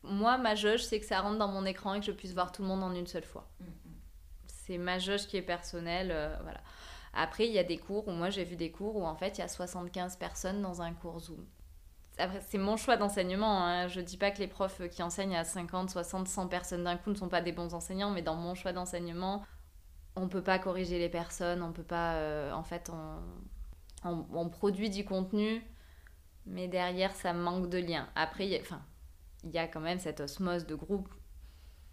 moi, 0.03 0.37
ma 0.37 0.55
jauge, 0.55 0.83
c'est 0.83 0.99
que 0.99 1.05
ça 1.05 1.21
rentre 1.21 1.37
dans 1.37 1.47
mon 1.47 1.65
écran 1.65 1.93
et 1.93 2.01
que 2.01 2.05
je 2.05 2.11
puisse 2.11 2.33
voir 2.33 2.51
tout 2.51 2.61
le 2.61 2.67
monde 2.67 2.83
en 2.83 2.93
une 2.93 3.07
seule 3.07 3.23
fois. 3.23 3.47
Mm, 3.61 3.63
mm. 3.63 3.69
C'est 4.47 4.77
ma 4.77 4.99
jauge 4.99 5.27
qui 5.27 5.37
est 5.37 5.41
personnelle. 5.41 6.07
voilà. 6.41 6.59
Après, 7.13 7.47
il 7.47 7.53
y 7.53 7.59
a 7.59 7.63
des 7.63 7.77
cours 7.77 8.07
où 8.07 8.11
moi 8.11 8.29
j'ai 8.29 8.43
vu 8.43 8.55
des 8.55 8.71
cours 8.71 8.95
où 8.95 9.05
en 9.05 9.15
fait 9.15 9.37
il 9.37 9.41
y 9.41 9.43
a 9.43 9.47
75 9.47 10.17
personnes 10.17 10.61
dans 10.61 10.81
un 10.81 10.93
cours 10.93 11.19
Zoom. 11.19 11.45
Après, 12.17 12.41
c'est 12.41 12.57
mon 12.57 12.77
choix 12.77 12.97
d'enseignement. 12.97 13.63
Hein. 13.65 13.87
Je 13.87 14.01
dis 14.01 14.17
pas 14.17 14.31
que 14.31 14.39
les 14.39 14.47
profs 14.47 14.87
qui 14.89 15.01
enseignent 15.01 15.35
à 15.35 15.43
50, 15.43 15.89
60, 15.89 16.27
100 16.27 16.47
personnes 16.47 16.83
d'un 16.83 16.97
coup 16.97 17.09
ne 17.09 17.15
sont 17.15 17.29
pas 17.29 17.41
des 17.41 17.51
bons 17.51 17.73
enseignants, 17.73 18.11
mais 18.11 18.21
dans 18.21 18.35
mon 18.35 18.55
choix 18.55 18.73
d'enseignement, 18.73 19.43
on 20.15 20.27
peut 20.27 20.43
pas 20.43 20.59
corriger 20.59 20.99
les 20.99 21.09
personnes, 21.09 21.61
on 21.63 21.71
peut 21.71 21.83
pas. 21.83 22.15
Euh, 22.15 22.51
en 22.51 22.63
fait, 22.63 22.91
on, 24.03 24.49
produit 24.49 24.89
du 24.89 25.05
contenu, 25.05 25.63
mais 26.45 26.67
derrière 26.67 27.15
ça 27.15 27.33
manque 27.33 27.69
de 27.69 27.77
lien. 27.79 28.07
Après, 28.15 28.47
il 28.47 29.51
y 29.51 29.57
a 29.57 29.67
quand 29.67 29.79
même 29.79 29.99
cette 29.99 30.19
osmose 30.19 30.65
de 30.65 30.75
groupe 30.75 31.09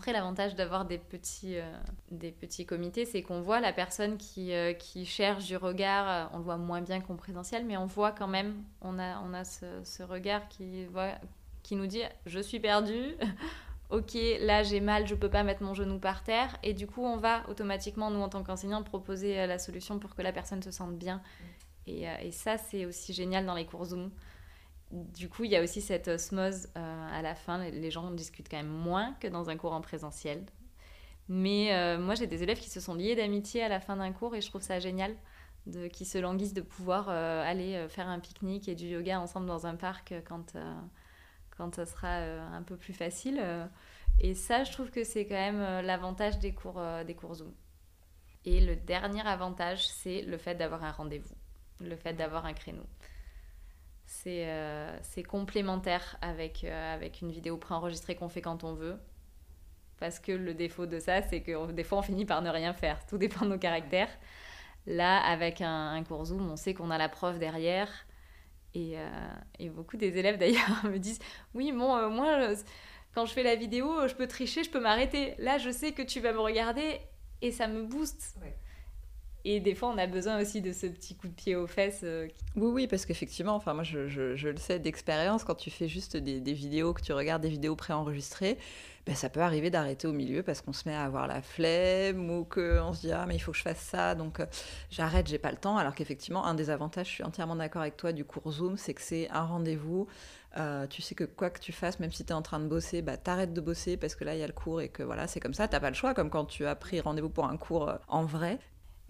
après, 0.01 0.15
l'avantage 0.15 0.55
d'avoir 0.55 0.87
des, 0.87 0.97
petits, 0.97 1.59
euh, 1.59 1.77
des 2.11 2.33
petits 2.33 2.65
comités, 2.65 3.05
c'est 3.05 3.21
qu'on 3.21 3.43
voit 3.43 3.61
la 3.61 3.71
personne 3.71 4.17
qui, 4.17 4.55
euh, 4.55 4.73
qui 4.73 5.05
cherche 5.05 5.45
du 5.45 5.59
regard, 5.59 6.09
euh, 6.09 6.25
on 6.33 6.39
le 6.39 6.43
voit 6.43 6.57
moins 6.57 6.81
bien 6.81 7.03
qu'en 7.03 7.17
présentiel, 7.17 7.67
mais 7.67 7.77
on 7.77 7.85
voit 7.85 8.11
quand 8.11 8.27
même, 8.27 8.65
on 8.81 8.99
a, 8.99 9.21
on 9.21 9.35
a 9.35 9.45
ce, 9.45 9.67
ce 9.85 10.03
regard 10.03 10.49
qui, 10.49 10.87
voit, 10.87 11.17
qui 11.63 11.77
nous 11.77 11.87
dit 11.87 12.01
Je 12.25 12.41
suis 12.41 12.61
perdu, 12.61 13.15
ok, 13.91 14.17
là 14.41 14.63
j'ai 14.63 14.81
mal, 14.81 15.07
je 15.07 15.15
peux 15.15 15.29
pas 15.29 15.43
mettre 15.43 15.63
mon 15.63 15.75
genou 15.75 15.99
par 15.99 16.25
terre. 16.25 16.57
Et 16.63 16.73
du 16.73 16.87
coup, 16.87 17.05
on 17.05 17.19
va 17.19 17.47
automatiquement, 17.51 18.11
nous 18.11 18.23
en 18.23 18.31
tant 18.31 18.43
qu'enseignants, 18.43 18.83
proposer 18.83 19.47
la 19.47 19.59
solution 19.59 19.99
pour 19.99 20.15
que 20.15 20.23
la 20.23 20.33
personne 20.33 20.63
se 20.63 20.71
sente 20.71 20.97
bien. 20.97 21.21
Et, 21.87 22.07
et 22.23 22.33
ça, 22.33 22.57
c'est 22.57 22.87
aussi 22.87 23.13
génial 23.13 23.45
dans 23.45 23.55
les 23.55 23.67
cours 23.67 23.85
Zoom 23.85 24.11
du 24.91 25.29
coup, 25.29 25.45
il 25.45 25.51
y 25.51 25.57
a 25.57 25.63
aussi 25.63 25.81
cette 25.81 26.09
osmose 26.09 26.69
euh, 26.77 27.09
à 27.13 27.23
la 27.23 27.35
fin. 27.35 27.59
Les 27.59 27.91
gens 27.91 28.11
discutent 28.11 28.49
quand 28.51 28.57
même 28.57 28.67
moins 28.67 29.15
que 29.21 29.29
dans 29.29 29.49
un 29.49 29.57
cours 29.57 29.73
en 29.73 29.81
présentiel. 29.81 30.45
Mais 31.29 31.73
euh, 31.75 31.99
moi, 31.99 32.17
j'ai 32.17 32.27
des 32.27 32.43
élèves 32.43 32.59
qui 32.59 32.71
se 32.71 32.81
sont 32.81 32.95
liés 32.95 33.15
d'amitié 33.15 33.63
à 33.63 33.69
la 33.69 33.79
fin 33.79 33.97
d'un 33.97 34.13
cours 34.13 34.35
et 34.35 34.41
je 34.41 34.49
trouve 34.49 34.63
ça 34.63 34.81
génial, 34.81 35.15
de, 35.67 35.87
qui 35.87 36.05
se 36.05 36.19
languissent 36.19 36.55
de 36.55 36.61
pouvoir 36.61 37.09
euh, 37.09 37.45
aller 37.45 37.87
faire 37.89 38.09
un 38.09 38.19
pique-nique 38.19 38.69
et 38.69 38.75
du 38.75 38.87
yoga 38.87 39.21
ensemble 39.21 39.47
dans 39.47 39.67
un 39.67 39.77
parc 39.77 40.13
quand, 40.27 40.57
quand 41.57 41.77
ça 41.77 41.87
sera 41.87 42.17
un 42.17 42.63
peu 42.63 42.77
plus 42.77 42.95
facile. 42.95 43.41
Et 44.19 44.35
ça, 44.35 44.65
je 44.65 44.73
trouve 44.73 44.91
que 44.91 45.05
c'est 45.05 45.27
quand 45.27 45.35
même 45.35 45.87
l'avantage 45.87 46.41
des 46.41 46.53
cours, 46.53 46.83
des 47.07 47.15
cours 47.15 47.35
Zoom. 47.35 47.53
Et 48.45 48.61
le 48.61 48.75
dernier 48.75 49.25
avantage, 49.25 49.87
c'est 49.87 50.23
le 50.23 50.37
fait 50.37 50.57
d'avoir 50.57 50.83
un 50.83 50.91
rendez-vous, 50.91 51.37
le 51.81 51.95
fait 51.95 52.15
d'avoir 52.15 52.45
un 52.45 52.55
créneau 52.55 52.87
c'est 54.11 54.49
euh, 54.49 54.99
complémentaire 55.29 56.17
avec, 56.21 56.65
euh, 56.65 56.95
avec 56.95 57.21
une 57.21 57.31
vidéo 57.31 57.57
préenregistrée 57.57 58.17
qu'on 58.17 58.29
fait 58.29 58.43
quand 58.43 58.65
on 58.65 58.75
veut. 58.75 58.99
Parce 59.99 60.19
que 60.19 60.33
le 60.33 60.53
défaut 60.53 60.87
de 60.87 60.99
ça, 60.99 61.23
c'est 61.23 61.43
que 61.43 61.71
des 61.71 61.85
fois, 61.85 61.99
on 61.99 62.03
finit 62.03 62.25
par 62.25 62.43
ne 62.43 62.51
rien 62.51 62.75
faire. 62.75 63.07
Tout 63.07 63.19
dépend 63.19 63.45
de 63.45 63.51
nos 63.51 63.59
caractères. 63.59 64.11
Là, 64.87 65.19
avec 65.25 65.61
un, 65.61 65.93
un 65.93 66.03
cours 66.03 66.25
Zoom, 66.25 66.51
on 66.51 66.57
sait 66.57 66.75
qu'on 66.75 66.91
a 66.91 66.99
la 66.99 67.09
preuve 67.09 67.39
derrière. 67.39 67.89
Et, 68.75 68.99
euh, 68.99 69.09
et 69.61 69.69
beaucoup 69.69 69.97
des 69.97 70.19
élèves, 70.19 70.39
d'ailleurs, 70.41 70.85
me 70.85 70.99
disent 70.99 71.21
Oui, 71.55 71.71
bon, 71.71 72.11
moi, 72.11 72.55
quand 73.15 73.27
je 73.27 73.33
fais 73.33 73.45
la 73.45 73.55
vidéo, 73.55 74.09
je 74.09 74.15
peux 74.15 74.27
tricher, 74.27 74.65
je 74.65 74.71
peux 74.71 74.81
m'arrêter. 74.81 75.35
Là, 75.39 75.59
je 75.59 75.71
sais 75.71 75.93
que 75.93 76.03
tu 76.03 76.19
vas 76.19 76.33
me 76.33 76.41
regarder 76.41 77.01
et 77.43 77.53
ça 77.53 77.69
me 77.69 77.85
booste. 77.85 78.35
Et 79.45 79.61
des 79.61 79.75
fois, 79.75 79.89
on 79.89 79.99
a 79.99 80.07
besoin 80.07 80.41
aussi 80.41 80.61
de 80.61 80.73
ce 80.73 80.87
petit 80.87 81.15
coup 81.17 81.29
de 81.29 81.33
pied 81.33 81.57
aux 81.57 81.67
fesses. 81.67 82.01
Euh, 82.03 82.29
oui, 82.57 82.71
oui, 82.73 82.87
parce 82.87 83.07
qu'effectivement, 83.07 83.55
enfin, 83.55 83.73
moi, 83.73 83.85
je, 83.85 83.99
le 83.99 84.57
sais 84.57 84.79
d'expérience, 84.79 85.45
quand 85.45 85.55
tu 85.55 85.71
fais 85.71 85.89
juste 85.89 86.17
des, 86.17 86.41
des, 86.41 86.53
vidéos, 86.53 86.93
que 86.93 87.01
tu 87.01 87.13
regardes 87.13 87.43
des 87.43 87.49
vidéos 87.49 87.75
préenregistrées, 87.75 88.59
ben, 89.07 89.15
ça 89.15 89.31
peut 89.31 89.41
arriver 89.41 89.71
d'arrêter 89.71 90.07
au 90.07 90.13
milieu 90.13 90.43
parce 90.43 90.61
qu'on 90.61 90.75
se 90.75 90.87
met 90.87 90.95
à 90.95 91.05
avoir 91.05 91.27
la 91.27 91.41
flemme 91.41 92.31
ou 92.31 92.45
qu'on 92.45 92.93
se 92.93 93.01
dit 93.01 93.13
ah 93.13 93.25
mais 93.27 93.35
il 93.35 93.39
faut 93.39 93.51
que 93.53 93.57
je 93.57 93.63
fasse 93.63 93.81
ça 93.81 94.15
donc 94.15 94.41
euh, 94.41 94.47
j'arrête 94.91 95.27
j'ai 95.27 95.39
pas 95.39 95.51
le 95.51 95.57
temps. 95.57 95.79
Alors 95.79 95.95
qu'effectivement 95.95 96.45
un 96.45 96.55
des 96.55 96.69
avantages 96.69 97.09
je 97.09 97.13
suis 97.15 97.25
entièrement 97.25 97.57
d'accord 97.57 97.81
avec 97.81 97.97
toi 97.97 98.13
du 98.13 98.27
cours 98.27 98.53
Zoom 98.53 98.77
c'est 98.77 98.93
que 98.93 99.01
c'est 99.01 99.31
un 99.31 99.45
rendez-vous. 99.45 100.07
Euh, 100.59 100.87
tu 100.87 101.01
sais 101.01 101.15
que 101.15 101.25
quoi 101.25 101.49
que 101.49 101.61
tu 101.61 101.73
fasses 101.73 101.99
même 101.99 102.13
si 102.13 102.25
tu 102.25 102.31
es 102.31 102.35
en 102.35 102.43
train 102.43 102.61
de 102.61 102.67
bosser 102.67 103.01
bah 103.03 103.17
t'arrêtes 103.17 103.55
de 103.55 103.61
bosser 103.61 103.97
parce 103.97 104.15
que 104.15 104.25
là 104.25 104.35
il 104.35 104.41
y 104.41 104.43
a 104.43 104.47
le 104.47 104.53
cours 104.53 104.81
et 104.83 104.91
que 104.91 105.03
voilà 105.03 105.27
c'est 105.27 105.41
comme 105.41 105.55
ça. 105.55 105.67
T'as 105.67 105.81
pas 105.81 105.91
le 105.91 105.97
choix 105.97 106.13
comme 106.13 106.29
quand 106.29 106.45
tu 106.45 106.67
as 106.67 106.75
pris 106.75 107.01
rendez-vous 107.01 107.31
pour 107.31 107.47
un 107.47 107.57
cours 107.57 107.91
en 108.07 108.25
vrai 108.25 108.59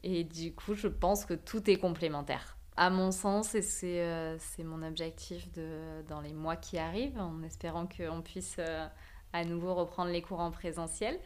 et 0.02 0.24
du 0.24 0.54
coup, 0.54 0.74
je 0.74 0.88
pense 0.88 1.24
que 1.24 1.34
tout 1.34 1.68
est 1.70 1.76
complémentaire. 1.76 2.56
À 2.76 2.88
mon 2.88 3.10
sens, 3.10 3.54
et 3.54 3.62
c'est 3.62 4.00
euh, 4.00 4.38
mon 4.60 4.82
objectif 4.82 5.50
de, 5.52 6.02
dans 6.08 6.20
les 6.20 6.32
mois 6.32 6.56
qui 6.56 6.78
arrivent, 6.78 7.18
en 7.18 7.42
espérant 7.42 7.86
qu'on 7.86 8.22
puisse 8.22 8.56
euh, 8.58 8.86
à 9.32 9.44
nouveau 9.44 9.74
reprendre 9.74 10.10
les 10.10 10.22
cours 10.22 10.40
en 10.40 10.50
présentiel, 10.50 11.18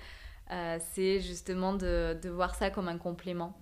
euh, 0.51 0.79
c'est 0.93 1.21
justement 1.21 1.73
de, 1.75 2.19
de, 2.21 2.29
voir 2.29 2.55
ça 2.55 2.71
comme 2.71 2.89
un 2.89 2.99
complément. 2.99 3.57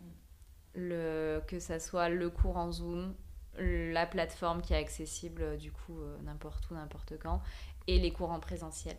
Le, 0.74 1.42
que 1.46 1.58
ça 1.58 1.78
soit 1.78 2.08
le 2.08 2.30
cours 2.30 2.56
en 2.56 2.72
Zoom 2.72 3.14
la 3.58 4.06
plateforme 4.06 4.62
qui 4.62 4.72
est 4.72 4.78
accessible 4.78 5.58
du 5.58 5.70
coup 5.70 5.98
n'importe 6.22 6.70
où, 6.70 6.74
n'importe 6.74 7.18
quand, 7.22 7.42
et 7.86 7.98
les 7.98 8.10
cours 8.10 8.30
en 8.30 8.40
présentiel. 8.40 8.96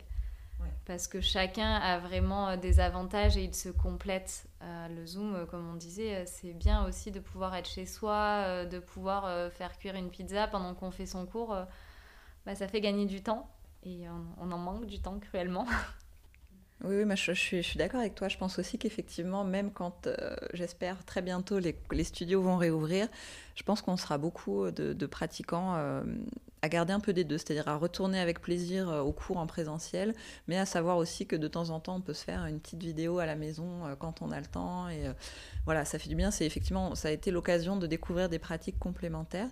Parce 0.86 1.08
que 1.08 1.22
chacun 1.22 1.76
a 1.76 1.98
vraiment 1.98 2.58
des 2.58 2.78
avantages 2.78 3.38
et 3.38 3.44
ils 3.44 3.54
se 3.54 3.70
complètent. 3.70 4.46
le 4.60 5.06
Zoom, 5.06 5.46
comme 5.50 5.66
on 5.70 5.76
disait, 5.76 6.26
c'est 6.26 6.52
bien 6.52 6.84
aussi 6.86 7.10
de 7.10 7.20
pouvoir 7.20 7.54
être 7.56 7.68
chez 7.68 7.86
soi, 7.86 8.66
de 8.66 8.78
pouvoir 8.78 9.50
faire 9.52 9.78
cuire 9.78 9.94
une 9.94 10.10
pizza 10.10 10.46
pendant 10.46 10.74
qu'on 10.74 10.90
fait 10.90 11.06
son 11.06 11.24
cours. 11.24 11.56
Bah, 12.44 12.54
ça 12.54 12.68
fait 12.68 12.82
gagner 12.82 13.06
du 13.06 13.22
temps 13.22 13.48
et 13.82 14.04
on 14.38 14.52
en 14.52 14.58
manque 14.58 14.84
du 14.84 15.00
temps 15.00 15.18
cruellement. 15.18 15.66
Oui, 16.82 17.02
oui 17.02 17.16
je, 17.16 17.32
suis, 17.32 17.62
je 17.62 17.68
suis 17.68 17.78
d'accord 17.78 18.00
avec 18.00 18.14
toi. 18.14 18.28
Je 18.28 18.36
pense 18.36 18.58
aussi 18.58 18.78
qu'effectivement, 18.78 19.44
même 19.44 19.72
quand 19.72 20.06
euh, 20.06 20.36
j'espère 20.52 21.04
très 21.04 21.22
bientôt 21.22 21.58
les, 21.58 21.76
les, 21.92 22.04
studios 22.04 22.42
vont 22.42 22.56
réouvrir, 22.56 23.08
je 23.54 23.62
pense 23.62 23.80
qu'on 23.80 23.96
sera 23.96 24.18
beaucoup 24.18 24.70
de, 24.70 25.06
pratiquants 25.06 25.76
euh, 25.76 26.02
à 26.64 26.68
garder 26.68 26.92
un 26.92 27.00
peu 27.00 27.12
des 27.12 27.24
deux, 27.24 27.38
c'est-à-dire 27.38 27.68
à 27.68 27.76
retourner 27.76 28.18
avec 28.18 28.40
plaisir 28.40 28.88
euh, 28.88 29.00
au 29.02 29.12
cours 29.12 29.36
en 29.36 29.46
présentiel, 29.46 30.14
mais 30.48 30.56
à 30.56 30.66
savoir 30.66 30.96
aussi 30.96 31.26
que 31.26 31.36
de 31.36 31.48
temps 31.48 31.70
en 31.70 31.80
temps, 31.80 31.96
on 31.96 32.00
peut 32.00 32.14
se 32.14 32.24
faire 32.24 32.46
une 32.46 32.60
petite 32.60 32.82
vidéo 32.82 33.18
à 33.18 33.26
la 33.26 33.36
maison 33.36 33.82
quand 33.98 34.22
on 34.22 34.30
a 34.30 34.40
le 34.40 34.46
temps. 34.46 34.88
Et 34.88 35.04
voilà, 35.64 35.84
ça 35.84 35.98
fait 35.98 36.08
du 36.08 36.14
bien. 36.14 36.30
C'est 36.30 36.46
effectivement, 36.46 36.94
ça 36.94 37.08
a 37.08 37.10
été 37.10 37.30
l'occasion 37.30 37.76
de 37.76 37.86
découvrir 37.86 38.28
des 38.28 38.38
pratiques 38.38 38.78
complémentaires. 38.78 39.48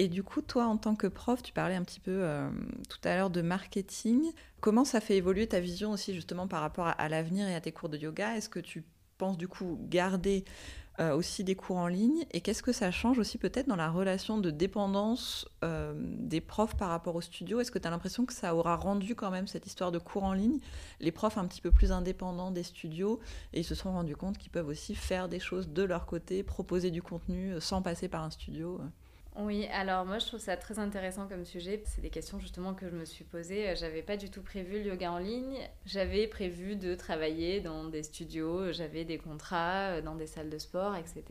Et 0.00 0.08
du 0.08 0.22
coup, 0.22 0.40
toi, 0.40 0.64
en 0.64 0.78
tant 0.78 0.94
que 0.94 1.06
prof, 1.06 1.42
tu 1.42 1.52
parlais 1.52 1.74
un 1.74 1.84
petit 1.84 2.00
peu 2.00 2.22
euh, 2.22 2.48
tout 2.88 2.98
à 3.04 3.16
l'heure 3.16 3.28
de 3.28 3.42
marketing. 3.42 4.32
Comment 4.62 4.86
ça 4.86 4.98
fait 4.98 5.18
évoluer 5.18 5.46
ta 5.46 5.60
vision 5.60 5.90
aussi 5.90 6.14
justement 6.14 6.48
par 6.48 6.62
rapport 6.62 6.86
à, 6.86 7.08
l'avenir 7.10 7.46
et 7.46 7.54
à 7.54 7.60
tes 7.60 7.70
cours 7.70 7.90
de 7.90 7.98
yoga? 7.98 8.34
Est-ce 8.34 8.48
que 8.48 8.60
tu 8.60 8.82
penses 9.18 9.36
du 9.36 9.46
coup 9.46 9.78
garder 9.90 10.46
euh, 11.00 11.14
aussi 11.14 11.44
des 11.44 11.54
cours 11.54 11.78
en 11.78 11.86
ligne. 11.86 12.26
Et 12.32 12.40
qu'est-ce 12.40 12.62
que 12.62 12.72
ça 12.72 12.90
change 12.90 13.18
aussi 13.18 13.38
peut-être 13.38 13.66
dans 13.66 13.76
la 13.76 13.90
relation 13.90 14.38
de 14.38 14.50
dépendance 14.50 15.48
euh, 15.64 15.94
des 15.96 16.40
profs 16.40 16.76
par 16.76 16.90
rapport 16.90 17.14
au 17.14 17.20
studio? 17.20 17.60
Est-ce 17.60 17.70
que 17.70 17.78
tu 17.78 17.88
as 17.88 17.90
l'impression 17.90 18.26
que 18.26 18.34
ça 18.34 18.54
aura 18.54 18.76
rendu 18.76 19.14
quand 19.14 19.30
même 19.30 19.46
cette 19.46 19.66
histoire 19.66 19.92
de 19.92 19.98
cours 19.98 20.24
en 20.24 20.34
ligne? 20.34 20.58
Les 21.00 21.12
profs 21.12 21.38
un 21.38 21.46
petit 21.46 21.62
peu 21.62 21.70
plus 21.70 21.90
indépendants 21.90 22.50
des 22.50 22.62
studios 22.62 23.20
et 23.52 23.60
ils 23.60 23.64
se 23.64 23.74
sont 23.74 23.92
rendus 23.92 24.16
compte 24.16 24.36
qu'ils 24.36 24.50
peuvent 24.50 24.68
aussi 24.68 24.94
faire 24.94 25.28
des 25.28 25.40
choses 25.40 25.70
de 25.70 25.82
leur 25.82 26.04
côté, 26.04 26.42
proposer 26.42 26.90
du 26.90 27.02
contenu 27.02 27.54
sans 27.60 27.80
passer 27.80 28.08
par 28.08 28.22
un 28.22 28.30
studio 28.30 28.80
oui, 29.36 29.66
alors 29.72 30.04
moi 30.04 30.18
je 30.18 30.26
trouve 30.26 30.40
ça 30.40 30.56
très 30.56 30.80
intéressant 30.80 31.28
comme 31.28 31.44
sujet. 31.44 31.80
C'est 31.86 32.00
des 32.00 32.10
questions 32.10 32.40
justement 32.40 32.74
que 32.74 32.88
je 32.88 32.94
me 32.94 33.04
suis 33.04 33.22
posées. 33.22 33.74
J'avais 33.76 34.02
pas 34.02 34.16
du 34.16 34.28
tout 34.28 34.42
prévu 34.42 34.82
le 34.82 34.86
yoga 34.90 35.12
en 35.12 35.18
ligne. 35.18 35.56
J'avais 35.86 36.26
prévu 36.26 36.74
de 36.74 36.96
travailler 36.96 37.60
dans 37.60 37.84
des 37.84 38.02
studios, 38.02 38.72
j'avais 38.72 39.04
des 39.04 39.18
contrats 39.18 39.90
euh, 39.90 40.02
dans 40.02 40.16
des 40.16 40.26
salles 40.26 40.50
de 40.50 40.58
sport, 40.58 40.96
etc. 40.96 41.22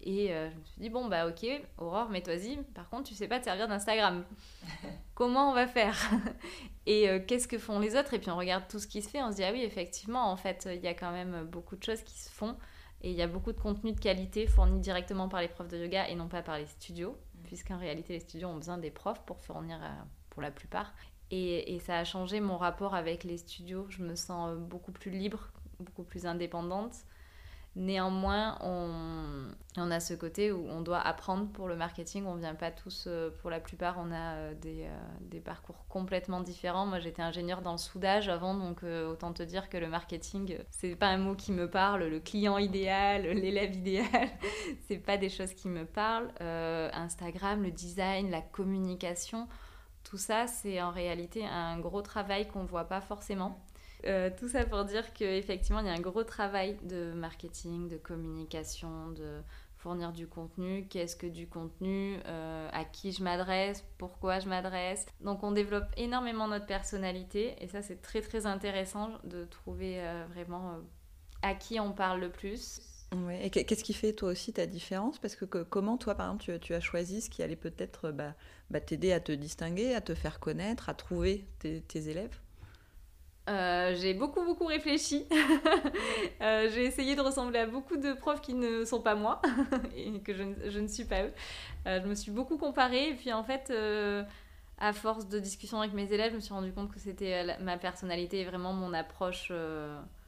Et, 0.00 0.32
euh, 0.32 0.48
je 0.50 0.56
me 0.56 0.64
suis 0.64 0.80
dit, 0.80 0.88
bon 0.88 1.08
bah 1.08 1.28
ok, 1.28 1.46
Aurore, 1.76 2.08
mets-toi-y. 2.08 2.56
Par 2.74 2.88
contre, 2.88 3.04
tu 3.04 3.14
sais 3.14 3.28
pas 3.28 3.38
te 3.38 3.44
servir 3.44 3.68
d'Instagram. 3.68 4.24
Comment 5.14 5.50
on 5.50 5.54
va 5.54 5.66
faire? 5.66 5.98
Et 6.86 7.08
euh, 7.08 7.20
qu'est-ce 7.20 7.48
que 7.48 7.58
font 7.58 7.80
les 7.80 7.96
autres? 7.96 8.14
Et 8.14 8.18
puis 8.18 8.30
on 8.30 8.36
regarde 8.38 8.64
tout 8.68 8.78
ce 8.78 8.86
qui 8.86 9.02
se 9.02 9.10
fait, 9.10 9.22
on 9.22 9.30
se 9.30 9.36
dit, 9.36 9.44
ah 9.44 9.52
oui, 9.52 9.62
effectivement, 9.62 10.30
en 10.30 10.36
fait, 10.36 10.68
il 10.72 10.80
y 10.80 10.88
a 10.88 10.94
quand 10.94 11.12
même 11.12 11.44
beaucoup 11.44 11.76
de 11.76 11.82
choses 11.82 12.02
qui 12.02 12.18
se 12.18 12.30
font. 12.30 12.56
Et 13.02 13.10
il 13.10 13.16
y 13.16 13.22
a 13.22 13.26
beaucoup 13.26 13.52
de 13.52 13.60
contenu 13.60 13.92
de 13.92 14.00
qualité 14.00 14.46
fourni 14.46 14.80
directement 14.80 15.28
par 15.28 15.42
les 15.42 15.48
profs 15.48 15.68
de 15.68 15.76
yoga 15.76 16.08
et 16.08 16.14
non 16.14 16.28
pas 16.28 16.42
par 16.42 16.58
les 16.58 16.66
studios 16.66 17.16
puisqu'en 17.46 17.78
réalité 17.78 18.12
les 18.12 18.20
studios 18.20 18.48
ont 18.48 18.56
besoin 18.56 18.78
des 18.78 18.90
profs 18.90 19.24
pour 19.24 19.40
fournir 19.40 19.78
euh, 19.82 19.88
pour 20.30 20.42
la 20.42 20.50
plupart. 20.50 20.92
Et, 21.30 21.74
et, 21.74 21.80
ça 21.80 21.98
a 21.98 22.04
changé 22.04 22.40
mon 22.40 22.56
rapport 22.56 22.94
avec 22.94 23.24
les 23.24 23.38
studios. 23.38 23.86
Je 23.88 24.02
me 24.02 24.14
sens 24.14 24.56
beaucoup 24.56 24.92
plus 24.92 25.10
libre, 25.10 25.50
beaucoup 25.80 26.04
plus 26.04 26.26
indépendante. 26.26 26.94
Néanmoins, 27.76 28.58
on, 28.62 29.90
a 29.90 30.00
ce 30.00 30.14
côté 30.14 30.50
où 30.50 30.66
on 30.70 30.80
doit 30.80 30.98
apprendre 30.98 31.46
pour 31.52 31.68
le 31.68 31.76
marketing. 31.76 32.24
On 32.24 32.34
ne 32.34 32.40
vient 32.40 32.54
pas 32.54 32.70
tous, 32.70 33.04
euh, 33.06 33.30
pour 33.42 33.50
la 33.50 33.60
plupart, 33.60 33.96
on 33.98 34.10
a 34.12 34.54
des, 34.54 34.88
des 35.20 35.40
parcours 35.40 35.84
complètement 35.88 36.40
différents. 36.40 36.86
Moi, 36.86 37.00
j'étais 37.00 37.20
ingénieure 37.20 37.60
dans 37.60 37.72
le 37.72 37.78
soudage 37.78 38.30
avant, 38.30 38.54
donc 38.54 38.82
autant 38.82 39.34
te 39.34 39.42
dire 39.42 39.68
que 39.68 39.76
le 39.76 39.88
marketing, 39.88 40.56
c'est 40.70 40.96
pas 40.96 41.08
un 41.08 41.18
mot 41.18 41.34
qui 41.34 41.52
me 41.52 41.70
parle. 41.70 42.04
Le 42.04 42.18
client 42.18 42.56
idéal, 42.56 43.22
l'élève 43.24 43.74
idéal, 43.74 44.30
c'est 44.88 44.96
pas 44.96 45.18
des 45.18 45.28
choses 45.28 45.52
qui 45.52 45.68
me 45.68 45.84
parlent. 45.84 46.32
Instagram, 46.40 47.62
le 47.62 47.70
design, 47.70 48.30
la 48.30 48.40
communication, 48.40 49.48
tout 50.02 50.18
ça, 50.18 50.46
c'est 50.46 50.80
en 50.80 50.92
réalité 50.92 51.44
un 51.44 51.78
gros 51.80 52.00
travail 52.00 52.46
qu'on 52.46 52.64
voit 52.64 52.84
pas 52.84 53.00
forcément. 53.00 53.58
Euh, 54.06 54.30
tout 54.36 54.48
ça 54.48 54.64
pour 54.64 54.84
dire 54.84 55.12
qu'effectivement, 55.12 55.80
il 55.80 55.86
y 55.86 55.90
a 55.90 55.92
un 55.92 56.00
gros 56.00 56.24
travail 56.24 56.76
de 56.84 57.12
marketing, 57.12 57.88
de 57.88 57.96
communication, 57.96 59.10
de 59.10 59.40
fournir 59.76 60.12
du 60.12 60.26
contenu, 60.26 60.86
qu'est-ce 60.88 61.16
que 61.16 61.26
du 61.26 61.48
contenu, 61.48 62.18
euh, 62.26 62.68
à 62.72 62.84
qui 62.84 63.12
je 63.12 63.22
m'adresse, 63.22 63.84
pourquoi 63.98 64.38
je 64.38 64.48
m'adresse? 64.48 65.06
Donc 65.20 65.42
on 65.42 65.52
développe 65.52 65.86
énormément 65.96 66.48
notre 66.48 66.66
personnalité 66.66 67.56
et 67.60 67.68
ça 67.68 67.82
c'est 67.82 68.00
très 68.00 68.20
très 68.20 68.46
intéressant 68.46 69.10
de 69.24 69.44
trouver 69.44 70.00
euh, 70.00 70.24
vraiment 70.30 70.78
à 71.42 71.54
qui 71.54 71.78
on 71.78 71.92
parle 71.92 72.20
le 72.20 72.30
plus. 72.30 72.80
Et 73.40 73.50
qu'est-ce 73.50 73.84
qui 73.84 73.92
fait 73.92 74.12
toi 74.12 74.30
aussi 74.30 74.52
ta 74.52 74.66
différence? 74.66 75.18
Parce 75.20 75.36
que, 75.36 75.44
comment 75.44 75.96
toi 75.96 76.14
par 76.16 76.26
exemple 76.26 76.58
tu, 76.58 76.74
as 76.74 76.80
choisi 76.80 77.20
ce 77.20 77.30
qui 77.30 77.42
allait 77.42 77.54
peut-être 77.54 78.10
bah, 78.10 78.34
bah, 78.70 78.80
t'aider 78.80 79.12
à 79.12 79.20
te 79.20 79.30
distinguer, 79.30 79.94
à 79.94 80.00
te 80.00 80.14
faire 80.14 80.40
connaître, 80.40 80.88
à 80.88 80.94
trouver 80.94 81.46
tes 81.60 82.08
élèves? 82.08 82.40
Euh, 83.48 83.94
j'ai 83.94 84.14
beaucoup 84.14 84.44
beaucoup 84.44 84.66
réfléchi. 84.66 85.26
Euh, 86.42 86.68
j'ai 86.72 86.84
essayé 86.84 87.16
de 87.16 87.20
ressembler 87.20 87.60
à 87.60 87.66
beaucoup 87.66 87.96
de 87.96 88.12
profs 88.12 88.42
qui 88.42 88.52
ne 88.52 88.84
sont 88.84 89.00
pas 89.00 89.14
moi 89.14 89.40
et 89.96 90.20
que 90.20 90.34
je, 90.34 90.42
je 90.68 90.78
ne 90.78 90.86
suis 90.86 91.04
pas 91.04 91.22
eux. 91.22 91.32
Euh, 91.86 92.00
je 92.02 92.06
me 92.06 92.14
suis 92.14 92.30
beaucoup 92.30 92.58
comparée 92.58 93.08
et 93.08 93.14
puis 93.14 93.32
en 93.32 93.42
fait, 93.42 93.72
à 94.78 94.92
force 94.92 95.28
de 95.28 95.38
discussion 95.38 95.80
avec 95.80 95.94
mes 95.94 96.12
élèves, 96.12 96.32
je 96.32 96.36
me 96.36 96.40
suis 96.40 96.52
rendu 96.52 96.72
compte 96.72 96.92
que 96.92 97.00
c'était 97.00 97.58
ma 97.60 97.78
personnalité 97.78 98.40
et 98.40 98.44
vraiment 98.44 98.74
mon 98.74 98.92
approche 98.92 99.50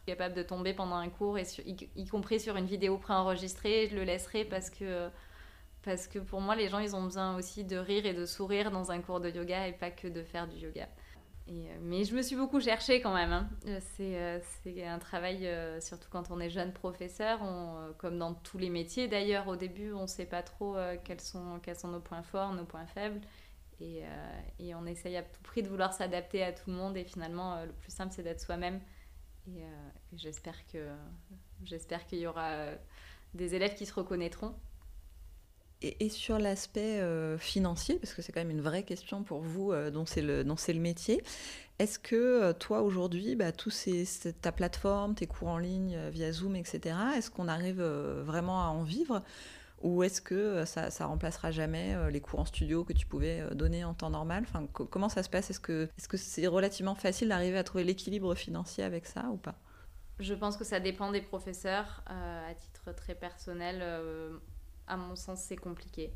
capable 0.06 0.34
de 0.34 0.42
tomber 0.42 0.72
pendant 0.72 0.96
un 0.96 1.10
cours 1.10 1.38
et 1.38 1.44
y, 1.96 2.06
compris 2.06 2.40
sur 2.40 2.56
une 2.56 2.66
vidéo 2.66 2.96
préenregistrée, 2.96 3.88
je 3.90 3.96
le 3.96 4.04
laisserai 4.04 4.44
parce 4.44 4.70
que 4.70 5.08
parce 5.84 6.08
que 6.08 6.18
pour 6.18 6.40
moi 6.40 6.56
les 6.56 6.68
gens 6.68 6.78
ils 6.78 6.96
ont 6.96 7.04
besoin 7.04 7.36
aussi 7.36 7.64
de 7.64 7.76
rire 7.76 8.06
et 8.06 8.14
de 8.14 8.24
sourire 8.24 8.70
dans 8.70 8.90
un 8.90 9.00
cours 9.00 9.20
de 9.20 9.30
yoga 9.30 9.68
et 9.68 9.72
pas 9.72 9.90
que 9.90 10.08
de 10.08 10.22
faire 10.22 10.48
du 10.48 10.56
yoga. 10.56 10.88
Euh, 11.50 11.78
mais 11.80 12.04
je 12.04 12.14
me 12.14 12.22
suis 12.22 12.36
beaucoup 12.36 12.60
cherchée 12.60 13.00
quand 13.00 13.14
même. 13.14 13.32
Hein. 13.32 13.48
Euh, 13.66 13.80
euh, 14.00 14.40
c'est 14.62 14.84
un 14.84 14.98
travail, 14.98 15.48
surtout 15.80 16.08
quand 16.10 16.30
on 16.30 16.40
est 16.40 16.50
jeune 16.50 16.72
professeur, 16.72 17.40
comme 17.98 18.18
dans 18.18 18.34
tous 18.34 18.58
les 18.58 18.70
métiers 18.70 19.08
d'ailleurs, 19.08 19.48
au 19.48 19.56
début 19.56 19.92
on 19.92 20.02
ne 20.02 20.06
sait 20.06 20.26
pas 20.26 20.42
trop 20.42 20.76
quels, 21.04 21.20
sont, 21.20 21.60
nos 21.84 22.00
points 22.00 22.22
forts, 22.22 22.52
nos 22.52 22.64
points 22.64 22.86
faibles. 22.86 23.20
Et, 23.80 24.04
on 24.74 24.86
essaye 24.86 25.16
à 25.16 25.22
tout 25.22 25.42
prix 25.42 25.62
de 25.62 25.68
vouloir 25.68 25.92
s'adapter 25.92 26.42
à 26.42 26.52
tout 26.52 26.70
le 26.70 26.76
monde. 26.76 26.96
Et 26.96 27.04
finalement, 27.04 27.64
le 27.64 27.72
plus 27.72 27.92
simple, 27.92 28.12
c'est 28.12 28.22
d'être 28.22 28.40
soi-même. 28.40 28.80
Et 29.46 29.62
j'espère 30.14 30.66
qu'il 30.66 32.18
y 32.18 32.26
aura 32.26 32.72
des 33.34 33.54
élèves 33.54 33.74
qui 33.74 33.86
se 33.86 33.94
reconnaîtront 33.94 34.54
et, 35.82 36.08
sur 36.08 36.38
l'aspect 36.38 37.00
euh, 37.00 37.38
financier, 37.38 37.98
parce 37.98 38.14
que 38.14 38.22
c'est 38.22 38.32
quand 38.32 38.40
même 38.40 38.50
une 38.50 38.60
vraie 38.60 38.82
question 38.82 39.22
pour 39.22 39.40
vous, 39.40 39.72
euh, 39.72 39.90
dont 39.90 40.06
c'est 40.06 40.22
le, 40.22 40.80
métier, 40.80 41.22
est-ce 41.78 41.98
que 41.98 42.16
euh, 42.16 42.52
toi 42.52 42.82
aujourd'hui, 42.82 43.36
bah, 43.36 43.52
ta 43.52 44.52
plateforme, 44.52 45.14
tes 45.14 45.26
cours 45.26 45.48
en 45.48 45.58
ligne 45.58 45.96
via 46.10 46.32
Zoom, 46.32 46.56
etc., 46.56 46.96
est-ce 47.16 47.30
qu'on 47.30 47.48
arrive 47.48 47.80
vraiment 47.80 48.62
à 48.64 48.68
en 48.68 48.82
vivre 48.82 49.22
ou 49.80 50.02
est-ce 50.02 50.20
que 50.20 50.64
ça, 50.64 50.90
ça 50.90 51.06
remplacera 51.06 51.52
jamais 51.52 52.10
les 52.10 52.20
cours 52.20 52.40
en 52.40 52.44
studio 52.44 52.82
que 52.82 52.92
tu 52.92 53.06
pouvais 53.06 53.44
donner 53.54 53.84
en 53.84 53.94
temps 53.94 54.10
normal? 54.10 54.42
Enfin, 54.42 54.66
Comment 54.72 55.08
ça 55.08 55.22
se 55.22 55.30
passe? 55.30 55.50
Est-ce 55.50 55.60
que 55.60 55.88
c'est 55.96 56.10
-ce 56.10 56.16
c'est 56.16 56.46
relativement 56.48 56.96
facile 56.96 57.28
d'arriver 57.28 57.56
à 57.58 57.62
trouver 57.62 57.84
l'équilibre 57.84 58.34
financier 58.34 58.82
avec 58.82 59.06
ça 59.06 59.26
ou 59.30 59.36
pas? 59.36 59.54
Je 60.18 60.34
pense 60.34 60.56
que 60.56 60.64
ça 60.64 60.80
dépend 60.80 61.12
des 61.12 61.22
professeurs. 61.22 62.02
à 62.06 62.52
titre 62.54 62.92
très 62.92 63.14
personnel, 63.14 63.80
à 64.88 64.96
mon 64.96 65.14
sens, 65.16 65.40
c'est 65.40 65.56
compliqué. 65.56 66.12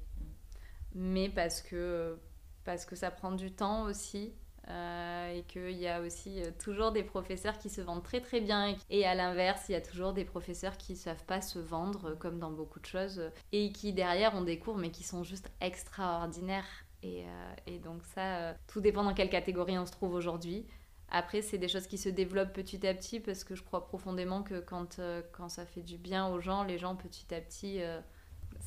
Mais 0.94 1.28
parce 1.28 1.62
que, 1.62 2.18
parce 2.64 2.84
que 2.84 2.96
ça 2.96 3.10
prend 3.10 3.32
du 3.32 3.52
temps 3.52 3.84
aussi. 3.84 4.34
Euh, 4.68 5.38
et 5.38 5.42
qu'il 5.42 5.72
y 5.72 5.88
a 5.88 6.00
aussi 6.00 6.40
euh, 6.40 6.52
toujours 6.56 6.92
des 6.92 7.02
professeurs 7.02 7.58
qui 7.58 7.68
se 7.68 7.80
vendent 7.80 8.04
très 8.04 8.20
très 8.20 8.40
bien 8.40 8.76
et 8.90 9.04
à 9.04 9.16
l'inverse 9.16 9.64
il 9.68 9.72
y 9.72 9.74
a 9.74 9.80
toujours 9.80 10.12
des 10.12 10.24
professeurs 10.24 10.76
qui 10.76 10.92
ne 10.92 10.98
savent 10.98 11.24
pas 11.24 11.40
se 11.40 11.58
vendre 11.58 12.14
comme 12.14 12.38
dans 12.38 12.52
beaucoup 12.52 12.78
de 12.78 12.86
choses 12.86 13.22
et 13.50 13.72
qui 13.72 13.92
derrière 13.92 14.36
ont 14.36 14.42
des 14.42 14.60
cours 14.60 14.76
mais 14.76 14.92
qui 14.92 15.02
sont 15.02 15.24
juste 15.24 15.50
extraordinaires 15.60 16.68
et, 17.02 17.24
euh, 17.24 17.54
et 17.66 17.80
donc 17.80 18.04
ça 18.14 18.54
tout 18.68 18.80
dépend 18.80 19.02
dans 19.02 19.14
quelle 19.14 19.30
catégorie 19.30 19.76
on 19.80 19.84
se 19.84 19.90
trouve 19.90 20.14
aujourd'hui 20.14 20.64
après 21.08 21.42
c'est 21.42 21.58
des 21.58 21.66
choses 21.66 21.88
qui 21.88 21.98
se 21.98 22.08
développent 22.08 22.52
petit 22.52 22.86
à 22.86 22.94
petit 22.94 23.18
parce 23.18 23.42
que 23.42 23.56
je 23.56 23.64
crois 23.64 23.84
profondément 23.84 24.44
que 24.44 24.60
quand, 24.60 25.00
quand 25.32 25.48
ça 25.48 25.66
fait 25.66 25.82
du 25.82 25.98
bien 25.98 26.28
aux 26.28 26.38
gens 26.38 26.62
les 26.62 26.78
gens 26.78 26.94
petit 26.94 27.34
à 27.34 27.40
petit 27.40 27.80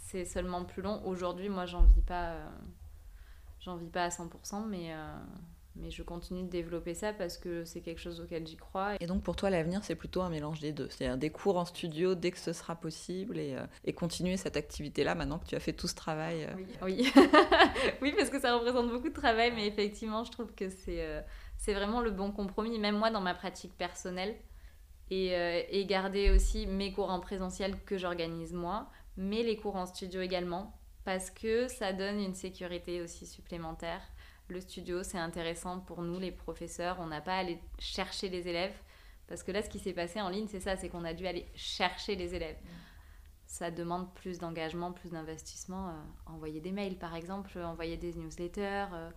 c'est 0.04 0.26
seulement 0.26 0.66
plus 0.66 0.82
long. 0.82 1.02
Aujourd'hui, 1.06 1.50
moi, 1.50 1.66
j'en 1.66 1.84
vis 1.84 2.02
pas, 2.02 2.34
euh, 2.34 2.50
j'en 3.60 3.76
vis 3.76 3.90
pas 3.90 4.06
à 4.06 4.10
100%, 4.10 4.66
mais, 4.68 4.94
euh, 4.94 5.18
mais 5.76 5.90
je 5.90 6.04
continue 6.04 6.44
de 6.44 6.50
développer 6.50 6.94
ça 6.94 7.14
parce 7.14 7.38
que 7.38 7.66
c'est 7.66 7.82
quelque 7.82 8.00
chose 8.00 8.22
auquel 8.22 8.46
j'y 8.46 8.58
crois. 8.58 8.96
Et 9.00 9.08
donc 9.08 9.24
pour 9.24 9.36
toi, 9.36 9.50
l'avenir, 9.50 9.84
c'est 9.84 9.96
plutôt 9.96 10.22
un 10.22 10.30
mélange 10.30 10.60
des 10.60 10.72
deux. 10.72 10.90
C'est-à-dire 10.90 11.18
des 11.18 11.30
cours 11.30 11.58
en 11.58 11.66
studio 11.66 12.16
dès 12.16 12.32
que 12.32 12.40
ce 12.40 12.54
sera 12.54 12.76
possible 12.76 13.38
et, 13.38 13.56
euh, 13.56 13.66
et 13.84 13.94
continuer 13.94 14.38
cette 14.38 14.58
activité-là 14.58 15.16
maintenant 15.16 15.40
que 15.40 15.46
tu 15.46 15.56
as 15.56 15.60
fait 15.60 15.74
tout 15.74 15.88
ce 15.88 15.96
travail. 15.96 16.48
Oui, 16.56 16.68
oui. 16.82 17.14
oui, 18.02 18.14
parce 18.18 18.30
que 18.30 18.40
ça 18.40 18.56
représente 18.56 18.90
beaucoup 18.90 19.10
de 19.10 19.14
travail, 19.14 19.52
mais 19.56 19.68
effectivement, 19.68 20.24
je 20.24 20.32
trouve 20.32 20.54
que 20.54 20.70
c'est 20.70 21.24
c'est 21.58 21.74
vraiment 21.74 22.02
le 22.02 22.12
bon 22.12 22.32
compromis. 22.32 22.78
Même 22.78 22.98
moi, 22.98 23.12
dans 23.12 23.22
ma 23.22 23.34
pratique 23.34 23.76
personnelle, 23.78 24.36
euh, 25.12 25.62
et, 25.70 25.86
garder 25.86 26.32
aussi 26.32 26.66
mes 26.66 26.92
cours 26.92 27.12
en 27.12 27.20
présentiel 27.20 27.76
que 27.86 27.98
j'organise 27.98 28.54
moi, 28.54 28.90
mais 29.18 29.44
les 29.44 29.58
cours 29.58 29.76
en 29.76 29.86
studio 29.86 30.22
également, 30.22 30.78
parce 31.04 31.30
que 31.30 31.68
ça 31.68 31.94
donne 31.94 32.20
une 32.20 32.34
sécurité 32.34 33.02
aussi 33.02 33.26
supplémentaire. 33.26 34.02
Le 34.48 34.60
studio, 34.62 35.04
c'est 35.04 35.18
intéressant 35.18 35.80
pour 35.80 36.02
nous, 36.02 36.20
les 36.20 36.32
professeurs. 36.32 36.98
On 37.00 37.08
n'a 37.08 37.22
pas 37.22 37.36
à 37.36 37.40
aller 37.40 37.60
chercher 37.80 38.30
les 38.30 38.48
élèves, 38.48 38.76
parce 39.28 39.44
que 39.44 39.52
là, 39.52 39.62
ce 39.62 39.70
qui 39.70 39.80
s'est 39.80 39.94
passé 39.94 40.22
en 40.22 40.30
ligne, 40.30 40.48
c'est 40.48 40.60
ça, 40.60 40.76
c'est 40.76 40.90
qu'on 40.90 41.04
a 41.04 41.14
dû 41.14 41.26
aller 41.26 41.46
chercher 41.56 42.16
les 42.16 42.36
élèves. 42.36 42.58
Ça 43.48 43.72
demande 43.72 44.14
plus 44.16 44.40
d'engagement, 44.40 44.92
plus 44.92 45.10
d'investissement. 45.10 45.90
Euh, 45.90 45.92
envoyer 46.26 46.60
des 46.62 46.72
mails, 46.72 46.98
par 46.98 47.16
exemple, 47.16 47.58
envoyer 47.60 47.98
des 47.98 48.14
newsletters. 48.14 48.88
Euh, 48.94 49.10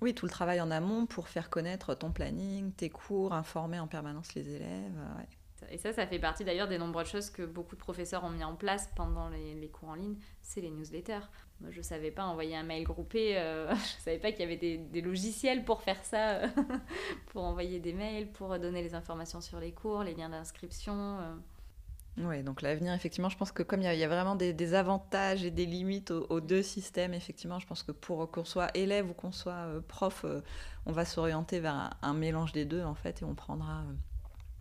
oui, 0.00 0.14
tout 0.14 0.26
le 0.26 0.30
travail 0.30 0.60
en 0.60 0.70
amont 0.70 1.06
pour 1.06 1.28
faire 1.28 1.50
connaître 1.50 1.94
ton 1.94 2.10
planning, 2.10 2.72
tes 2.72 2.90
cours, 2.90 3.32
informer 3.32 3.78
en 3.78 3.86
permanence 3.86 4.34
les 4.34 4.48
élèves. 4.48 4.98
Euh, 4.98 5.22
Et 5.70 5.78
ça, 5.78 5.92
ça 5.92 6.06
fait 6.06 6.18
partie 6.18 6.44
d'ailleurs 6.44 6.68
des 6.68 6.78
nombreuses 6.78 7.08
choses 7.08 7.30
que 7.30 7.42
beaucoup 7.42 7.76
de 7.76 7.80
professeurs 7.80 8.24
ont 8.24 8.30
mis 8.30 8.44
en 8.44 8.54
place 8.54 8.90
pendant 8.96 9.28
les, 9.28 9.68
cours 9.68 9.90
en 9.90 9.94
ligne, 9.94 10.16
c'est 10.42 10.60
les 10.60 10.70
newsletters. 10.70 11.28
Moi, 11.60 11.70
je 11.70 11.78
ne 11.78 11.82
savais 11.82 12.10
pas 12.10 12.24
envoyer 12.24 12.56
un 12.56 12.62
mail 12.62 12.84
groupé, 12.84 13.36
euh, 13.36 13.68
je 13.68 13.74
ne 13.74 14.02
savais 14.02 14.18
pas 14.18 14.30
qu'il 14.32 14.40
y 14.40 14.44
avait 14.44 14.56
des, 14.56 15.00
logiciels 15.00 15.64
pour 15.64 15.82
faire 15.82 16.02
ça, 16.04 16.42
pour 17.26 17.44
envoyer 17.44 17.80
des 17.80 17.92
mails, 17.92 18.30
pour 18.30 18.58
donner 18.58 18.82
les 18.82 18.94
informations 18.94 19.40
sur 19.40 19.60
les 19.60 19.72
cours, 19.72 20.02
les 20.02 20.14
liens 20.14 20.30
d'inscription. 20.30 21.18
Euh. 21.20 21.34
Oui, 22.16 22.44
donc 22.44 22.62
l'avenir, 22.62 22.92
effectivement, 22.92 23.28
je 23.28 23.36
pense 23.36 23.50
que 23.50 23.64
comme 23.64 23.82
il 23.82 23.92
y, 23.92 24.04
a 24.04 24.08
vraiment 24.08 24.36
des, 24.36 24.74
avantages 24.74 25.44
et 25.44 25.50
des 25.50 25.66
limites 25.66 26.12
aux, 26.12 26.40
deux 26.40 26.62
systèmes, 26.62 27.12
effectivement, 27.12 27.58
je 27.58 27.66
pense 27.66 27.82
que 27.82 27.90
pour 27.90 28.30
qu'on 28.30 28.44
soit 28.44 28.70
élève 28.76 29.10
ou 29.10 29.14
qu'on 29.14 29.32
soit 29.32 29.52
euh, 29.52 29.80
prof, 29.80 30.24
euh, 30.24 30.40
on 30.86 30.92
va 30.92 31.04
s'orienter 31.04 31.58
vers 31.58 31.90
un, 32.02 32.14
mélange 32.14 32.52
des 32.52 32.64
deux, 32.64 32.84
en 32.84 32.94
fait, 32.94 33.22
et 33.22 33.24
on 33.24 33.34
prendra 33.34 33.82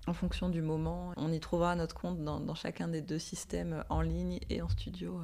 en 0.08 0.14
fonction 0.14 0.49
du 0.49 0.62
moment, 0.62 1.14
on 1.18 1.32
y 1.32 1.39
trouvera 1.39 1.76
notre 1.76 1.95
compte 1.95 2.24
dans, 2.24 2.56
chacun 2.56 2.88
des 2.88 3.01
deux 3.01 3.20
systèmes, 3.20 3.84
en 3.89 4.01
ligne 4.01 4.39
et 4.49 4.62
en 4.62 4.70
studio. 4.70 5.22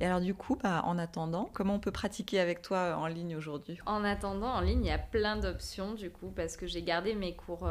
Et 0.00 0.06
alors 0.06 0.20
du 0.20 0.34
coup, 0.34 0.56
bah, 0.62 0.82
en 0.84 0.98
attendant, 0.98 1.50
comment 1.52 1.74
on 1.74 1.80
peut 1.80 1.92
pratiquer 1.92 2.40
avec 2.40 2.62
toi 2.62 2.96
en 2.96 3.06
ligne 3.06 3.36
aujourd'hui? 3.36 3.78
En 3.86 4.04
attendant, 4.04 4.48
en 4.48 4.60
ligne, 4.60 4.84
il 4.84 4.88
y 4.88 4.92
a 4.92 4.98
plein 4.98 5.36
d'options 5.36 5.94
du 5.94 6.10
coup, 6.10 6.32
parce 6.34 6.56
que 6.56 6.66
j'ai 6.66 6.82
gardé 6.82 7.14
mes 7.14 7.34
cours, 7.34 7.68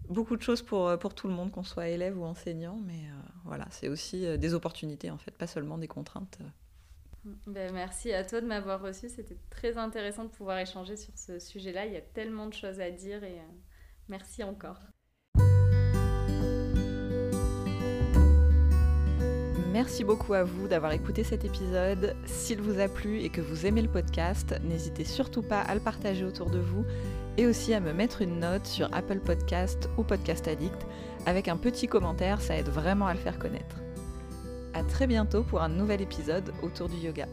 beaucoup 0.07 0.37
de 0.37 0.41
choses 0.41 0.61
pour, 0.61 0.97
pour 0.99 1.15
tout 1.15 1.27
le 1.27 1.33
monde, 1.33 1.51
qu'on 1.51 1.63
soit 1.63 1.87
élève 1.87 2.17
ou 2.17 2.23
enseignant, 2.23 2.79
mais 2.85 3.01
voilà, 3.43 3.65
c'est 3.71 3.89
aussi 3.89 4.37
des 4.37 4.53
opportunités 4.53 5.09
en 5.09 5.17
fait, 5.17 5.31
pas 5.31 5.47
seulement 5.47 5.77
des 5.77 5.87
contraintes. 5.87 6.37
Ben, 7.45 7.73
merci 7.73 8.13
à 8.13 8.23
toi 8.23 8.41
de 8.41 8.45
m'avoir 8.45 8.81
reçu, 8.81 9.09
c'était 9.09 9.37
très 9.49 9.77
intéressant 9.77 10.23
de 10.23 10.29
pouvoir 10.29 10.59
échanger 10.59 10.95
sur 10.95 11.17
ce 11.17 11.39
sujet-là, 11.39 11.85
il 11.85 11.93
y 11.93 11.97
a 11.97 12.01
tellement 12.01 12.47
de 12.47 12.53
choses 12.53 12.79
à 12.79 12.89
dire 12.91 13.23
et... 13.23 13.41
Merci 14.09 14.43
encore. 14.43 14.79
Merci 19.73 20.03
beaucoup 20.03 20.33
à 20.33 20.43
vous 20.43 20.67
d'avoir 20.67 20.93
écouté 20.93 21.23
cet 21.23 21.45
épisode. 21.45 22.15
S'il 22.25 22.61
vous 22.61 22.79
a 22.79 22.87
plu 22.87 23.19
et 23.19 23.29
que 23.29 23.41
vous 23.41 23.65
aimez 23.65 23.81
le 23.81 23.91
podcast, 23.91 24.55
n'hésitez 24.63 25.03
surtout 25.03 25.43
pas 25.43 25.61
à 25.61 25.75
le 25.75 25.81
partager 25.81 26.23
autour 26.23 26.49
de 26.49 26.59
vous 26.59 26.85
et 27.37 27.45
aussi 27.45 27.73
à 27.73 27.79
me 27.79 27.93
mettre 27.93 28.21
une 28.21 28.39
note 28.39 28.65
sur 28.65 28.91
Apple 28.95 29.19
Podcast 29.19 29.89
ou 29.97 30.03
Podcast 30.03 30.47
Addict. 30.47 30.87
Avec 31.25 31.47
un 31.47 31.57
petit 31.57 31.87
commentaire, 31.87 32.41
ça 32.41 32.57
aide 32.57 32.69
vraiment 32.69 33.07
à 33.07 33.13
le 33.13 33.19
faire 33.19 33.37
connaître. 33.37 33.75
À 34.77 34.83
très 34.83 35.07
bientôt 35.07 35.41
pour 35.41 35.63
un 35.63 35.69
nouvel 35.69 36.03
épisode 36.03 36.53
autour 36.61 36.87
du 36.87 36.97
yoga. 36.97 37.25